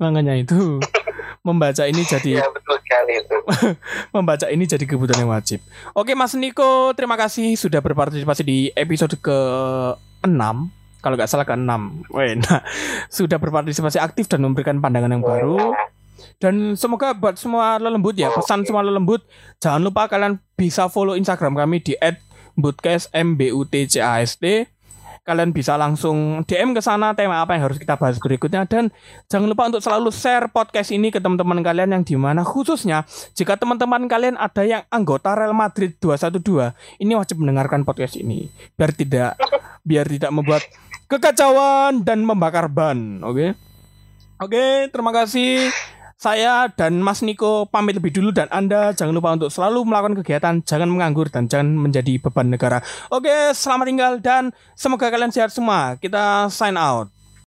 Makanya 0.03 0.35
itu, 0.35 0.83
membaca 1.47 1.87
ini 1.87 2.03
jadi 2.07 2.39
ya 2.39 2.47
betul 2.55 2.79
sekali 2.87 3.19
itu 3.19 3.37
membaca 4.15 4.47
ini 4.47 4.63
jadi 4.67 4.85
kebutuhan 4.87 5.27
yang 5.27 5.33
wajib. 5.35 5.59
Oke 5.95 6.15
Mas 6.15 6.35
Niko, 6.39 6.95
terima 6.95 7.19
kasih 7.19 7.59
sudah 7.59 7.83
berpartisipasi 7.83 8.43
di 8.47 8.59
episode 8.79 9.19
ke-6 9.19 10.43
kalau 11.03 11.15
nggak 11.19 11.31
salah 11.31 11.43
ke-6. 11.43 11.71
Weh, 12.15 12.39
nah, 12.39 12.63
sudah 13.11 13.43
berpartisipasi 13.43 13.99
aktif 13.99 14.31
dan 14.31 14.47
memberikan 14.47 14.79
pandangan 14.79 15.11
yang 15.11 15.23
baru. 15.27 15.75
Dan 16.43 16.75
semoga 16.75 17.15
buat 17.15 17.39
semua 17.39 17.79
lelembut 17.79 18.19
ya, 18.19 18.27
pesan 18.35 18.67
semua 18.67 18.83
lelembut, 18.83 19.23
jangan 19.63 19.79
lupa 19.79 20.11
kalian 20.11 20.43
bisa 20.59 20.91
follow 20.91 21.15
Instagram 21.15 21.55
kami 21.55 21.79
di 21.79 21.95
@bootcast 22.59 23.15
m 23.15 23.39
b 23.39 23.55
u 23.55 23.63
t 23.63 23.87
c 23.87 24.03
a 24.03 24.19
s 24.19 24.35
t. 24.43 24.67
Kalian 25.23 25.55
bisa 25.55 25.79
langsung 25.79 26.43
DM 26.43 26.75
ke 26.75 26.83
sana 26.83 27.15
tema 27.15 27.39
apa 27.47 27.55
yang 27.55 27.71
harus 27.71 27.79
kita 27.79 27.95
bahas 27.95 28.19
berikutnya. 28.19 28.67
Dan 28.67 28.91
jangan 29.31 29.47
lupa 29.47 29.71
untuk 29.71 29.79
selalu 29.79 30.11
share 30.11 30.51
podcast 30.51 30.91
ini 30.91 31.15
ke 31.15 31.23
teman-teman 31.23 31.63
kalian 31.63 31.95
yang 31.95 32.03
di 32.03 32.19
mana 32.19 32.43
khususnya 32.43 33.07
jika 33.39 33.55
teman-teman 33.55 34.11
kalian 34.11 34.35
ada 34.35 34.67
yang 34.67 34.83
anggota 34.91 35.39
Real 35.39 35.55
Madrid 35.55 35.95
212 36.03 36.75
ini 36.99 37.15
wajib 37.15 37.39
mendengarkan 37.39 37.87
podcast 37.87 38.19
ini. 38.19 38.51
Biar 38.75 38.91
tidak 38.91 39.39
biar 39.87 40.11
tidak 40.11 40.35
membuat 40.35 40.67
kekacauan 41.07 42.03
dan 42.03 42.27
membakar 42.27 42.67
ban 42.67 43.23
oke? 43.23 43.55
Oke, 44.43 44.91
terima 44.91 45.15
kasih. 45.15 45.71
Saya 46.23 46.71
dan 46.71 47.03
Mas 47.03 47.19
Niko 47.19 47.67
pamit 47.67 47.99
lebih 47.99 48.15
dulu 48.15 48.31
dan 48.31 48.47
Anda 48.55 48.95
jangan 48.95 49.11
lupa 49.11 49.35
untuk 49.35 49.51
selalu 49.51 49.83
melakukan 49.83 50.23
kegiatan, 50.23 50.63
jangan 50.63 50.87
menganggur 50.87 51.27
dan 51.27 51.51
jangan 51.51 51.75
menjadi 51.75 52.23
beban 52.23 52.47
negara. 52.47 52.79
Oke, 53.11 53.51
selamat 53.51 53.87
tinggal 53.91 54.13
dan 54.23 54.55
semoga 54.79 55.11
kalian 55.11 55.35
sehat 55.35 55.51
semua. 55.51 55.99
Kita 55.99 56.47
sign 56.47 56.79
out. 56.79 57.11